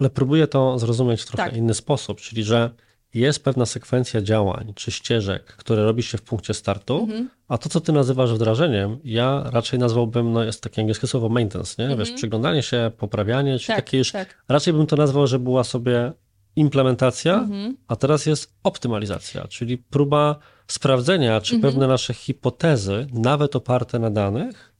Ale 0.00 0.10
próbuję 0.10 0.46
to 0.46 0.78
zrozumieć 0.78 1.22
w 1.22 1.26
trochę 1.26 1.44
Tak. 1.44 1.56
inny 1.56 1.74
sposób, 1.74 2.20
czyli 2.20 2.42
że 2.44 2.70
jest 3.14 3.44
pewna 3.44 3.66
sekwencja 3.66 4.22
działań 4.22 4.72
czy 4.76 4.90
ścieżek, 4.92 5.44
które 5.44 5.84
robi 5.84 6.02
się 6.02 6.18
w 6.18 6.22
punkcie 6.22 6.54
startu, 6.54 6.98
Mhm. 7.02 7.30
a 7.48 7.58
to, 7.58 7.68
co 7.68 7.80
ty 7.80 7.92
nazywasz 7.92 8.32
wdrożeniem, 8.34 8.98
ja 9.04 9.42
raczej 9.52 9.78
nazwałbym, 9.78 10.32
no 10.32 10.44
jest 10.44 10.62
takie 10.62 10.80
angielskie 10.82 11.06
słowo 11.06 11.28
maintenance, 11.28 11.88
nie? 11.88 11.96
Wiesz, 11.96 12.10
przyglądanie 12.12 12.62
się, 12.62 12.90
poprawianie, 12.98 13.58
czyli 13.58 13.66
Tak, 13.66 13.76
takie 13.76 13.98
już, 13.98 14.12
tak. 14.12 14.42
raczej 14.48 14.72
bym 14.74 14.86
to 14.86 14.96
nazwał, 14.96 15.26
że 15.26 15.38
była 15.38 15.64
sobie 15.64 16.12
implementacja, 16.56 17.34
Mhm. 17.34 17.76
a 17.88 17.96
teraz 17.96 18.26
jest 18.26 18.54
optymalizacja, 18.62 19.48
czyli 19.48 19.78
próba 19.78 20.36
sprawdzenia, 20.66 21.40
czy 21.40 21.54
Mhm. 21.54 21.72
pewne 21.72 21.86
nasze 21.86 22.14
hipotezy, 22.14 23.06
nawet 23.12 23.56
oparte 23.56 23.98
na 23.98 24.10
danych, 24.10 24.72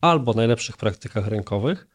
albo 0.00 0.32
najlepszych 0.32 0.76
praktykach 0.76 1.26
rynkowych, 1.26 1.86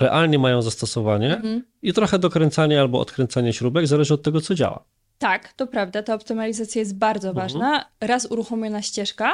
realnie 0.00 0.38
mają 0.38 0.62
zastosowanie 0.62 1.36
Mhm. 1.36 1.62
i 1.82 1.92
trochę 1.92 2.18
dokręcanie 2.18 2.80
albo 2.80 3.00
odkręcanie 3.00 3.52
śrubek, 3.52 3.86
zależy 3.86 4.14
od 4.14 4.22
tego, 4.22 4.40
co 4.40 4.54
działa. 4.54 4.84
Tak, 5.18 5.52
to 5.52 5.66
prawda, 5.66 6.02
ta 6.02 6.14
optymalizacja 6.14 6.78
jest 6.80 6.96
bardzo 6.98 7.28
Mhm. 7.28 7.44
ważna. 7.46 7.84
Raz 8.00 8.26
uruchomiona 8.30 8.82
ścieżka, 8.82 9.32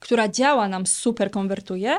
która 0.00 0.28
działa, 0.28 0.68
nam 0.68 0.86
super 0.86 1.30
konwertuje, 1.30 1.98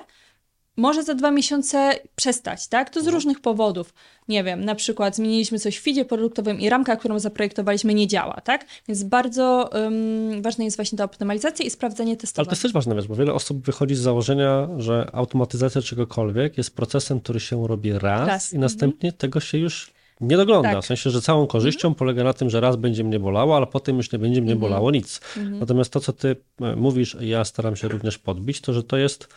może 0.78 1.04
za 1.04 1.14
dwa 1.14 1.32
miesiące 1.32 1.94
przestać, 2.16 2.68
tak? 2.68 2.90
To 2.90 3.00
z 3.00 3.04
Mhm. 3.04 3.14
różnych 3.16 3.40
powodów. 3.42 3.94
Nie 4.28 4.44
wiem, 4.44 4.66
na 4.66 4.76
przykład 4.76 5.16
zmieniliśmy 5.16 5.60
coś 5.60 5.78
w 5.78 5.82
feedzie 5.84 6.06
produktowym 6.06 6.60
i 6.60 6.70
ramka, 6.70 6.96
którą 6.96 7.20
zaprojektowaliśmy, 7.20 7.94
nie 7.94 8.08
działa, 8.08 8.42
tak? 8.44 8.66
Więc 8.88 9.04
bardzo 9.04 9.70
um, 9.74 10.42
ważna 10.42 10.64
jest 10.64 10.78
właśnie 10.78 10.98
ta 10.98 11.04
optymalizacja 11.04 11.66
i 11.66 11.70
sprawdzenie 11.70 12.12
Ale 12.12 12.18
to 12.18 12.22
testowania. 12.22 12.52
jest 12.52 12.62
też 12.62 12.74
ważne, 12.74 12.96
wiesz, 12.96 13.08
bo 13.08 13.16
wiele 13.16 13.34
osób 13.34 13.66
wychodzi 13.66 13.96
z 13.96 14.00
założenia, 14.00 14.68
że 14.78 15.10
automatyzacja 15.14 15.82
czegokolwiek 15.82 16.58
jest 16.58 16.76
procesem, 16.76 17.20
który 17.20 17.40
się 17.40 17.68
robi 17.68 17.94
raz, 17.94 18.28
Raz, 18.28 18.54
i 18.54 18.60
następnie 18.60 19.12
tego 19.12 19.40
się 19.40 19.58
już 19.58 19.92
nie 20.22 20.38
dogląda. 20.38 20.74
Tak. 20.74 20.84
W 20.84 20.86
sensie, 20.88 21.10
że 21.10 21.22
całą 21.22 21.48
korzyścią 21.48 21.94
polega 21.94 22.24
na 22.24 22.34
tym, 22.34 22.50
że 22.50 22.62
raz 22.62 22.76
będzie 22.76 23.04
mnie 23.04 23.20
bolało, 23.20 23.58
ale 23.58 23.68
potem 23.68 23.98
już 23.98 24.12
nie 24.12 24.20
będzie 24.20 24.42
mnie 24.42 24.54
Mhm. 24.54 24.60
bolało 24.70 24.92
nic. 24.92 25.22
Mhm. 25.38 25.60
Natomiast 25.60 25.92
to, 25.94 26.00
co 26.00 26.14
ty 26.14 26.36
e, 26.62 26.76
mówisz, 26.76 27.18
i 27.22 27.28
ja 27.30 27.46
staram 27.46 27.76
się 27.76 27.88
również 27.88 28.18
podbić, 28.18 28.62
to, 28.62 28.74
że 28.74 28.84
to 28.84 28.98
jest 28.98 29.28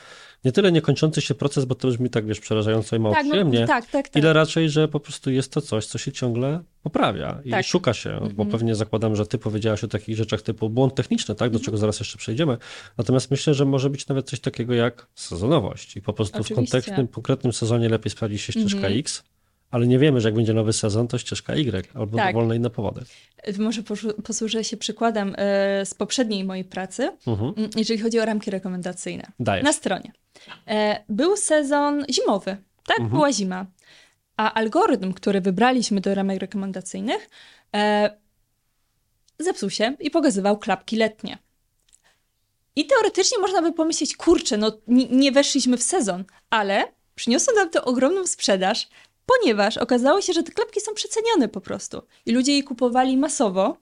nie 0.44 0.52
tyle 0.52 0.72
niekończący 0.72 1.20
się 1.20 1.34
proces, 1.34 1.64
bo 1.64 1.74
to 1.74 1.88
brzmi 1.88 2.10
tak, 2.10 2.26
wiesz, 2.26 2.40
przerażająco 2.40 2.96
i 2.96 2.98
mało 2.98 3.14
Tak, 3.14 3.24
no, 3.24 3.30
przyjemnie, 3.30 3.66
tak, 3.66 3.86
tak, 3.90 4.08
tak. 4.08 4.22
ile 4.22 4.32
raczej, 4.32 4.70
że 4.70 4.88
po 4.88 5.00
prostu 5.00 5.30
jest 5.30 5.52
to 5.52 5.60
coś, 5.60 5.86
co 5.86 5.98
się 5.98 6.12
ciągle 6.12 6.60
poprawia 6.82 7.40
i 7.44 7.50
Tak. 7.50 7.66
szuka 7.66 7.94
się, 7.94 8.10
bo 8.20 8.26
Mhm. 8.26 8.50
pewnie 8.50 8.74
zakładam, 8.74 9.16
że 9.16 9.26
ty 9.26 9.38
powiedziałaś 9.38 9.84
o 9.84 9.88
takich 9.88 10.16
rzeczach 10.16 10.42
typu 10.42 10.70
błąd 10.70 10.94
techniczny, 10.94 11.34
tak, 11.34 11.50
do 11.50 11.56
Mhm. 11.56 11.64
czego 11.64 11.76
zaraz 11.78 11.98
jeszcze 12.00 12.18
przejdziemy. 12.18 12.56
Natomiast 12.98 13.30
myślę, 13.30 13.54
że 13.54 13.64
może 13.64 13.90
być 13.90 14.08
nawet 14.08 14.30
coś 14.30 14.40
takiego 14.40 14.74
jak 14.74 15.06
sezonowość 15.14 15.96
i 15.96 16.02
po 16.02 16.12
prostu 16.12 16.32
w 16.38 16.40
Oczywiście. 16.40 16.54
kontekstnym, 16.54 17.08
konkretnym 17.08 17.52
sezonie 17.52 17.88
lepiej 17.88 18.10
sprawdzi 18.10 18.38
się 18.38 18.52
ścieżka 18.52 18.76
Mhm. 18.76 18.98
X, 18.98 19.22
ale 19.70 19.86
nie 19.86 19.98
wiemy, 19.98 20.20
że 20.20 20.28
jak 20.28 20.34
będzie 20.34 20.54
nowy 20.54 20.72
sezon, 20.72 21.08
to 21.08 21.18
ścieżka 21.18 21.54
Y 21.54 21.88
albo 21.94 22.16
Tak. 22.16 22.34
dowolne 22.34 22.56
inne 22.56 22.70
powody. 22.70 23.00
Może 23.58 23.82
poszu- 23.82 24.22
posłużę 24.22 24.64
się 24.64 24.76
przykładem 24.76 25.34
e, 25.38 25.86
z 25.86 25.94
poprzedniej 25.94 26.44
mojej 26.44 26.64
pracy, 26.64 27.10
Mhm. 27.26 27.54
jeżeli 27.76 28.00
chodzi 28.00 28.20
o 28.20 28.24
ramki 28.24 28.50
rekomendacyjne. 28.50 29.32
Dajesz. 29.40 29.64
na 29.64 29.72
stronie. 29.72 30.12
E, 30.68 31.04
był 31.08 31.36
sezon 31.36 32.04
zimowy, 32.10 32.50
tak? 32.86 32.98
Mhm. 33.00 33.08
Była 33.10 33.32
zima. 33.32 33.66
A 34.36 34.54
algorytm, 34.54 35.12
który 35.12 35.40
wybraliśmy 35.40 36.00
do 36.00 36.14
ramek 36.14 36.40
rekomendacyjnych, 36.40 37.30
e, 37.76 38.10
zepsuł 39.38 39.70
się 39.70 39.96
i 40.00 40.10
pokazywał 40.10 40.58
klapki 40.58 40.96
letnie. 40.96 41.38
I 42.76 42.86
teoretycznie 42.86 43.38
można 43.38 43.62
by 43.62 43.72
pomyśleć, 43.72 44.16
kurczę, 44.16 44.56
no 44.56 44.72
nie, 44.86 45.08
nie 45.08 45.32
weszliśmy 45.32 45.76
w 45.76 45.82
sezon, 45.82 46.24
ale 46.50 46.84
przyniosło 47.14 47.54
nam 47.54 47.70
to 47.70 47.84
ogromną 47.84 48.26
sprzedaż, 48.26 48.88
ponieważ 49.30 49.78
okazało 49.78 50.20
się, 50.20 50.32
że 50.32 50.42
te 50.42 50.52
klapki 50.52 50.80
są 50.80 50.94
przecenione 50.94 51.48
po 51.48 51.60
prostu. 51.60 52.02
I 52.26 52.32
ludzie 52.32 52.56
je 52.56 52.62
kupowali 52.62 53.16
masowo, 53.16 53.76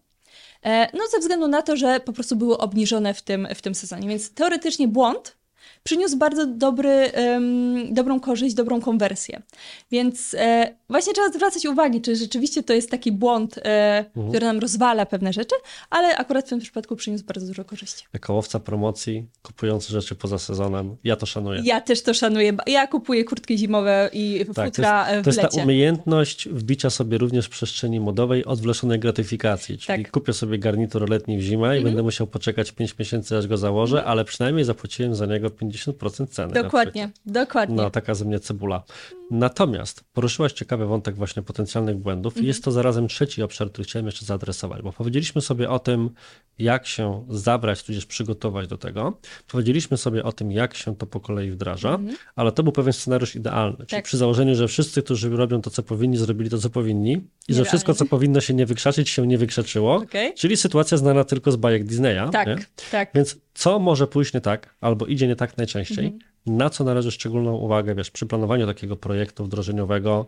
e, 0.64 0.96
no 0.96 1.06
ze 1.10 1.18
względu 1.18 1.48
na 1.48 1.62
to, 1.62 1.76
że 1.76 2.00
po 2.00 2.12
prostu 2.12 2.36
były 2.36 2.58
obniżone 2.58 3.14
w 3.14 3.22
tym, 3.22 3.48
w 3.54 3.62
tym 3.62 3.74
sezonie. 3.74 4.08
Więc 4.08 4.34
teoretycznie 4.34 4.88
błąd 4.88 5.36
przyniósł 5.82 6.16
bardzo 6.16 6.46
dobry, 6.46 6.90
em, 6.90 7.94
dobrą 7.94 8.20
korzyść, 8.20 8.54
dobrą 8.54 8.80
konwersję. 8.80 9.42
Więc 9.90 10.34
e, 10.34 10.77
właśnie 10.90 11.12
trzeba 11.12 11.28
zwracać 11.28 11.66
uwagę, 11.66 12.00
czy 12.00 12.16
rzeczywiście 12.16 12.62
to 12.62 12.72
jest 12.72 12.90
taki 12.90 13.12
błąd, 13.12 13.58
e, 13.58 13.98
Mhm. 13.98 14.28
który 14.28 14.46
nam 14.46 14.58
rozwala 14.58 15.06
pewne 15.06 15.32
rzeczy, 15.32 15.54
ale 15.90 16.16
akurat 16.16 16.46
w 16.46 16.48
tym 16.48 16.58
przypadku 16.60 16.96
przyniósł 16.96 17.24
bardzo 17.24 17.46
dużo 17.46 17.64
korzyści. 17.64 18.04
Jako 18.12 18.32
łowca 18.34 18.60
promocji, 18.60 19.26
kupujący 19.42 19.92
rzeczy 19.92 20.14
poza 20.14 20.38
sezonem, 20.38 20.96
ja 21.04 21.16
to 21.16 21.26
szanuję. 21.26 21.62
Ja 21.64 21.80
też 21.80 22.02
to 22.02 22.14
szanuję. 22.14 22.56
Ja 22.66 22.86
kupuję 22.86 23.24
kurtki 23.24 23.58
zimowe 23.58 24.10
i 24.12 24.44
Tak, 24.54 24.66
futra 24.66 25.04
to 25.06 25.10
jest, 25.12 25.20
w 25.20 25.24
to 25.24 25.30
jest 25.30 25.40
ta 25.40 25.46
lecie. 25.46 25.62
umiejętność 25.62 26.48
wbicia 26.48 26.90
sobie 26.90 27.18
również 27.18 27.46
w 27.46 27.50
przestrzeni 27.50 28.00
modowej 28.00 28.44
odwleszonej 28.44 28.98
gratyfikacji. 28.98 29.78
Czyli 29.78 30.02
Tak. 30.04 30.12
kupię 30.12 30.32
sobie 30.32 30.58
garnitur 30.58 31.10
letni 31.10 31.38
w 31.38 31.40
zimę 31.42 31.66
i 31.66 31.76
Mhm. 31.76 31.84
będę 31.84 32.02
musiał 32.02 32.26
poczekać 32.26 32.72
5 32.72 32.98
miesięcy, 32.98 33.36
aż 33.36 33.46
go 33.46 33.56
założę, 33.56 34.04
ale 34.04 34.24
przynajmniej 34.24 34.64
zapłaciłem 34.64 35.14
za 35.14 35.26
niego 35.26 35.50
50% 35.50 36.30
ceny. 36.30 36.52
Dokładnie, 36.52 37.10
dokładnie. 37.26 37.76
No, 37.76 37.90
taka 37.90 38.14
ze 38.14 38.24
mnie 38.24 38.40
cebula. 38.40 38.82
Natomiast 39.30 40.04
poruszyłaś 40.12 40.52
ciekawy 40.78 40.88
wątek 40.90 41.16
właśnie 41.16 41.42
potencjalnych 41.42 41.96
błędów 41.96 42.32
Mhm. 42.32 42.46
jest 42.46 42.64
to 42.64 42.70
zarazem 42.72 43.08
trzeci 43.08 43.42
obszar, 43.42 43.70
który 43.70 43.84
chciałem 43.84 44.06
jeszcze 44.06 44.24
zaadresować, 44.26 44.82
bo 44.82 44.92
powiedzieliśmy 44.92 45.40
sobie 45.40 45.70
o 45.70 45.78
tym, 45.78 46.10
jak 46.58 46.86
się 46.86 47.24
zabrać, 47.28 47.82
tudzież 47.82 48.06
przygotować 48.06 48.68
do 48.68 48.78
tego. 48.78 49.18
Powiedzieliśmy 49.48 49.96
sobie 49.96 50.24
o 50.24 50.32
tym, 50.32 50.52
jak 50.52 50.74
się 50.74 50.96
to 50.96 51.06
po 51.06 51.20
kolei 51.20 51.50
wdraża, 51.50 51.94
Mhm. 51.94 52.16
ale 52.36 52.52
to 52.52 52.62
był 52.62 52.72
pewien 52.72 52.92
scenariusz 52.92 53.36
idealny. 53.36 53.76
Czyli 53.76 53.88
Tak. 53.88 54.04
przy 54.04 54.16
założeniu, 54.16 54.54
że 54.54 54.68
wszyscy, 54.68 55.02
którzy 55.02 55.30
robią 55.30 55.60
to, 55.62 55.70
co 55.70 55.82
powinni, 55.82 56.16
zrobili 56.16 56.50
to, 56.50 56.58
co 56.58 56.70
powinni 56.70 57.12
i 57.12 57.16
że 57.16 57.22
Idealnie. 57.48 57.64
wszystko, 57.68 57.94
co 57.94 58.04
powinno 58.06 58.40
się 58.40 58.54
nie 58.54 58.66
wykrzaczyć, 58.66 59.08
się 59.10 59.26
nie 59.26 59.38
wykrzaczyło. 59.38 59.94
Okej. 59.96 60.34
Czyli 60.34 60.56
sytuacja 60.56 60.96
znana 60.96 61.24
tylko 61.24 61.52
z 61.52 61.56
bajek 61.56 61.84
Disneya. 61.84 62.30
Tak, 62.32 62.46
Nie? 62.48 62.56
tak. 62.90 63.10
Więc 63.14 63.36
co 63.54 63.78
może 63.78 64.06
pójść 64.06 64.34
nie 64.34 64.40
tak, 64.40 64.74
albo 64.80 65.06
idzie 65.06 65.26
nie 65.28 65.36
tak 65.36 65.56
najczęściej, 65.58 66.04
Mhm. 66.06 66.22
na 66.58 66.70
co 66.70 66.84
należy 66.84 67.10
szczególną 67.10 67.56
uwagę, 67.56 67.94
wiesz, 67.94 68.10
przy 68.10 68.26
planowaniu 68.26 68.66
takiego 68.66 68.96
projektu 68.96 69.44
wdrożeniowego, 69.44 70.26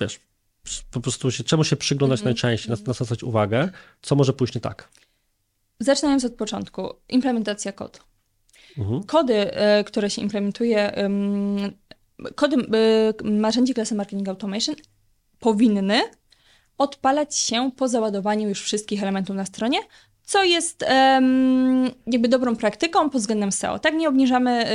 wiesz, 0.00 0.20
po 0.90 1.00
prostu 1.00 1.30
się, 1.30 1.44
czemu 1.44 1.64
się 1.64 1.76
przyglądać 1.76 2.20
Mhm. 2.20 2.34
najczęściej, 2.34 2.70
na, 2.70 2.76
na 2.76 2.84
co 2.84 2.92
zwracać 2.92 3.22
uwagę, 3.22 3.68
co 4.02 4.14
może 4.14 4.32
pójść 4.32 4.54
nie 4.54 4.60
tak. 4.60 4.88
Zaczynając 5.80 6.24
od 6.24 6.34
początku, 6.34 6.94
implementacja 7.08 7.72
kodu. 7.72 7.98
Mhm. 8.78 9.02
Kody, 9.04 9.54
e, 9.54 9.84
które 9.84 10.10
się 10.10 10.22
implementuje, 10.22 10.92
kody 12.34 12.56
y, 12.56 13.24
narzędzi 13.24 13.74
klasy 13.74 13.94
Marketing 13.94 14.28
Automation 14.28 14.74
powinny 15.40 16.00
odpalać 16.78 17.36
się 17.36 17.70
po 17.76 17.88
załadowaniu 17.88 18.48
już 18.48 18.62
wszystkich 18.62 19.02
elementów 19.02 19.36
na 19.36 19.46
stronie, 19.46 19.78
co 20.24 20.44
jest 20.44 20.84
jakby 22.06 22.28
dobrą 22.28 22.56
praktyką 22.56 23.10
pod 23.10 23.20
względem 23.20 23.52
SEO. 23.52 23.78
Tak 23.78 23.94
nie 23.94 24.08
obniżamy 24.08 24.66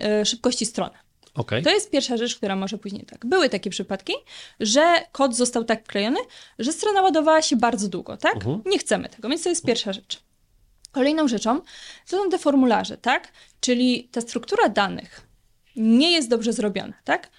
e, 0.00 0.24
szybkości 0.26 0.66
strony. 0.66 0.94
Okej, 1.40 1.62
To 1.62 1.70
jest 1.70 1.90
pierwsza 1.90 2.16
rzecz, 2.16 2.36
która 2.36 2.56
może 2.56 2.78
później 2.78 3.04
tak. 3.04 3.26
Były 3.26 3.48
takie 3.48 3.70
przypadki, 3.70 4.12
że 4.60 4.96
kod 5.12 5.36
został 5.36 5.64
tak 5.64 5.84
klejony, 5.84 6.20
że 6.58 6.72
strona 6.72 7.02
ładowała 7.02 7.42
się 7.42 7.56
bardzo 7.56 7.88
długo, 7.88 8.16
tak? 8.16 8.34
Mhm. 8.34 8.62
Nie 8.66 8.78
chcemy 8.78 9.08
tego, 9.08 9.28
więc 9.28 9.42
to 9.42 9.48
jest 9.48 9.64
pierwsza 9.64 9.92
rzecz. 9.92 10.22
Kolejną 10.92 11.28
rzeczą 11.28 11.60
to 12.10 12.16
są 12.16 12.30
te 12.30 12.38
formularze, 12.38 12.96
tak? 12.96 13.32
Czyli 13.60 14.08
ta 14.12 14.20
struktura 14.20 14.68
danych 14.68 15.26
nie 15.76 16.12
jest 16.12 16.28
dobrze 16.28 16.52
zrobiona, 16.52 16.94
tak? 17.04 17.30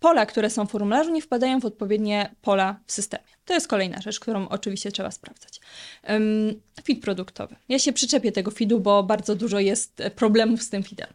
Pola, 0.00 0.26
które 0.26 0.50
są 0.50 0.66
w 0.66 0.70
formularzu, 0.70 1.12
nie 1.12 1.22
wpadają 1.22 1.60
w 1.60 1.64
odpowiednie 1.64 2.34
pola 2.42 2.80
w 2.86 2.92
systemie. 2.92 3.24
To 3.44 3.54
jest 3.54 3.68
kolejna 3.68 4.00
rzecz, 4.00 4.20
którą 4.20 4.48
oczywiście 4.48 4.92
trzeba 4.92 5.10
sprawdzać. 5.10 5.60
Um, 6.08 6.60
feed 6.84 7.00
produktowy. 7.00 7.56
Ja 7.68 7.78
się 7.78 7.92
przyczepię 7.92 8.32
tego 8.32 8.50
feedu, 8.50 8.80
bo 8.80 9.02
bardzo 9.02 9.36
dużo 9.36 9.58
jest 9.58 10.02
problemów 10.16 10.62
z 10.62 10.70
tym 10.70 10.82
feedem. 10.82 11.08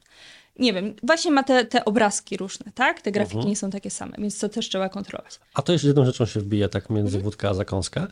Nie 0.60 0.74
wiem, 0.74 0.94
właśnie 1.04 1.32
ma 1.32 1.44
te, 1.44 1.66
te 1.66 1.86
obrazki 1.86 2.38
różne, 2.38 2.72
tak? 2.76 3.02
Te 3.02 3.12
grafiki 3.12 3.36
Mhm. 3.36 3.50
nie 3.50 3.56
są 3.56 3.70
takie 3.70 3.90
same, 3.90 4.16
więc 4.18 4.40
to 4.40 4.50
też 4.50 4.70
trzeba 4.70 4.90
kontrolować. 4.90 5.40
a 5.54 5.62
to 5.62 5.74
jeszcze 5.74 5.88
jedną 5.88 6.06
rzeczą 6.06 6.26
się 6.26 6.40
wbija 6.40 6.70
tak 6.70 6.84
Mhm. 6.84 6.98
między 6.98 7.20
wódkę 7.20 7.50
a 7.50 7.54
zakąskę, 7.54 8.08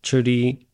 czyli, 0.00 0.66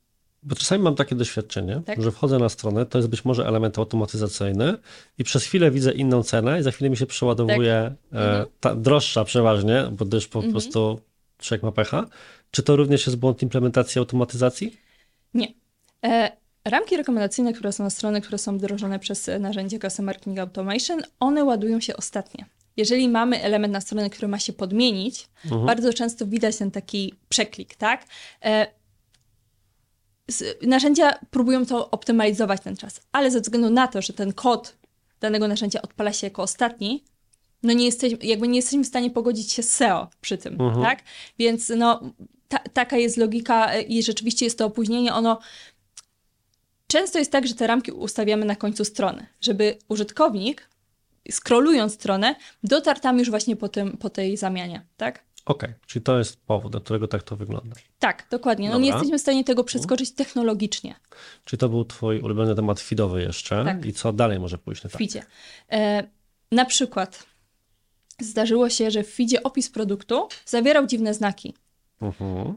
bo 0.42 0.56
czasami 0.56 0.82
mam 0.82 0.94
takie 0.94 1.14
doświadczenie, 1.14 1.82
Tak. 1.86 2.02
że 2.02 2.10
wchodzę 2.12 2.38
na 2.38 2.48
stronę, 2.48 2.86
to 2.86 2.98
jest 2.98 3.08
być 3.08 3.24
może 3.24 3.46
element 3.46 3.78
automatyzacyjny 3.78 4.74
i 5.18 5.24
przez 5.24 5.44
chwilę 5.44 5.70
widzę 5.70 5.92
inną 5.92 6.22
cenę 6.22 6.60
i 6.60 6.62
za 6.62 6.70
chwilę 6.70 6.90
mi 6.90 6.96
się 6.96 7.06
przeładowuje 7.06 7.94
Tak. 8.10 8.20
e, 8.20 8.24
Mhm. 8.28 8.46
ta 8.60 8.74
droższa 8.74 9.24
przeważnie, 9.24 9.84
bo 9.92 10.04
też 10.04 10.28
po 10.28 10.42
prostu 10.42 11.00
człowiek 11.38 11.62
ma 11.62 11.72
pecha. 11.72 12.06
Czy 12.50 12.62
to 12.62 12.76
również 12.76 13.06
jest 13.06 13.18
błąd 13.18 13.42
implementacji 13.42 13.98
automatyzacji? 13.98 14.76
Nie. 15.34 15.48
E, 16.04 16.36
ramki 16.68 16.96
rekomendacyjne, 16.96 17.52
które 17.52 17.72
są 17.72 17.84
na 17.84 17.90
strony, 17.90 18.20
które 18.20 18.38
są 18.38 18.58
wdrożone 18.58 18.98
przez 18.98 19.28
e, 19.28 19.38
narzędzie 19.38 19.78
Custom 19.78 20.06
Marketing 20.06 20.38
Automation, 20.38 21.02
one 21.20 21.44
ładują 21.44 21.80
się 21.80 21.96
ostatnie. 21.96 22.46
Jeżeli 22.76 23.08
mamy 23.08 23.42
element 23.42 23.72
na 23.72 23.80
stronę, 23.80 24.10
który 24.10 24.28
ma 24.28 24.38
się 24.38 24.52
podmienić, 24.52 25.28
Mhm. 25.44 25.66
bardzo 25.66 25.92
często 25.92 26.26
widać 26.26 26.56
ten 26.56 26.70
taki 26.70 27.14
przeklik, 27.28 27.74
tak? 27.74 28.04
E, 28.44 28.66
narzędzia 30.62 31.18
próbują 31.30 31.66
to 31.66 31.90
optymalizować 31.90 32.60
ten 32.60 32.76
czas, 32.76 33.00
ale 33.12 33.30
ze 33.30 33.40
względu 33.40 33.70
na 33.70 33.86
to, 33.88 34.02
że 34.02 34.12
ten 34.12 34.32
kod 34.32 34.76
danego 35.20 35.48
narzędzia 35.48 35.82
odpala 35.82 36.12
się 36.12 36.26
jako 36.26 36.42
ostatni, 36.42 37.04
no 37.62 37.72
nie 37.72 37.84
jesteśmy, 37.84 38.18
jakby 38.22 38.48
nie 38.48 38.56
jesteśmy 38.56 38.84
w 38.84 38.86
stanie 38.86 39.10
pogodzić 39.10 39.52
się 39.52 39.62
z 39.62 39.70
SEO 39.72 40.08
przy 40.20 40.38
tym, 40.38 40.60
Mhm. 40.60 40.82
tak? 40.82 41.02
Więc 41.38 41.72
no, 41.76 42.00
ta, 42.48 42.58
taka 42.58 42.96
jest 42.96 43.16
logika 43.16 43.72
e, 43.72 43.82
i 43.82 44.02
rzeczywiście 44.02 44.44
jest 44.46 44.58
to 44.58 44.66
opóźnienie, 44.66 45.14
ono 45.14 45.38
Często 46.88 47.18
jest 47.18 47.32
tak, 47.32 47.46
że 47.46 47.54
te 47.54 47.66
ramki 47.66 47.92
ustawiamy 47.92 48.44
na 48.44 48.56
końcu 48.56 48.84
strony, 48.84 49.26
żeby 49.40 49.78
użytkownik, 49.88 50.68
scrollując 51.30 51.94
stronę, 51.94 52.34
dotarł 52.62 53.00
tam 53.00 53.18
już 53.18 53.30
właśnie 53.30 53.56
po, 53.56 53.68
tym, 53.68 53.96
po 53.96 54.10
tej 54.10 54.36
zamianie, 54.36 54.86
tak? 54.96 55.24
Okej, 55.44 55.74
czyli 55.86 56.02
to 56.02 56.18
jest 56.18 56.40
powód, 56.40 56.72
dla 56.72 56.80
którego 56.80 57.08
tak 57.08 57.22
to 57.22 57.36
wygląda. 57.36 57.76
Tak, 57.98 58.26
dokładnie. 58.30 58.68
No 58.68 58.78
nie 58.78 58.80
Dobra. 58.80 58.96
jesteśmy 58.96 59.18
w 59.18 59.22
stanie 59.22 59.44
tego 59.44 59.64
przeskoczyć 59.64 60.12
technologicznie 60.12 60.94
Czyli 61.44 61.60
to 61.60 61.68
był 61.68 61.84
twój 61.84 62.20
ulubiony 62.20 62.54
temat 62.54 62.80
feedowy 62.80 63.22
jeszcze 63.22 63.64
Tak. 63.64 63.84
i 63.84 63.92
co 63.92 64.12
dalej 64.12 64.40
może 64.40 64.58
pójść 64.58 64.84
nie 64.84 64.90
w 64.90 64.92
tak? 64.92 64.98
feedzie. 64.98 65.22
E, 65.72 66.08
na 66.52 66.64
przykład 66.64 67.26
zdarzyło 68.20 68.70
się, 68.70 68.90
że 68.90 69.02
w 69.02 69.14
feedzie 69.14 69.42
opis 69.42 69.70
produktu 69.70 70.28
zawierał 70.46 70.86
dziwne 70.86 71.14
znaki. 71.14 71.54
Mhm. 72.02 72.54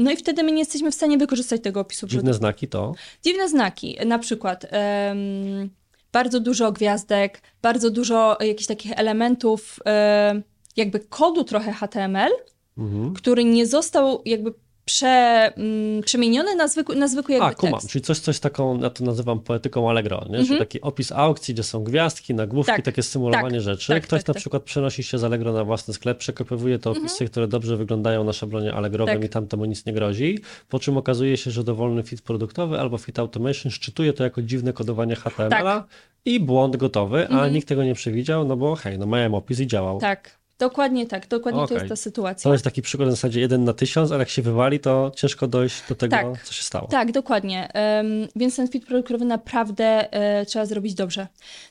No 0.00 0.10
i 0.10 0.16
wtedy 0.16 0.42
my 0.42 0.52
nie 0.52 0.58
jesteśmy 0.58 0.90
w 0.90 0.94
stanie 0.94 1.18
wykorzystać 1.18 1.62
tego 1.62 1.80
opisu 1.80 2.00
produktu. 2.00 2.16
Dziwne 2.20 2.34
znaki 2.34 2.68
to? 2.68 2.92
Dziwne 3.24 3.48
znaki, 3.48 3.98
na 4.06 4.18
przykład 4.18 4.66
em, 4.70 5.70
bardzo 6.12 6.40
dużo 6.40 6.72
gwiazdek, 6.72 7.42
bardzo 7.62 7.90
dużo 7.90 8.36
jakichś 8.40 8.66
takich 8.66 8.92
elementów, 8.98 9.78
em, 9.84 10.42
jakby 10.76 11.00
kodu 11.00 11.44
trochę 11.44 11.72
HTML, 11.72 12.30
Mhm. 12.78 13.14
który 13.14 13.44
nie 13.44 13.66
został 13.66 14.22
jakby 14.24 14.54
prze, 14.94 15.52
mm, 15.56 16.02
przemieniony 16.02 16.54
na 16.56 16.68
zwykły, 16.68 16.96
na 16.96 17.08
zwykły 17.08 17.34
jakby 17.34 17.46
A, 17.48 17.54
kumam, 17.54 17.72
tekst. 17.80 17.88
czyli 17.92 18.02
coś, 18.02 18.18
coś 18.18 18.40
taką, 18.40 18.80
ja 18.80 18.90
to 18.90 19.04
nazywam 19.04 19.40
poetyką 19.40 19.90
Allegro, 19.90 20.16
nie? 20.18 20.24
Mhm. 20.26 20.46
Czyli 20.46 20.58
taki 20.58 20.80
opis 20.80 21.12
aukcji, 21.12 21.54
gdzie 21.54 21.62
są 21.62 21.84
gwiazdki, 21.84 22.34
nagłówki, 22.34 22.72
Tak, 22.72 22.84
takie 22.84 23.02
symulowanie 23.02 23.50
tak, 23.54 23.60
rzeczy. 23.60 23.88
tak, 23.92 24.02
Ktoś 24.02 24.20
tak, 24.20 24.28
na 24.28 24.34
tak. 24.34 24.40
przykład 24.40 24.62
przenosi 24.62 25.02
się 25.02 25.18
z 25.18 25.24
Allegro 25.24 25.52
na 25.52 25.64
własny 25.64 25.94
sklep, 25.94 26.18
przekopywuje 26.18 26.78
te 26.78 26.90
opisy, 26.90 27.26
które 27.26 27.48
dobrze 27.48 27.76
wyglądają 27.76 28.24
na 28.24 28.32
szablonie 28.32 28.72
Allegrowym 28.74 29.14
Tak. 29.14 29.24
i 29.24 29.28
tam 29.28 29.46
temu 29.46 29.64
nic 29.64 29.86
nie 29.86 29.92
grozi, 29.92 30.38
po 30.68 30.78
czym 30.78 30.96
okazuje 30.96 31.36
się, 31.36 31.50
że 31.50 31.64
dowolny 31.64 32.02
fit 32.02 32.22
produktowy 32.22 32.80
albo 32.80 32.98
fit 32.98 33.18
automation 33.18 33.72
szczytuje 33.72 34.12
to 34.12 34.24
jako 34.24 34.42
dziwne 34.42 34.72
kodowanie 34.72 35.14
HTML-a 35.16 35.84
i 36.24 36.40
błąd 36.40 36.76
gotowy, 36.76 37.26
a 37.28 37.30
Mhm. 37.32 37.52
nikt 37.54 37.68
tego 37.68 37.84
nie 37.84 37.94
przewidział, 37.94 38.44
no 38.44 38.56
bo 38.56 38.74
hej, 38.76 38.98
no 38.98 39.06
miałem 39.06 39.34
opis 39.34 39.60
i 39.60 39.66
działał. 39.66 40.00
Tak, 40.00 40.39
dokładnie 40.60 41.06
tak, 41.06 41.28
dokładnie 41.28 41.60
to 41.60 41.64
Okej. 41.64 41.76
jest 41.76 41.88
ta 41.88 41.96
sytuacja. 41.96 42.48
To 42.48 42.52
jest 42.52 42.64
taki 42.64 42.82
przykład 42.82 43.08
w 43.08 43.12
zasadzie 43.12 43.40
jeden 43.40 43.64
na 43.64 43.72
tysiąc, 43.72 44.10
ale 44.10 44.18
jak 44.18 44.28
się 44.28 44.42
wywali, 44.42 44.80
to 44.80 45.12
ciężko 45.16 45.46
dojść 45.46 45.82
do 45.88 45.94
tego, 45.94 46.16
Tak. 46.16 46.44
co 46.44 46.52
się 46.52 46.62
stało. 46.62 46.88
Tak, 46.88 47.12
dokładnie. 47.12 47.72
Em, 47.72 48.28
więc 48.36 48.56
ten 48.56 48.68
feed 48.68 48.86
produktowy 48.86 49.24
naprawdę 49.24 50.12
e, 50.12 50.46
trzeba 50.46 50.66
zrobić 50.66 50.94
dobrze. 50.94 51.26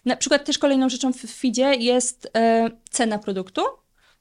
Na 0.06 0.16
przykład 0.16 0.46
też 0.46 0.58
kolejną 0.58 0.90
rzeczą 0.90 1.14
w 1.14 1.18
feedzie 1.18 1.74
jest 1.76 2.32
e, 2.38 2.70
cena 2.90 3.20
produktu, 3.20 3.62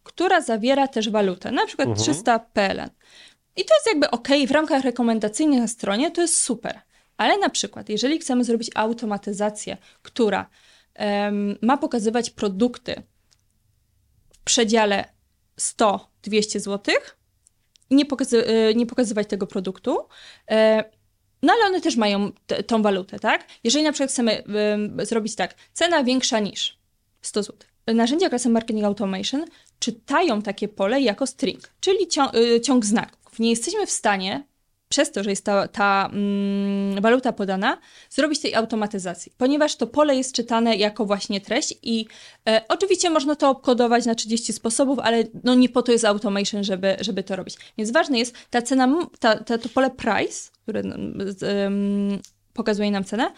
która 0.03 0.41
zawiera 0.41 0.89
też 0.89 1.11
walutę, 1.11 1.53
na 1.53 1.67
przykład 1.67 1.89
Mhm. 1.89 2.05
300 2.05 2.39
PLN. 2.39 2.91
I 3.57 3.65
to 3.65 3.75
jest 3.75 3.87
jakby 3.87 4.11
ok, 4.11 4.29
w 4.49 4.51
raмкach 4.51 4.85
rekomendacyjnych 4.85 5.61
na 5.61 5.69
stronie 5.69 6.11
to 6.11 6.21
jest 6.21 6.43
super. 6.43 6.81
Ale 7.17 7.39
na 7.39 7.49
przykład, 7.49 7.89
jeżeli 7.89 8.19
chcemy 8.19 8.45
zrobić 8.45 8.71
automatyzację, 8.75 9.77
która 10.03 10.49
ma 11.63 11.77
pokazywać 11.77 12.31
produkty 12.31 13.03
przedziale 14.49 15.05
100-200 15.61 16.61
zł, 16.61 16.95
i 17.91 17.95
nie, 17.95 18.05
pokazy- 18.07 18.51
y, 18.71 18.75
nie 18.75 18.87
pokazywać 18.87 19.29
tego 19.29 19.47
produktu, 19.47 19.99
e, 20.51 20.85
no 21.43 21.53
ale 21.53 21.65
one 21.67 21.81
też 21.81 21.97
mają 21.97 22.33
tą 22.67 22.83
walutę, 22.83 23.19
tak? 23.19 23.47
Jeżeli 23.65 23.85
na 23.85 23.93
przykład 23.93 24.11
chcemy 24.11 24.45
ym, 24.75 24.97
zrobić 25.07 25.35
tak, 25.37 25.55
cena 25.73 26.05
większa 26.05 26.39
niż 26.41 26.79
100 27.23 27.43
zł. 27.43 27.59
Narzędzia 27.95 28.29
klasy 28.29 28.49
Marketing 28.49 28.85
Automation 28.85 29.45
czytają 29.79 30.43
takie 30.43 30.69
pole 30.69 31.01
jako 31.01 31.27
string, 31.27 31.61
czyli 31.81 32.07
cią- 32.09 32.37
y, 32.37 32.61
ciąg 32.61 32.85
znaków. 32.85 33.39
Nie 33.39 33.51
jesteśmy 33.51 33.87
w 33.87 33.91
stanie, 33.91 34.47
przez 34.89 35.13
to, 35.13 35.25
że 35.25 35.31
jest 35.31 35.45
ta, 35.45 35.69
ta 35.69 36.11
mm, 36.13 37.01
waluta 37.03 37.33
podana, 37.33 37.79
zrobić 38.11 38.41
tej 38.41 38.55
automatyzacji, 38.55 39.33
ponieważ 39.39 39.77
to 39.77 39.87
pole 39.87 40.17
jest 40.17 40.35
czytane 40.35 40.77
jako 40.77 41.05
właśnie 41.05 41.41
treść 41.41 41.75
i 41.83 42.07
e, 42.49 42.63
oczywiście 42.69 43.11
można 43.11 43.37
to 43.37 43.51
obkodować 43.51 44.07
na 44.07 44.15
30 44.15 44.53
sposobów, 44.53 44.99
ale 44.99 45.25
no 45.45 45.55
nie 45.55 45.69
po 45.69 45.83
to 45.83 45.93
jest 45.93 46.05
automation, 46.05 46.65
żeby, 46.65 46.97
żeby 47.01 47.23
to 47.23 47.37
robić. 47.37 47.57
Więc 47.79 47.91
ważne 47.91 48.19
jest 48.19 48.35
ta 48.51 48.63
cena, 48.63 49.09
ta, 49.19 49.37
ta, 49.37 49.59
to 49.59 49.69
pole 49.69 49.91
price, 49.91 50.51
które 50.63 50.81
mm, 50.81 52.19
pokazuje 52.53 52.91
nam 52.91 53.05
cenę, 53.05 53.33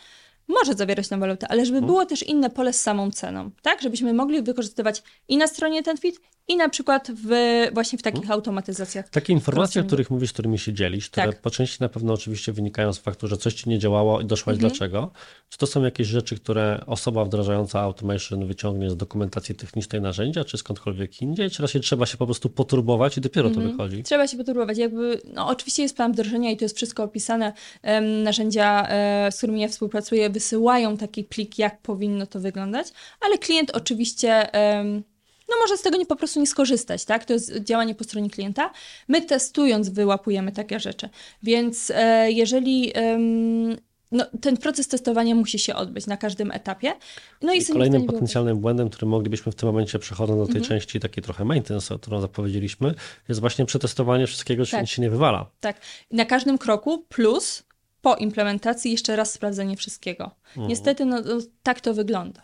może 0.48 0.74
zawierać 0.74 1.08
tą 1.08 1.20
walutę, 1.20 1.48
ale 1.48 1.66
żeby 1.66 1.82
było 1.82 2.06
też 2.06 2.22
inne 2.22 2.50
pole 2.50 2.72
z 2.72 2.80
samą 2.80 3.10
ceną, 3.10 3.50
tak? 3.62 3.82
Żebyśmy 3.82 4.12
mogli 4.12 4.42
wykorzystywać 4.42 5.02
i 5.28 5.36
na 5.36 5.46
stronie 5.46 5.82
ten 5.82 5.96
fit, 5.96 6.20
i 6.50 6.56
na 6.56 6.68
przykład 6.68 7.08
w, 7.24 7.30
właśnie 7.74 7.98
w 7.98 8.02
takich 8.02 8.30
automatyzacjach. 8.30 9.08
Takie 9.08 9.32
informacje, 9.32 9.82
o 9.82 9.84
których 9.84 10.10
mówisz, 10.10 10.32
którymi 10.32 10.58
się 10.58 10.72
dzielisz, 10.72 11.10
które 11.10 11.26
Tak. 11.26 11.40
po 11.40 11.50
części 11.50 11.76
na 11.80 11.88
pewno 11.88 12.12
oczywiście 12.12 12.52
wynikają 12.52 12.92
z 12.92 12.98
faktu, 12.98 13.26
że 13.28 13.36
coś 13.36 13.54
ci 13.54 13.68
nie 13.68 13.78
działało 13.78 14.20
i 14.20 14.24
doszłaś 14.24 14.54
Mhm. 14.54 14.70
dlaczego. 14.70 15.10
Czy 15.48 15.58
to 15.58 15.66
są 15.66 15.82
jakieś 15.84 16.06
rzeczy, 16.08 16.36
które 16.36 16.80
osoba 16.86 17.24
wdrażająca 17.24 17.80
automation 17.80 18.46
wyciągnie 18.46 18.90
z 18.90 18.96
dokumentacji 18.96 19.54
technicznej 19.54 20.00
narzędzia, 20.02 20.44
czy 20.44 20.58
skądkolwiek 20.58 21.22
indziej, 21.22 21.50
czy 21.50 21.62
raczej 21.62 21.80
trzeba 21.80 22.06
się 22.06 22.16
po 22.16 22.26
prostu 22.26 22.50
poturbować 22.50 23.18
i 23.18 23.20
dopiero 23.20 23.48
Mhm. 23.48 23.66
to 23.66 23.72
wychodzi? 23.72 24.02
Trzeba 24.02 24.26
się 24.26 24.36
poturbować. 24.36 24.78
Jakby, 24.78 25.20
no, 25.34 25.46
oczywiście 25.48 25.82
jest 25.82 25.96
plan 25.96 26.12
wdrożenia 26.12 26.50
i 26.50 26.56
to 26.56 26.64
jest 26.64 26.76
wszystko 26.76 27.02
opisane. 27.02 27.52
Narzędzia, 28.24 28.86
e, 28.88 29.32
z 29.32 29.36
którymi 29.36 29.60
ja 29.60 29.68
współpracuję, 29.68 30.30
wysyłają 30.30 30.96
taki 30.96 31.24
plik, 31.24 31.58
jak 31.58 31.80
powinno 31.82 32.26
to 32.26 32.40
wyglądać, 32.40 32.86
ale 33.20 33.38
klient 33.38 33.70
oczywiście. 33.70 34.54
No 35.50 35.56
może 35.60 35.76
z 35.76 35.82
tego 35.82 35.96
nie 35.96 36.06
po 36.06 36.16
prostu 36.16 36.40
nie 36.40 36.46
skorzystać, 36.46 37.04
tak? 37.04 37.24
To 37.24 37.32
jest 37.32 37.56
działanie 37.56 37.94
po 37.94 38.04
stronie 38.04 38.30
klienta. 38.30 38.70
My 39.08 39.22
testując 39.22 39.88
wyłapujemy 39.88 40.52
takie 40.52 40.80
rzeczy. 40.80 41.08
Więc 41.42 41.92
e, 41.94 42.32
jeżeli 42.32 42.92
no, 44.12 44.24
ten 44.40 44.56
proces 44.56 44.88
testowania 44.88 45.34
musi 45.34 45.58
się 45.58 45.74
odbyć 45.74 46.06
na 46.06 46.16
każdym 46.16 46.50
etapie. 46.50 46.92
No 47.42 47.54
i, 47.54 47.64
kolejnym 47.66 48.00
wyłapać. 48.00 48.14
potencjalnym 48.14 48.58
błędem, 48.58 48.90
który 48.90 49.06
moglibyśmy 49.06 49.52
w 49.52 49.54
tym 49.54 49.66
momencie 49.68 49.98
przechodząc 49.98 50.38
do 50.38 50.46
tej 50.46 50.60
Mhm. 50.62 50.68
części 50.68 51.00
takiej 51.00 51.24
trochę 51.24 51.44
maintenance, 51.44 51.94
o 51.94 51.98
którą 51.98 52.20
zapowiedzieliśmy, 52.20 52.94
jest 53.28 53.40
właśnie 53.40 53.66
przetestowanie 53.66 54.26
wszystkiego, 54.26 54.64
czy 54.64 54.70
Tak. 54.72 54.80
nic 54.80 54.90
się 54.90 55.02
nie 55.02 55.10
wywala. 55.10 55.46
Tak, 55.60 55.80
na 56.10 56.24
każdym 56.24 56.58
kroku 56.58 57.04
plus 57.08 57.62
po 58.02 58.16
implementacji 58.16 58.92
jeszcze 58.92 59.16
raz 59.16 59.32
sprawdzenie 59.32 59.76
wszystkiego. 59.76 60.30
Mhm. 60.48 60.68
Niestety, 60.68 61.04
no, 61.04 61.20
no 61.20 61.38
tak 61.62 61.80
to 61.80 61.94
wygląda. 61.94 62.42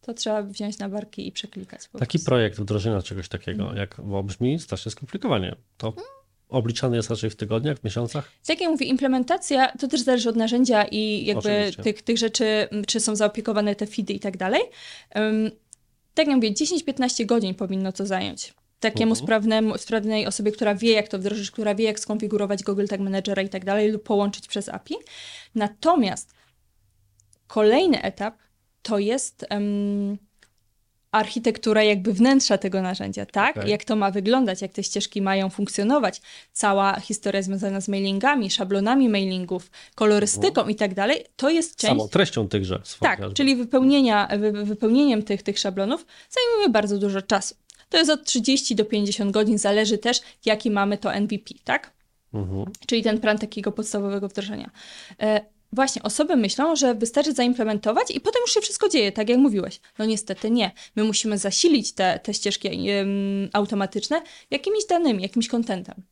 To 0.00 0.14
trzeba 0.14 0.42
wziąć 0.42 0.78
na 0.78 0.88
barki 0.88 1.26
i 1.28 1.32
przeklikać. 1.32 1.80
Taki 1.98 2.18
prostu. 2.18 2.24
projekt 2.26 2.60
wdrożenia 2.60 3.02
czegoś 3.02 3.28
takiego, 3.28 3.62
Mhm. 3.62 3.78
jak 3.78 3.96
bo 4.04 4.22
brzmi 4.22 4.58
strasznie 4.58 4.92
skomplikowanie. 4.92 5.56
To 5.76 5.92
obliczany 6.48 6.96
jest 6.96 7.10
raczej 7.10 7.30
w 7.30 7.36
tygodniach, 7.36 7.78
w 7.78 7.84
miesiącach? 7.84 8.32
Tak 8.46 8.60
jak 8.60 8.70
mówię, 8.70 8.86
implementacja 8.86 9.72
to 9.72 9.88
też 9.88 10.00
zależy 10.00 10.28
od 10.28 10.36
narzędzia 10.36 10.84
i 10.84 11.24
jakby 11.24 11.50
Oczywiście. 11.58 11.82
tych, 11.82 12.02
tych 12.02 12.18
rzeczy, 12.18 12.68
czy 12.86 13.00
są 13.00 13.16
zaopiekowane 13.16 13.74
te 13.74 13.86
feedy 13.86 14.12
i 14.12 14.20
tak 14.20 14.36
dalej. 14.36 14.62
Ym, 15.18 15.50
tak 16.14 16.26
jak 16.26 16.36
mówię, 16.36 16.52
10-15 16.52 17.26
godzin 17.26 17.54
powinno 17.54 17.92
to 17.92 18.06
zająć. 18.06 18.54
Takiemu 18.80 19.12
Mhm. 19.12 19.24
sprawnemu, 19.26 19.78
sprawnej 19.78 20.26
osobie, 20.26 20.52
która 20.52 20.74
wie, 20.74 20.92
jak 20.92 21.08
to 21.08 21.18
wdrożyć, 21.18 21.50
która 21.50 21.74
wie, 21.74 21.84
jak 21.84 22.00
skonfigurować 22.00 22.62
Google 22.62 22.86
Tag 22.86 23.00
Managera 23.00 23.42
i 23.42 23.48
tak 23.48 23.64
dalej, 23.64 23.90
lub 23.92 24.02
połączyć 24.02 24.48
przez 24.48 24.68
API. 24.68 24.94
Natomiast 25.54 26.34
kolejny 27.46 28.02
etap 28.02 28.34
to 28.82 28.98
jest 28.98 29.46
em, 29.48 30.18
architektura 31.12 31.82
jakby 31.82 32.12
wnętrza 32.12 32.58
tego 32.58 32.82
narzędzia, 32.82 33.26
tak? 33.26 33.56
Okej. 33.56 33.70
Jak 33.70 33.84
to 33.84 33.96
ma 33.96 34.10
wyglądać, 34.10 34.62
jak 34.62 34.72
te 34.72 34.82
ścieżki 34.82 35.22
mają 35.22 35.50
funkcjonować, 35.50 36.20
cała 36.52 37.00
historia 37.00 37.42
związana 37.42 37.80
z 37.80 37.88
mailingami, 37.88 38.50
szablonami 38.50 39.08
mailingów, 39.08 39.70
kolorystyką 39.94 40.68
i 40.68 40.74
tak 40.74 40.94
dalej, 40.94 41.24
to 41.36 41.50
jest 41.50 41.76
część... 41.76 41.90
Samą 41.90 42.08
treścią 42.08 42.48
tychże. 42.48 42.82
Tak, 43.00 43.20
czyli 43.34 43.56
wypełnienia, 43.56 44.28
wy, 44.38 44.52
wypełnieniem 44.52 45.22
tych, 45.22 45.42
tych 45.42 45.58
szablonów 45.58 46.06
zajmuje 46.30 46.68
bardzo 46.68 46.98
dużo 46.98 47.22
czasu. 47.22 47.54
To 47.88 47.98
jest 47.98 48.10
od 48.10 48.24
30 48.24 48.74
do 48.74 48.84
50 48.84 49.30
godzin, 49.30 49.58
zależy 49.58 49.98
też, 49.98 50.20
jaki 50.44 50.70
mamy 50.70 50.98
to 50.98 51.20
MVP, 51.20 51.54
tak? 51.64 51.92
Mhm. 52.34 52.64
czyli 52.86 53.02
ten 53.02 53.20
plan 53.20 53.38
takiego 53.38 53.72
podstawowego 53.72 54.28
wdrożenia. 54.28 54.70
Właśnie, 55.72 56.02
osoby 56.02 56.36
myślą, 56.36 56.76
że 56.76 56.94
wystarczy 56.94 57.32
zaimplementować 57.32 58.10
i 58.10 58.20
potem 58.20 58.40
już 58.40 58.54
się 58.54 58.60
wszystko 58.60 58.88
dzieje, 58.88 59.12
tak 59.12 59.28
jak 59.28 59.38
mówiłeś. 59.38 59.80
No 59.98 60.04
niestety 60.04 60.50
nie. 60.50 60.70
My 60.96 61.04
musimy 61.04 61.38
zasilić 61.38 61.92
te, 61.92 62.20
te 62.22 62.34
ścieżki 62.34 62.68
automatyczne 63.52 64.22
jakimiś 64.50 64.86
danymi, 64.86 65.22
jakimś 65.22 65.48
contentem. 65.48 66.02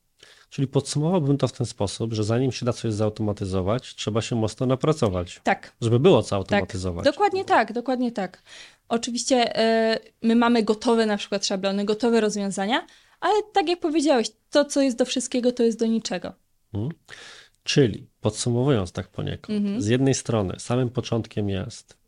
Czyli 0.50 0.68
podsumowałbym 0.68 1.38
to 1.38 1.48
w 1.48 1.52
ten 1.52 1.66
sposób, 1.66 2.12
że 2.12 2.24
zanim 2.24 2.52
się 2.52 2.66
da 2.66 2.72
coś 2.72 2.92
zautomatyzować, 2.92 3.94
trzeba 3.94 4.22
się 4.22 4.36
mocno 4.36 4.66
napracować, 4.66 5.40
Tak, 5.44 5.72
żeby 5.80 6.00
było 6.00 6.22
co 6.22 6.28
tak. 6.30 6.36
automatyzować. 6.36 7.04
Dokładnie 7.04 7.44
tak, 7.44 7.72
dokładnie 7.72 8.12
tak. 8.12 8.42
Oczywiście 8.88 9.56
e, 9.58 9.98
my 10.22 10.36
mamy 10.36 10.62
gotowe 10.62 11.06
na 11.06 11.16
przykład 11.16 11.46
szablony, 11.46 11.84
gotowe 11.84 12.20
rozwiązania, 12.20 12.86
ale 13.20 13.42
tak 13.52 13.68
jak 13.68 13.80
powiedziałeś, 13.80 14.30
to 14.50 14.64
co 14.64 14.82
jest 14.82 14.96
do 14.96 15.04
wszystkiego, 15.04 15.52
to 15.52 15.62
jest 15.62 15.78
do 15.78 15.86
niczego. 15.86 16.32
Mhm. 16.74 16.92
Czyli 17.64 18.06
podsumowując 18.20 18.92
tak 18.92 19.08
poniekąd, 19.08 19.58
Mhm. 19.58 19.82
z 19.82 19.86
jednej 19.86 20.14
strony 20.14 20.54
samym 20.58 20.90
początkiem 20.90 21.48
jest 21.50 21.98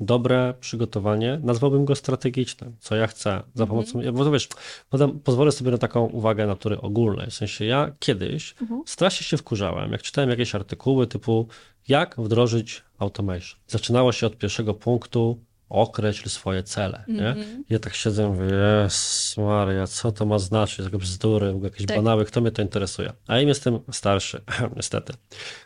dobre 0.00 0.54
przygotowanie, 0.60 1.40
nazwałbym 1.42 1.84
go 1.84 1.94
strategicznym, 1.94 2.76
co 2.80 2.96
ja 2.96 3.06
chcę, 3.06 3.30
Mhm. 3.30 3.52
za 3.54 3.66
pomocą, 3.66 4.00
ja- 4.00 4.12
bo 4.12 4.30
wiesz, 4.30 4.48
potem 4.90 5.20
pozwolę 5.20 5.52
sobie 5.52 5.70
na 5.70 5.78
taką 5.78 6.06
uwagę 6.06 6.46
natury 6.46 6.80
ogólnej, 6.80 7.30
w 7.30 7.34
sensie 7.34 7.64
ja 7.64 7.92
kiedyś 7.98 8.54
Mhm. 8.62 8.82
strasznie 8.86 9.26
się 9.26 9.36
wkurzałem, 9.36 9.92
jak 9.92 10.02
czytałem 10.02 10.30
jakieś 10.30 10.54
artykuły 10.54 11.06
typu 11.06 11.48
jak 11.88 12.14
wdrożyć 12.18 12.82
automation. 12.98 13.60
Zaczynało 13.66 14.12
się 14.12 14.26
od 14.26 14.36
pierwszego 14.38 14.74
punktu, 14.74 15.38
określ 15.68 16.28
swoje 16.28 16.62
cele, 16.62 17.04
nie? 17.08 17.28
Mhm. 17.28 17.64
Ja 17.70 17.78
tak 17.78 17.94
siedzę 17.94 18.28
mówię, 18.28 18.44
Jezus 18.82 19.36
Maria, 19.36 19.86
co 19.86 20.12
to 20.12 20.26
ma 20.26 20.38
znaczyć, 20.38 20.78
jakieś 20.78 21.00
bzdury, 21.00 21.54
jakieś 21.62 21.86
Tak. 21.86 21.96
banały, 21.96 22.24
kto 22.24 22.40
mnie 22.40 22.50
to 22.50 22.62
interesuje? 22.62 23.12
A 23.26 23.40
im 23.40 23.48
jestem 23.48 23.78
starszy, 23.92 24.40
niestety. 24.76 25.12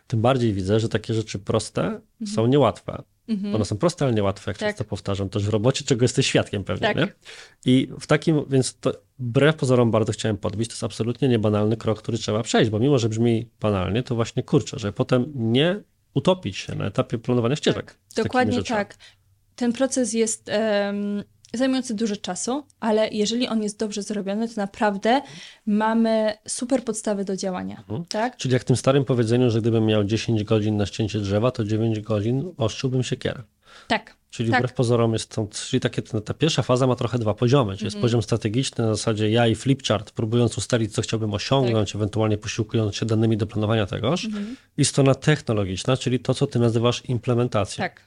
Tym 0.07 0.21
bardziej 0.21 0.53
widzę, 0.53 0.79
że 0.79 0.89
takie 0.89 1.13
rzeczy 1.13 1.39
proste 1.39 2.01
są 2.35 2.47
niełatwe. 2.47 3.03
Mhm. 3.27 3.55
One 3.55 3.65
są 3.65 3.77
proste, 3.77 4.05
ale 4.05 4.13
niełatwe, 4.13 4.51
jak 4.51 4.57
Tak. 4.57 4.69
często 4.69 4.83
powtarzam, 4.83 5.29
też 5.29 5.43
w 5.45 5.49
robocie, 5.49 5.85
czego 5.85 6.03
jesteś 6.03 6.27
świadkiem 6.27 6.63
pewnie, 6.63 6.87
Tak. 6.87 6.97
nie? 6.97 7.07
I 7.65 7.89
w 7.99 8.07
takim, 8.07 8.45
więc 8.49 8.77
to 8.79 8.91
wbrew 9.19 9.55
pozorom 9.55 9.91
bardzo 9.91 10.11
chciałem 10.11 10.37
podbić, 10.37 10.67
to 10.67 10.73
jest 10.73 10.83
absolutnie 10.83 11.27
niebanalny 11.27 11.77
krok, 11.77 11.99
który 12.01 12.17
trzeba 12.17 12.43
przejść, 12.43 12.71
bo 12.71 12.79
mimo, 12.79 12.99
że 12.99 13.09
brzmi 13.09 13.49
banalnie, 13.59 14.03
to 14.03 14.15
właśnie 14.15 14.43
kurczę, 14.43 14.79
że 14.79 14.93
potem 14.93 15.31
nie 15.35 15.83
utopić 16.13 16.57
się 16.57 16.75
na 16.75 16.85
etapie 16.85 17.17
planowania 17.17 17.55
ścieżek. 17.55 17.85
takimi 17.85 18.23
Dokładnie 18.23 18.63
tak. 18.63 18.97
Ten 19.59 19.73
proces 19.73 20.13
jest 20.13 20.49
em, 20.49 21.23
zajmujący 21.53 21.93
dużo 21.95 22.15
czasu, 22.15 22.63
ale 22.79 23.09
jeżeli 23.09 23.47
on 23.47 23.63
jest 23.63 23.79
dobrze 23.79 24.03
zrobiony, 24.03 24.47
to 24.49 24.53
naprawdę 24.57 25.21
mamy 25.65 26.33
super 26.47 26.83
podstawy 26.83 27.25
do 27.25 27.35
działania. 27.37 27.77
Mhm. 27.79 28.05
Tak? 28.05 28.37
Czyli 28.37 28.53
jak 28.53 28.61
w 28.61 28.65
tym 28.65 28.75
starym 28.75 29.05
powiedzeniu, 29.05 29.49
że 29.49 29.61
gdybym 29.61 29.85
miał 29.85 30.03
10 30.03 30.43
godzin 30.43 30.77
na 30.77 30.85
ścięcie 30.85 31.19
drzewa, 31.19 31.51
to 31.51 31.63
9 31.63 31.99
godzin 31.99 32.51
ostrzyłbym 32.57 33.03
siekierę. 33.03 33.43
Tak. 33.87 34.15
Czyli 34.29 34.51
Tak. 34.51 34.59
wbrew 34.59 34.73
pozorom 34.73 35.13
jest 35.13 35.35
to, 35.35 35.47
czyli 35.69 35.79
takie, 35.79 36.01
ta 36.01 36.33
pierwsza 36.33 36.61
faza 36.61 36.87
ma 36.87 36.95
trochę 36.95 37.19
dwa 37.19 37.33
poziomy. 37.33 37.73
Czyli 37.73 37.85
jest 37.85 37.95
Mhm. 37.95 38.01
poziom 38.01 38.21
strategiczny 38.21 38.83
na 38.85 38.95
zasadzie 38.95 39.29
ja 39.29 39.47
i 39.47 39.55
flipchart, 39.55 40.11
próbując 40.11 40.57
ustalić, 40.57 40.93
co 40.93 41.01
chciałbym 41.01 41.33
osiągnąć, 41.33 41.95
ewentualnie 41.95 42.37
posiłkując 42.37 42.95
się 42.95 43.05
danymi 43.05 43.37
do 43.37 43.47
planowania 43.47 43.85
tegoż. 43.85 44.25
Mhm. 44.25 44.55
I 44.77 44.85
strona 44.85 45.15
technologiczna, 45.15 45.97
czyli 45.97 46.19
to, 46.19 46.33
co 46.33 46.47
ty 46.47 46.59
nazywasz 46.59 47.05
implementacją. 47.05 47.81
Tak. 47.81 48.01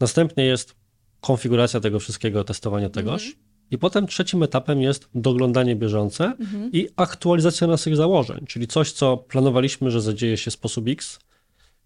Następnie 0.00 0.44
jest 0.44 0.74
konfiguracja 1.20 1.80
tego 1.80 2.00
wszystkiego, 2.00 2.44
testowanie 2.44 2.90
tegoż. 2.90 3.26
Mhm. 3.26 3.44
I 3.70 3.78
potem 3.78 4.06
trzecim 4.06 4.42
etapem 4.42 4.82
jest 4.82 5.08
doglądanie 5.14 5.76
bieżące 5.76 6.24
Mhm. 6.24 6.72
i 6.72 6.88
aktualizacja 6.96 7.66
naszych 7.66 7.96
założeń, 7.96 8.44
czyli 8.48 8.66
coś, 8.66 8.92
co 8.92 9.16
planowaliśmy, 9.16 9.90
że 9.90 10.00
zadzieje 10.00 10.36
się 10.36 10.50
w 10.50 10.54
sposób 10.54 10.88
X, 10.88 11.18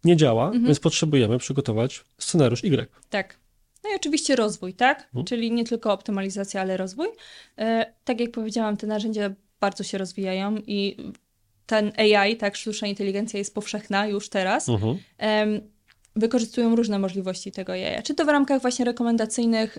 nie 0.05 0.17
działa, 0.17 0.47
Mhm. 0.47 0.65
więc 0.65 0.81
potrzebujemy 0.81 1.39
przygotować 1.39 2.05
scenariusz 2.19 2.65
Y. 2.65 2.87
Tak. 3.11 3.39
No 3.85 3.91
i 3.91 3.97
oczywiście 3.97 4.37
rozwój, 4.37 4.75
tak? 4.75 5.03
Mhm. 5.07 5.25
Czyli 5.25 5.53
nie 5.53 5.65
tylko 5.65 5.93
optymalizacja, 5.93 6.61
ale 6.61 6.77
rozwój. 6.77 7.09
E, 7.59 7.93
tak 8.05 8.21
jak 8.21 8.31
powiedziałam, 8.31 8.77
te 8.77 8.87
narzędzia 8.87 9.31
bardzo 9.61 9.85
się 9.85 9.99
rozwijają 9.99 10.57
i 10.67 10.97
ten 11.67 11.93
AI, 11.97 12.37
tak, 12.37 12.57
sztuczna 12.57 12.89
inteligencja 12.89 13.39
jest 13.39 13.55
powszechna 13.55 14.07
już 14.07 14.29
teraz. 14.29 14.69
Mhm. 14.69 14.99
Wykorzystują 16.17 16.77
różne 16.77 16.99
możliwości 16.99 17.53
tego 17.53 17.73
AI. 17.73 18.03
Czy 18.03 18.15
to 18.15 18.25
w 18.25 18.29
ramkach 18.29 18.63
właśnie 18.63 18.85
rekomendacyjnych, 18.85 19.79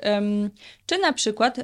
czy 0.86 0.98
na 0.98 1.14
przykład 1.14 1.58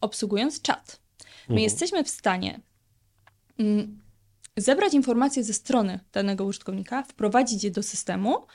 obsługując 0.00 0.62
czat. 0.62 1.00
My 1.20 1.42
Mhm. 1.42 1.58
jesteśmy 1.58 2.04
w 2.04 2.10
stanie 2.10 2.60
mm, 3.58 4.00
zebrać 4.56 4.94
informacje 4.94 5.44
ze 5.44 5.52
strony 5.52 6.00
danego 6.12 6.44
użytkownika, 6.44 7.02
wprowadzić 7.02 7.64
je 7.64 7.70
do 7.70 7.82
systemu 7.82 8.46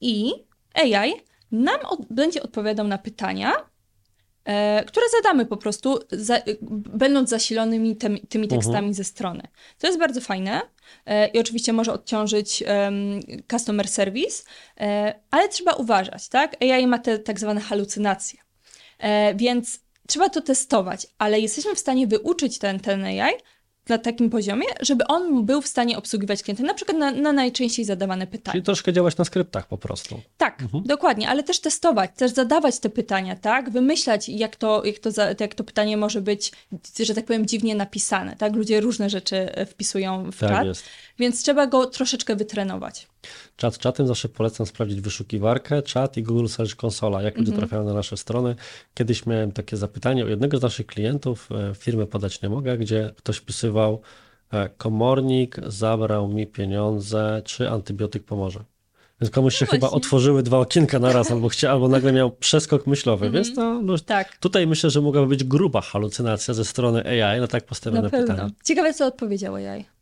i 0.00 0.32
AI 0.74 1.12
nam 1.52 1.80
od, 1.84 2.00
będzie 2.10 2.42
odpowiadał 2.42 2.88
na 2.88 2.98
pytania, 2.98 3.52
które 4.86 5.06
zadamy 5.16 5.46
po 5.46 5.56
prostu, 5.56 5.98
za, 6.12 6.40
będąc 6.94 7.30
zasilonymi 7.30 7.96
tymi, 7.96 8.20
tymi 8.20 8.44
Mhm. 8.44 8.60
tekstami 8.60 8.94
ze 8.94 9.04
strony. 9.04 9.42
To 9.78 9.86
jest 9.86 9.98
bardzo 9.98 10.20
fajne 10.20 10.60
e, 11.06 11.28
i 11.28 11.38
oczywiście 11.38 11.72
może 11.72 11.92
odciążyć 11.92 12.62
em, 12.66 13.20
customer 13.50 13.88
service, 13.88 14.42
e, 14.80 15.14
ale 15.30 15.48
trzeba 15.48 15.72
uważać, 15.72 16.28
tak? 16.28 16.56
AI 16.62 16.86
ma 16.86 16.98
te 16.98 17.18
tak 17.18 17.40
zwane 17.40 17.60
halucynacje, 17.60 18.40
e, 18.98 19.34
więc 19.34 19.80
trzeba 20.08 20.28
to 20.28 20.40
testować, 20.40 21.06
ale 21.18 21.40
jesteśmy 21.40 21.74
w 21.74 21.78
stanie 21.78 22.06
wyuczyć 22.06 22.58
ten, 22.58 22.80
ten 22.80 23.04
AI 23.04 23.32
na 23.88 23.98
takim 23.98 24.30
poziomie, 24.30 24.66
żeby 24.80 25.06
on 25.06 25.46
był 25.46 25.62
w 25.62 25.66
stanie 25.66 25.98
obsługiwać 25.98 26.42
klienta, 26.42 26.62
na 26.62 26.74
przykład 26.74 26.98
na, 26.98 27.10
na 27.10 27.32
najczęściej 27.32 27.84
zadawane 27.84 28.26
pytania. 28.26 28.52
Czyli 28.52 28.64
troszkę 28.64 28.92
działać 28.92 29.16
na 29.16 29.24
skryptach 29.24 29.68
po 29.68 29.78
prostu. 29.78 30.20
Tak, 30.36 30.62
dokładnie, 30.84 31.28
ale 31.28 31.42
też 31.42 31.60
testować, 31.60 32.10
też 32.16 32.30
zadawać 32.32 32.78
te 32.78 32.90
pytania, 32.90 33.36
tak? 33.36 33.70
Wymyślać, 33.70 34.28
jak 34.28 34.56
to, 34.56 34.84
jak, 34.84 34.98
to 34.98 35.10
jak 35.40 35.54
to 35.54 35.64
pytanie 35.64 35.96
może 35.96 36.20
być, 36.20 36.52
że 37.00 37.14
tak 37.14 37.24
powiem, 37.24 37.46
dziwnie 37.46 37.74
napisane, 37.74 38.36
tak? 38.36 38.56
Ludzie 38.56 38.80
różne 38.80 39.10
rzeczy 39.10 39.36
e, 39.54 39.66
wpisują 39.66 40.30
w 40.30 40.38
Tak 40.38 40.50
czat, 40.50 40.66
jest. 40.66 40.84
Więc 41.18 41.42
trzeba 41.42 41.66
go 41.66 41.86
troszeczkę 41.86 42.36
wytrenować. 42.36 43.08
Czat 43.56 43.78
czatem 43.78 44.06
zawsze 44.06 44.28
polecam 44.28 44.66
sprawdzić 44.66 45.00
wyszukiwarkę, 45.00 45.82
czat 45.82 46.16
i 46.16 46.22
Google 46.22 46.46
Search 46.46 46.84
Console, 46.84 47.24
jak 47.24 47.38
ludzie 47.38 47.52
trafiają 47.52 47.84
na 47.84 47.94
nasze 47.94 48.16
strony. 48.16 48.54
Kiedyś 48.94 49.26
miałem 49.26 49.52
takie 49.52 49.76
zapytanie 49.76 50.24
u 50.24 50.28
jednego 50.28 50.58
z 50.58 50.62
naszych 50.62 50.86
klientów, 50.86 51.48
e, 51.52 51.74
firmy 51.74 52.06
podać 52.06 52.42
nie 52.42 52.48
mogę, 52.48 52.78
gdzie 52.78 53.12
ktoś 53.16 53.36
wpisywał 53.36 54.00
e, 54.52 54.68
komornik 54.68 55.56
zabrał 55.66 56.28
mi 56.28 56.46
pieniądze, 56.46 57.42
czy 57.44 57.70
antybiotyk 57.70 58.24
pomoże. 58.24 58.64
Więc 59.20 59.30
komuś 59.30 59.56
się 59.56 59.66
chyba 59.66 59.80
właśnie. 59.80 59.96
otworzyły 59.96 60.42
dwa 60.42 60.58
okienka 60.58 60.98
na 60.98 61.12
raz, 61.12 61.30
albo 61.30 61.48
chciał, 61.48 61.72
albo 61.72 61.88
nagle 61.88 62.12
miał 62.12 62.30
przeskok 62.30 62.86
myślowy, 62.86 63.30
więc 63.30 63.54
to 63.54 63.82
no, 63.82 63.98
Tak, 63.98 64.36
tutaj 64.36 64.66
myślę, 64.66 64.90
że 64.90 65.00
mogłaby 65.00 65.26
być 65.26 65.44
gruba 65.44 65.80
halucynacja 65.80 66.54
ze 66.54 66.64
strony 66.64 67.22
AI 67.24 67.40
na 67.40 67.46
tak 67.46 67.64
postawione 67.64 68.02
na 68.02 68.10
pytanie. 68.10 68.50
Ciekawe, 68.64 68.94
co 68.94 69.06
odpowiedział 69.06 69.54
AI. 69.54 69.95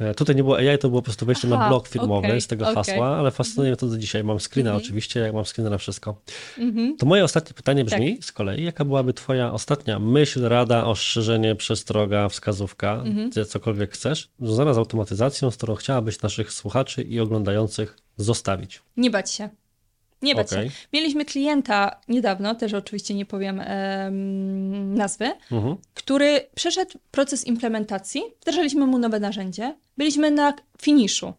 E, 0.00 0.14
Tutaj 0.14 0.36
nie 0.36 0.42
było 0.42 0.56
AI, 0.56 0.78
to 0.78 0.88
było 0.88 1.00
po 1.00 1.04
prostu 1.04 1.26
wejście 1.26 1.48
na 1.48 1.56
Aha, 1.56 1.68
blog 1.68 1.88
firmowy 1.88 2.26
okej, 2.28 2.40
z 2.40 2.46
tego 2.46 2.64
okej. 2.64 2.74
hasła, 2.74 3.16
ale 3.16 3.30
fascynuje 3.30 3.70
mnie 3.70 3.76
to 3.76 3.86
do 3.86 3.98
dzisiaj. 3.98 4.24
Mam 4.24 4.40
screena 4.40 4.70
Mhm. 4.70 4.84
oczywiście, 4.84 5.20
jak 5.20 5.34
mam 5.34 5.44
screena 5.44 5.70
na 5.70 5.78
wszystko. 5.78 6.20
Mhm. 6.58 6.96
To 6.96 7.06
moje 7.06 7.24
ostatnie 7.24 7.54
pytanie 7.54 7.84
brzmi 7.84 8.16
Tak. 8.16 8.24
z 8.24 8.32
kolei, 8.32 8.64
jaka 8.64 8.84
byłaby 8.84 9.12
twoja 9.14 9.52
ostatnia 9.52 9.98
myśl, 9.98 10.42
rada, 10.48 10.84
ostrzeżenie, 10.86 11.54
przestroga, 11.56 12.28
wskazówka, 12.28 13.02
Mhm. 13.06 13.30
gdzie 13.30 13.44
cokolwiek 13.44 13.92
chcesz, 13.92 14.28
związana 14.40 14.74
z 14.74 14.78
automatyzacją, 14.78 15.50
z 15.50 15.56
którą 15.56 15.74
chciałabyś 15.74 16.22
naszych 16.22 16.52
słuchaczy 16.52 17.02
i 17.02 17.20
oglądających 17.20 17.96
zostawić? 18.16 18.82
Nie 18.96 19.10
bać 19.10 19.30
się. 19.32 19.48
Nie 20.22 20.34
bać 20.34 20.52
Okej. 20.52 20.70
się. 20.70 20.76
Mieliśmy 20.92 21.24
klienta 21.24 22.00
niedawno, 22.08 22.54
też 22.54 22.74
oczywiście 22.74 23.14
nie 23.14 23.26
powiem 23.26 23.60
em, 23.60 24.94
nazwy, 24.94 25.32
Mhm. 25.52 25.76
który 25.94 26.46
przeszedł 26.54 26.98
proces 27.10 27.46
implementacji, 27.46 28.22
wdrażaliśmy 28.40 28.86
mu 28.86 28.98
nowe 28.98 29.20
narzędzie, 29.20 29.76
byliśmy 29.96 30.30
na 30.30 30.54
finiszu. 30.82 31.32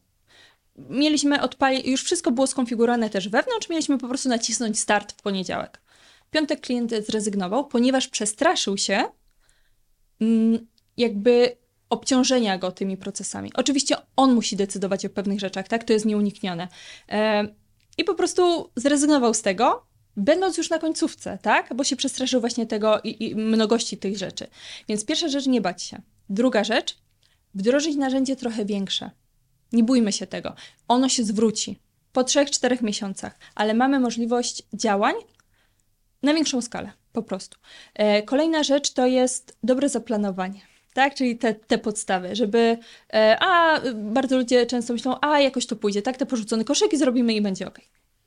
Mieliśmy 0.90 1.42
odpalić, 1.42 1.86
już 1.86 2.04
wszystko 2.04 2.32
było 2.32 2.48
skonfigurowane 2.48 3.10
też 3.10 3.30
wewnątrz, 3.30 3.70
mieliśmy 3.70 3.98
po 3.98 4.08
prostu 4.08 4.30
nacisnąć 4.30 4.80
start 4.80 5.12
w 5.12 5.22
poniedziałek. 5.22 5.82
Piątek 6.32 6.62
klient 6.62 6.92
zrezygnował, 7.08 7.68
ponieważ 7.68 8.08
przestraszył 8.08 8.78
się 8.78 9.04
mm, 10.22 10.68
jakby 10.98 11.58
obciążenia 11.90 12.58
go 12.58 12.72
tymi 12.72 12.98
procesami. 12.98 13.52
Oczywiście 13.56 13.96
on 14.16 14.34
musi 14.34 14.56
decydować 14.56 15.06
o 15.06 15.10
pewnych 15.10 15.40
rzeczach, 15.40 15.68
tak? 15.68 15.84
To 15.84 15.94
jest 15.94 16.06
nieuniknione. 16.06 16.68
E, 17.10 17.48
I 17.98 18.04
po 18.04 18.16
prostu 18.16 18.70
zrezygnował 18.76 19.34
z 19.34 19.42
tego, 19.42 19.86
będąc 20.18 20.58
już 20.58 20.70
na 20.70 20.80
końcówce, 20.80 21.38
tak? 21.42 21.74
Bo 21.76 21.84
się 21.84 21.96
przestraszył 21.96 22.40
właśnie 22.40 22.68
tego 22.68 23.02
i, 23.04 23.30
i 23.30 23.36
mnogości 23.36 23.98
tych 23.98 24.18
rzeczy. 24.18 24.48
Więc 24.88 25.06
pierwsza 25.06 25.28
rzecz, 25.28 25.48
nie 25.48 25.62
bać 25.62 25.84
się. 25.84 26.02
Druga 26.30 26.64
rzecz, 26.64 26.98
wdrożyć 27.54 27.96
narzędzie 27.96 28.36
trochę 28.36 28.66
większe. 28.66 29.12
Nie 29.72 29.84
bójmy 29.84 30.12
się 30.12 30.28
tego. 30.28 30.56
Ono 30.88 31.10
się 31.10 31.24
zwróci 31.24 31.80
po 32.14 32.22
3-4 32.22 32.84
miesiącach, 32.84 33.40
ale 33.56 33.74
mamy 33.74 34.00
możliwość 34.00 34.64
działań 34.74 35.16
na 36.24 36.34
większą 36.34 36.62
skalę, 36.62 36.92
po 37.14 37.24
prostu. 37.24 37.58
E, 37.94 38.24
kolejna 38.24 38.64
rzecz 38.64 38.94
to 38.94 39.06
jest 39.06 39.58
dobre 39.64 39.90
zaplanowanie. 39.90 40.71
Tak, 40.94 41.16
czyli 41.16 41.38
te, 41.38 41.56
te 41.56 41.78
podstawy, 41.78 42.36
żeby. 42.36 42.78
E, 43.14 43.38
a 43.40 43.82
bardzo 43.94 44.38
ludzie 44.38 44.66
często 44.66 44.94
myślą, 44.94 45.16
a 45.22 45.40
jakoś 45.40 45.66
to 45.66 45.76
pójdzie, 45.76 46.02
tak, 46.02 46.18
te 46.18 46.26
porzucone 46.26 46.64
koszyki 46.64 46.98
zrobimy 46.98 47.34
i 47.34 47.42
będzie 47.42 47.68
ok. 47.68 47.80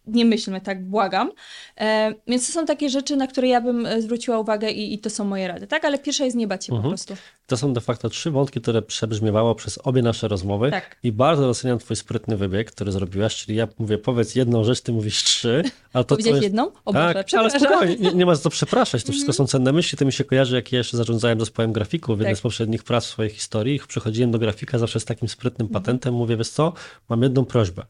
Nie 0.07 0.25
myślmy 0.25 0.61
tak, 0.61 0.85
błagam. 0.85 1.33
E, 1.81 2.15
więc 2.27 2.47
to 2.47 2.53
są 2.53 2.67
takie 2.67 2.89
rzeczy, 2.91 3.17
na 3.17 3.27
które 3.27 3.49
ja 3.49 3.61
bym 3.61 3.87
e, 3.87 4.03
zwróciła 4.03 4.39
uwagę 4.39 4.71
i, 4.71 4.95
i 4.95 4.99
to 4.99 5.11
są 5.11 5.25
moje 5.25 5.49
rady, 5.49 5.67
tak? 5.67 5.85
Ale 5.85 5.99
pierwsza 5.99 6.25
jest 6.25 6.37
nie 6.37 6.47
bać 6.47 6.65
się 6.67 6.71
po 6.71 6.77
Mhm. 6.77 6.91
prostu. 6.95 7.15
To 7.47 7.57
są 7.57 7.73
de 7.73 7.81
facto 7.81 8.09
trzy 8.09 8.31
wątki, 8.31 8.61
które 8.61 8.83
przebrzmiewało 8.83 9.55
przez 9.55 9.79
obie 9.85 10.03
nasze 10.03 10.29
rozmowy 10.29 10.71
Tak. 10.71 10.97
i 11.03 11.13
bardzo 11.13 11.43
doceniam 11.43 11.79
twój 11.79 11.97
sprytny 11.97 12.37
wybieg, 12.37 12.71
który 12.73 12.93
zrobiłaś, 12.93 13.37
czyli 13.37 13.59
ja 13.59 13.69
mówię, 13.79 13.99
powiedz 13.99 14.35
jedną 14.35 14.65
rzecz, 14.65 14.81
ty 14.81 14.93
mówisz 14.93 15.23
trzy, 15.25 15.63
a 15.93 15.99
to 16.05 16.09
Powiedziałeś 16.09 16.35
jest... 16.37 16.45
jedną? 16.45 16.71
O 16.85 16.93
Boże, 16.93 17.15
tak, 17.15 17.17
ale 17.17 17.25
przepraszam. 17.25 17.61
spokojnie, 17.61 17.97
nie, 17.97 18.13
nie 18.15 18.27
ma 18.27 18.35
za 18.35 18.43
co 18.43 18.51
przepraszać, 18.51 19.05
to 19.05 19.13
wszystko 19.13 19.33
są 19.33 19.47
cenne 19.47 19.73
myśli, 19.73 19.99
to 19.99 20.05
mi 20.05 20.13
się 20.13 20.25
kojarzy, 20.25 20.57
jak 20.57 20.73
ja 20.73 20.79
jeszcze 20.79 20.97
zarządzałem 20.97 21.41
zespołem 21.41 21.73
grafików 21.73 22.17
w 22.17 22.21
jednej 22.21 22.35
Tak. 22.35 22.39
z 22.39 22.43
poprzednich 22.43 22.83
prac 22.85 23.05
w 23.05 23.09
swojej 23.09 23.31
historii, 23.33 23.81
przychodziłem 23.89 24.31
do 24.31 24.39
grafika 24.39 24.79
zawsze 24.79 25.01
z 25.01 25.05
takim 25.05 25.29
sprytnym 25.29 25.69
patentem, 25.69 26.15
mówię, 26.15 26.37
wiesz 26.37 26.49
co, 26.51 26.73
mam 27.09 27.23
jedną 27.23 27.45
prośbę, 27.45 27.83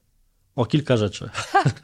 o 0.57 0.67
kilka 0.67 0.97
rzeczy. 0.97 1.31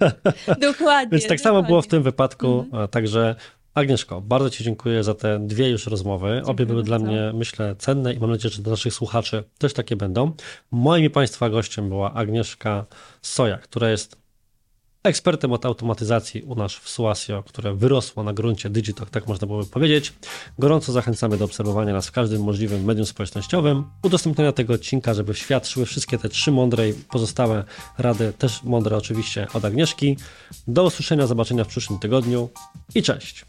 Dokładnie. 0.69 1.19
Więc 1.19 1.27
tak 1.27 1.41
samo 1.41 1.63
było 1.63 1.83
w 1.83 1.85
dokładnie. 1.85 1.91
tym 1.91 2.03
wypadku, 2.03 2.59
Mhm. 2.67 2.89
także 2.89 3.35
Agnieszko, 3.75 4.21
bardzo 4.21 4.51
Ci 4.51 4.65
dziękuję 4.65 5.05
za 5.05 5.15
te 5.15 5.39
dwie 5.39 5.69
już 5.71 5.87
rozmowy. 5.87 6.43
Obie 6.47 6.67
były 6.67 6.83
dla 6.83 6.99
bardzo. 6.99 7.13
mnie, 7.13 7.33
myślę, 7.35 7.77
cenne 7.79 8.15
i 8.15 8.19
mam 8.19 8.31
nadzieję, 8.31 8.55
że 8.55 8.63
dla 8.63 8.71
naszych 8.71 8.95
słuchaczy 8.95 9.45
też 9.59 9.73
takie 9.73 9.97
będą. 9.97 10.33
Moim 10.71 11.05
i 11.05 11.11
Państwa 11.11 11.51
gościem 11.51 11.89
była 11.89 12.13
Agnieszka 12.15 12.87
Soja, 13.23 13.59
która 13.59 13.91
jest 13.91 14.17
ekspertem 15.05 15.53
od 15.53 15.67
automatyzacji 15.67 16.43
u 16.43 16.55
nas 16.55 16.73
w 16.73 16.89
Suasio, 16.89 17.43
które 17.43 17.75
wyrosło 17.75 18.23
na 18.23 18.33
gruncie 18.33 18.71
Digitalk, 18.71 19.11
tak 19.11 19.27
można 19.27 19.47
byłoby 19.47 19.67
powiedzieć. 19.67 20.13
Gorąco 20.59 20.93
zachęcamy 20.93 21.37
do 21.37 21.45
obserwowania 21.45 21.93
nas 21.93 22.07
w 22.07 22.13
każdym 22.13 22.43
możliwym 22.43 22.85
medium 22.85 23.07
społecznościowym, 23.07 23.85
udostępniania 24.03 24.53
tego 24.53 24.75
odcinka, 24.75 25.15
żeby 25.15 25.35
w 25.35 25.39
świat 25.39 25.69
szły 25.69 25.87
wszystkie 25.87 26.19
te 26.19 26.29
trzy 26.29 26.53
mądre 26.53 26.89
i 26.89 26.93
pozostałe 26.95 27.65
rady, 27.99 28.33
też 28.39 28.63
mądre 28.63 28.97
oczywiście 28.97 29.47
od 29.55 29.65
Agnieszki. 29.65 30.17
Do 30.69 30.85
usłyszenia, 30.85 31.27
zobaczenia 31.27 31.65
w 31.65 31.69
przyszłym 31.69 31.99
tygodniu 31.99 32.49
i 32.95 33.03
cześć! 33.03 33.45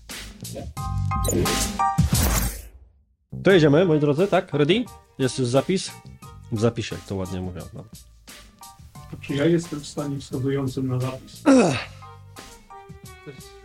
To 3.43 3.51
jedziemy, 3.51 3.85
moi 3.85 3.99
drodzy, 3.99 4.27
tak? 4.27 4.53
Ready? 4.53 4.85
Jest 5.19 5.39
już 5.39 5.47
zapis? 5.47 5.91
W 6.51 6.59
zapisie, 6.59 6.95
jak 6.95 7.05
to 7.05 7.15
ładnie 7.15 7.41
mówią. 7.41 7.61
No. 7.73 8.10
Czy 9.21 9.33
ja 9.33 9.45
jestem 9.45 9.79
w 9.79 9.87
stanie 9.87 10.19
wskazującym 10.19 10.87
na 10.87 10.99
zapis? 10.99 11.43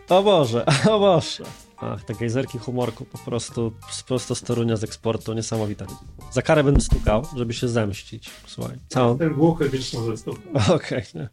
O 0.09 0.23
Boże, 0.23 0.67
o 0.91 0.99
Boże. 0.99 1.45
Ach, 1.77 2.05
te 2.05 2.15
gejzerki 2.15 2.59
humorku 2.59 3.05
po 3.05 3.19
prostu, 3.19 3.73
prosto 4.07 4.35
z 4.35 4.43
Torunia 4.43 4.77
z 4.77 4.85
eksportu, 4.85 5.33
niesamowite. 5.33 5.87
Za 6.33 6.43
karę 6.43 6.65
będę 6.65 6.81
stukał, 6.81 7.27
żeby 7.37 7.55
się 7.55 7.69
zemścić. 7.69 8.31
Słuchaj, 8.47 8.79
całą... 8.89 9.19
Ten 9.19 9.35
Włochy, 9.35 9.69
więc 9.69 9.95
może 9.95 10.17
stop. 10.17 10.39
Okej, 10.77 11.03
nie. 11.15 11.29